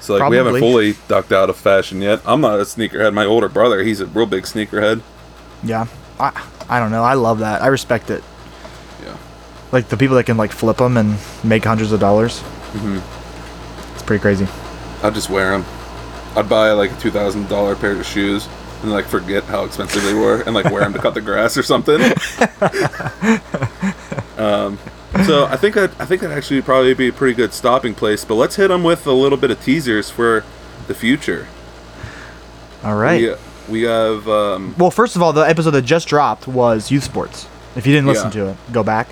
So 0.00 0.16
like 0.16 0.30
we 0.30 0.36
haven't 0.36 0.60
fully 0.60 0.94
ducked 1.08 1.32
out 1.32 1.50
of 1.50 1.56
fashion 1.56 2.00
yet. 2.00 2.20
I'm 2.24 2.40
not 2.40 2.60
a 2.60 2.62
sneakerhead. 2.62 3.12
My 3.12 3.24
older 3.24 3.48
brother, 3.48 3.82
he's 3.82 4.00
a 4.00 4.06
real 4.06 4.26
big 4.26 4.44
sneakerhead. 4.44 5.02
Yeah. 5.62 5.86
I 6.18 6.46
I 6.68 6.80
don't 6.80 6.90
know. 6.90 7.02
I 7.02 7.14
love 7.14 7.40
that. 7.40 7.62
I 7.62 7.66
respect 7.66 8.10
it. 8.10 8.22
Yeah. 9.04 9.16
Like 9.72 9.88
the 9.88 9.96
people 9.96 10.16
that 10.16 10.24
can 10.24 10.36
like 10.36 10.52
flip 10.52 10.78
them 10.78 10.96
and 10.96 11.18
make 11.44 11.64
hundreds 11.64 11.92
of 11.92 12.00
dollars. 12.00 12.40
Mm-hmm. 12.72 13.94
It's 13.94 14.02
pretty 14.02 14.22
crazy. 14.22 14.46
I'd 15.02 15.14
just 15.14 15.30
wear 15.30 15.50
them. 15.58 15.64
I'd 16.36 16.48
buy 16.48 16.72
like 16.72 16.92
a 16.92 16.96
two 16.96 17.10
thousand 17.10 17.48
dollar 17.48 17.74
pair 17.76 17.92
of 17.92 18.04
shoes 18.06 18.48
and 18.82 18.92
like 18.92 19.06
forget 19.06 19.44
how 19.44 19.64
expensive 19.64 20.02
they 20.04 20.14
were 20.14 20.42
and 20.42 20.54
like 20.54 20.66
wear 20.66 20.82
them 20.82 20.92
to 20.92 20.98
cut 21.00 21.14
the 21.14 21.20
grass 21.20 21.56
or 21.56 21.62
something. 21.62 22.00
um, 24.38 24.78
so 25.26 25.46
I 25.46 25.56
think 25.56 25.74
that 25.74 25.90
I 25.98 26.04
think 26.04 26.22
that 26.22 26.30
actually 26.30 26.62
probably 26.62 26.94
be 26.94 27.08
a 27.08 27.12
pretty 27.12 27.34
good 27.34 27.52
stopping 27.52 27.94
place. 27.94 28.24
But 28.24 28.34
let's 28.34 28.56
hit 28.56 28.68
them 28.68 28.82
with 28.84 29.06
a 29.06 29.12
little 29.12 29.38
bit 29.38 29.50
of 29.50 29.62
teasers 29.62 30.10
for 30.10 30.44
the 30.86 30.94
future. 30.94 31.48
All 32.84 32.96
right. 32.96 33.20
We, 33.68 33.80
we 33.80 33.82
have 33.82 34.28
um, 34.28 34.74
Well, 34.78 34.90
first 34.90 35.16
of 35.16 35.22
all, 35.22 35.32
the 35.32 35.42
episode 35.42 35.72
that 35.72 35.82
just 35.82 36.08
dropped 36.08 36.46
was 36.46 36.90
youth 36.90 37.04
sports. 37.04 37.46
If 37.76 37.86
you 37.86 37.92
didn't 37.92 38.06
listen 38.06 38.26
Yeah. 38.28 38.44
to 38.44 38.48
it, 38.50 38.56
go 38.72 38.82
back. 38.82 39.08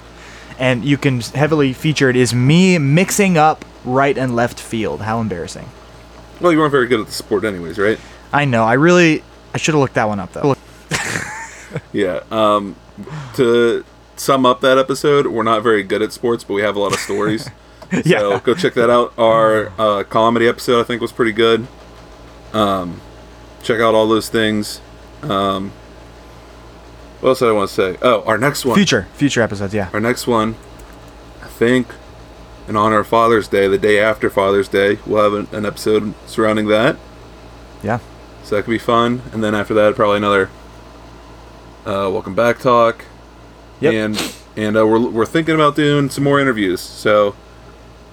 And 0.58 0.84
you 0.84 0.96
can 0.96 1.20
heavily 1.20 1.72
feature 1.72 2.08
it 2.08 2.16
is 2.16 2.32
me 2.32 2.78
mixing 2.78 3.36
up 3.36 3.64
right 3.86 4.18
and 4.18 4.36
left 4.36 4.60
field. 4.60 5.00
How 5.00 5.20
embarrassing. 5.20 5.68
well, 6.40 6.52
you 6.52 6.58
weren't 6.58 6.72
very 6.72 6.86
good 6.88 7.00
at 7.00 7.06
the 7.06 7.12
sport, 7.12 7.44
anyways, 7.44 7.78
right? 7.78 7.98
I 8.32 8.44
know. 8.44 8.64
I 8.64 8.74
really 8.74 9.22
I 9.54 9.58
should 9.58 9.74
have 9.74 9.80
looked 9.80 9.94
that 9.94 10.08
one 10.08 10.20
up 10.20 10.32
though. 10.34 10.54
Yeah. 11.92 12.22
Um, 12.30 12.76
to 13.34 13.84
sum 14.16 14.46
up 14.46 14.60
that 14.62 14.78
episode, 14.78 15.26
we're 15.26 15.42
not 15.42 15.62
very 15.62 15.82
good 15.82 16.02
at 16.02 16.12
sports, 16.12 16.44
but 16.44 16.54
we 16.54 16.62
have 16.62 16.76
a 16.76 16.78
lot 16.80 16.92
of 16.92 16.98
stories. 16.98 17.48
yeah. 18.04 18.18
So 18.18 18.38
go 18.40 18.54
check 18.54 18.74
that 18.74 18.90
out. 18.90 19.12
Our 19.18 19.72
uh, 19.78 20.04
comedy 20.04 20.48
episode, 20.48 20.80
I 20.80 20.84
think, 20.84 21.02
was 21.02 21.12
pretty 21.12 21.32
good. 21.32 21.66
Um, 22.52 23.00
check 23.62 23.80
out 23.80 23.94
all 23.94 24.06
those 24.06 24.28
things. 24.28 24.80
Um, 25.22 25.72
what 27.20 27.30
else 27.30 27.38
did 27.40 27.48
I 27.48 27.52
want 27.52 27.68
to 27.70 27.74
say? 27.74 27.98
Oh, 28.02 28.22
our 28.24 28.38
next 28.38 28.64
one. 28.64 28.76
Future 28.76 29.06
future 29.14 29.42
episodes, 29.42 29.74
yeah. 29.74 29.90
Our 29.92 30.00
next 30.00 30.26
one, 30.26 30.54
I 31.42 31.48
think, 31.48 31.88
in 32.68 32.76
honor 32.76 32.98
of 33.00 33.06
Father's 33.06 33.48
Day, 33.48 33.68
the 33.68 33.78
day 33.78 33.98
after 34.00 34.28
Father's 34.28 34.68
Day, 34.68 34.98
we'll 35.06 35.22
have 35.22 35.32
an, 35.34 35.56
an 35.56 35.64
episode 35.66 36.14
surrounding 36.26 36.66
that. 36.68 36.96
Yeah. 37.82 38.00
So 38.42 38.56
that 38.56 38.64
could 38.64 38.70
be 38.70 38.78
fun. 38.78 39.22
And 39.32 39.42
then 39.42 39.54
after 39.54 39.74
that, 39.74 39.94
probably 39.94 40.18
another 40.18 40.50
uh, 41.84 42.10
Welcome 42.12 42.34
Back 42.34 42.58
Talk. 42.58 43.04
Yep. 43.80 43.94
And 43.94 44.34
and 44.56 44.76
uh, 44.76 44.86
we're 44.86 45.10
we're 45.10 45.26
thinking 45.26 45.54
about 45.54 45.76
doing 45.76 46.08
some 46.10 46.24
more 46.24 46.40
interviews. 46.40 46.80
So, 46.80 47.36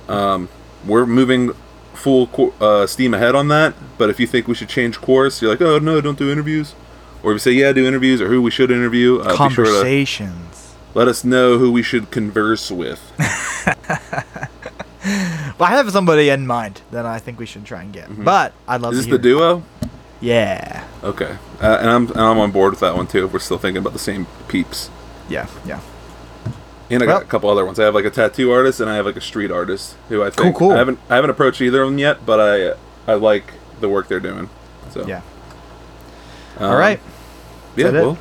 um, 0.10 0.50
we're 0.86 1.06
moving 1.06 1.52
full 1.94 2.28
co- 2.28 2.54
uh, 2.60 2.86
steam 2.86 3.14
ahead 3.14 3.34
on 3.36 3.48
that. 3.48 3.74
But 3.98 4.10
if 4.10 4.20
you 4.20 4.28
think 4.28 4.48
we 4.48 4.56
should 4.56 4.70
change 4.70 5.00
course, 5.00 5.42
you're 5.42 5.52
like, 5.52 5.62
oh 5.62 5.80
no, 5.80 6.02
don't 6.02 6.18
do 6.18 6.32
interviews. 6.32 6.76
Or 7.24 7.32
if 7.32 7.36
you 7.36 7.40
say 7.40 7.52
yeah, 7.54 7.72
do 7.72 7.88
interviews, 7.88 8.20
or 8.20 8.28
who 8.28 8.42
we 8.42 8.52
should 8.52 8.70
interview, 8.72 9.20
uh, 9.20 9.30
be 9.30 9.54
sure 9.54 9.66
Conversations. 9.66 10.76
let 10.94 11.08
us 11.08 11.24
know 11.24 11.58
who 11.58 11.72
we 11.72 11.82
should 11.82 12.12
converse 12.12 12.70
with. 12.70 13.00
Well, 15.60 15.70
I 15.70 15.76
have 15.76 15.92
somebody 15.92 16.30
in 16.30 16.48
mind 16.48 16.82
that 16.92 17.06
I 17.06 17.20
think 17.20 17.38
we 17.40 17.46
should 17.46 17.64
try 17.66 17.82
and 17.84 17.94
get. 17.94 18.08
But 18.24 18.54
I'd 18.68 18.82
love 18.82 18.94
Mm-hmm. 18.94 19.00
Is 19.02 19.06
this 19.06 19.12
the 19.12 19.20
duo? 19.20 19.64
Yeah. 20.22 20.88
Okay, 21.04 21.38
uh, 21.62 21.78
and 21.82 21.90
I'm 21.90 22.08
and 22.12 22.20
I'm 22.20 22.40
on 22.40 22.52
board 22.52 22.72
with 22.72 22.80
that 22.80 22.96
one 22.96 23.08
too. 23.08 23.26
If 23.26 23.34
we're 23.34 23.40
still 23.40 23.58
thinking 23.58 23.78
about 23.82 23.94
the 23.94 24.00
same 24.00 24.26
peeps. 24.48 24.90
Yeah. 25.30 25.48
Yeah. 25.66 25.82
And 26.90 27.04
I 27.04 27.06
Well- 27.06 27.18
got 27.20 27.24
a 27.24 27.28
couple 27.28 27.50
other 27.50 27.66
ones. 27.66 27.80
I 27.80 27.84
have 27.86 27.94
like 27.96 28.06
a 28.06 28.10
tattoo 28.10 28.52
artist 28.52 28.80
and 28.80 28.90
I 28.90 28.96
have 28.96 29.06
like 29.06 29.16
a 29.18 29.22
street 29.22 29.52
artist 29.52 29.96
who 30.10 30.24
I 30.24 30.30
think 30.30 30.56
cool. 30.56 30.72
I 30.72 30.78
haven't 30.78 31.00
I 31.10 31.16
haven't 31.16 31.30
approached 31.32 31.60
either 31.62 31.82
of 31.84 31.90
them 31.90 31.98
yet, 32.00 32.26
but 32.26 32.40
I 32.40 33.12
I 33.12 33.16
like 33.16 33.46
the 33.82 33.90
work 33.90 34.08
they're 34.08 34.20
doing. 34.22 34.50
So 34.92 35.06
Yeah. 35.06 35.22
um, 36.58 36.72
All 36.72 36.78
right. 36.78 37.00
Yeah, 37.76 37.90
well, 37.92 38.18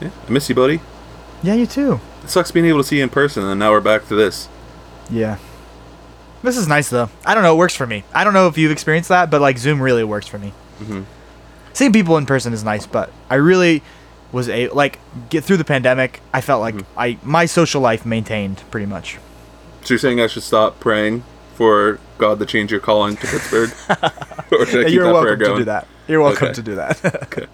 yeah, 0.00 0.10
I 0.26 0.30
miss 0.30 0.48
you, 0.48 0.54
buddy. 0.54 0.80
Yeah, 1.42 1.54
you 1.54 1.66
too. 1.66 2.00
It 2.24 2.28
sucks 2.30 2.50
being 2.50 2.66
able 2.66 2.78
to 2.80 2.84
see 2.84 2.96
you 2.98 3.04
in 3.04 3.08
person, 3.10 3.44
and 3.44 3.58
now 3.60 3.70
we're 3.70 3.80
back 3.80 4.06
to 4.08 4.14
this. 4.16 4.48
Yeah. 5.08 5.38
This 6.42 6.56
is 6.56 6.68
nice 6.68 6.88
though. 6.88 7.10
I 7.26 7.34
don't 7.34 7.42
know. 7.42 7.54
It 7.54 7.58
works 7.58 7.74
for 7.74 7.86
me. 7.86 8.04
I 8.14 8.24
don't 8.24 8.32
know 8.32 8.46
if 8.48 8.56
you've 8.56 8.70
experienced 8.70 9.08
that, 9.08 9.30
but 9.30 9.40
like 9.40 9.58
Zoom 9.58 9.80
really 9.82 10.04
works 10.04 10.26
for 10.26 10.38
me. 10.38 10.52
Mhm. 10.80 11.04
Seeing 11.72 11.92
people 11.92 12.16
in 12.16 12.26
person 12.26 12.52
is 12.52 12.62
nice, 12.64 12.86
but 12.86 13.10
I 13.30 13.36
really 13.36 13.82
was 14.30 14.48
a 14.48 14.68
like 14.68 14.98
get 15.30 15.42
through 15.44 15.56
the 15.56 15.64
pandemic. 15.64 16.20
I 16.32 16.40
felt 16.40 16.60
like 16.60 16.74
Mm-hmm. 16.76 16.98
I 17.00 17.18
my 17.22 17.46
social 17.46 17.80
life 17.80 18.04
maintained 18.06 18.62
pretty 18.70 18.86
much. 18.86 19.18
So 19.82 19.94
you're 19.94 19.98
saying 19.98 20.20
I 20.20 20.26
should 20.26 20.42
stop 20.42 20.80
praying 20.80 21.24
for 21.54 21.98
God 22.18 22.38
to 22.40 22.46
change 22.46 22.70
your 22.70 22.80
calling 22.80 23.16
to 23.16 23.26
Pittsburgh, 23.26 23.70
or 24.52 24.66
should 24.66 24.80
I 24.80 24.84
keep 24.84 24.94
You're 24.94 25.04
that 25.06 25.12
welcome 25.12 25.38
to 25.40 25.56
do 25.56 25.64
that. 25.64 25.86
You're 26.06 26.20
welcome 26.22 26.46
Okay. 26.48 26.54
to 26.54 26.62
do 26.62 26.74
that. 26.76 27.04
okay. 27.24 27.46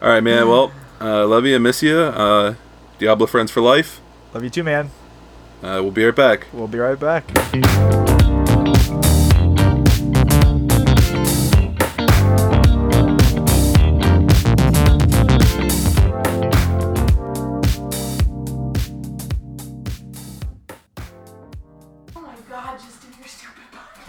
All 0.00 0.08
right, 0.08 0.22
man. 0.22 0.48
Well, 0.48 0.72
uh, 1.00 1.26
love 1.26 1.44
you 1.46 1.58
miss 1.58 1.82
you. 1.82 1.96
Uh, 1.98 2.54
Diablo 2.98 3.26
friends 3.26 3.50
for 3.50 3.60
life. 3.60 4.00
Love 4.34 4.44
you 4.44 4.50
too, 4.50 4.62
man. 4.64 4.90
Uh, 5.62 5.78
we'll 5.82 5.90
be 5.92 6.04
right 6.04 6.14
back. 6.14 6.46
We'll 6.52 6.66
be 6.68 6.78
right 6.78 6.98
back. 6.98 7.24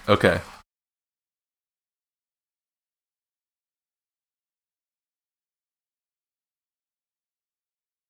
Okay. 0.07 0.41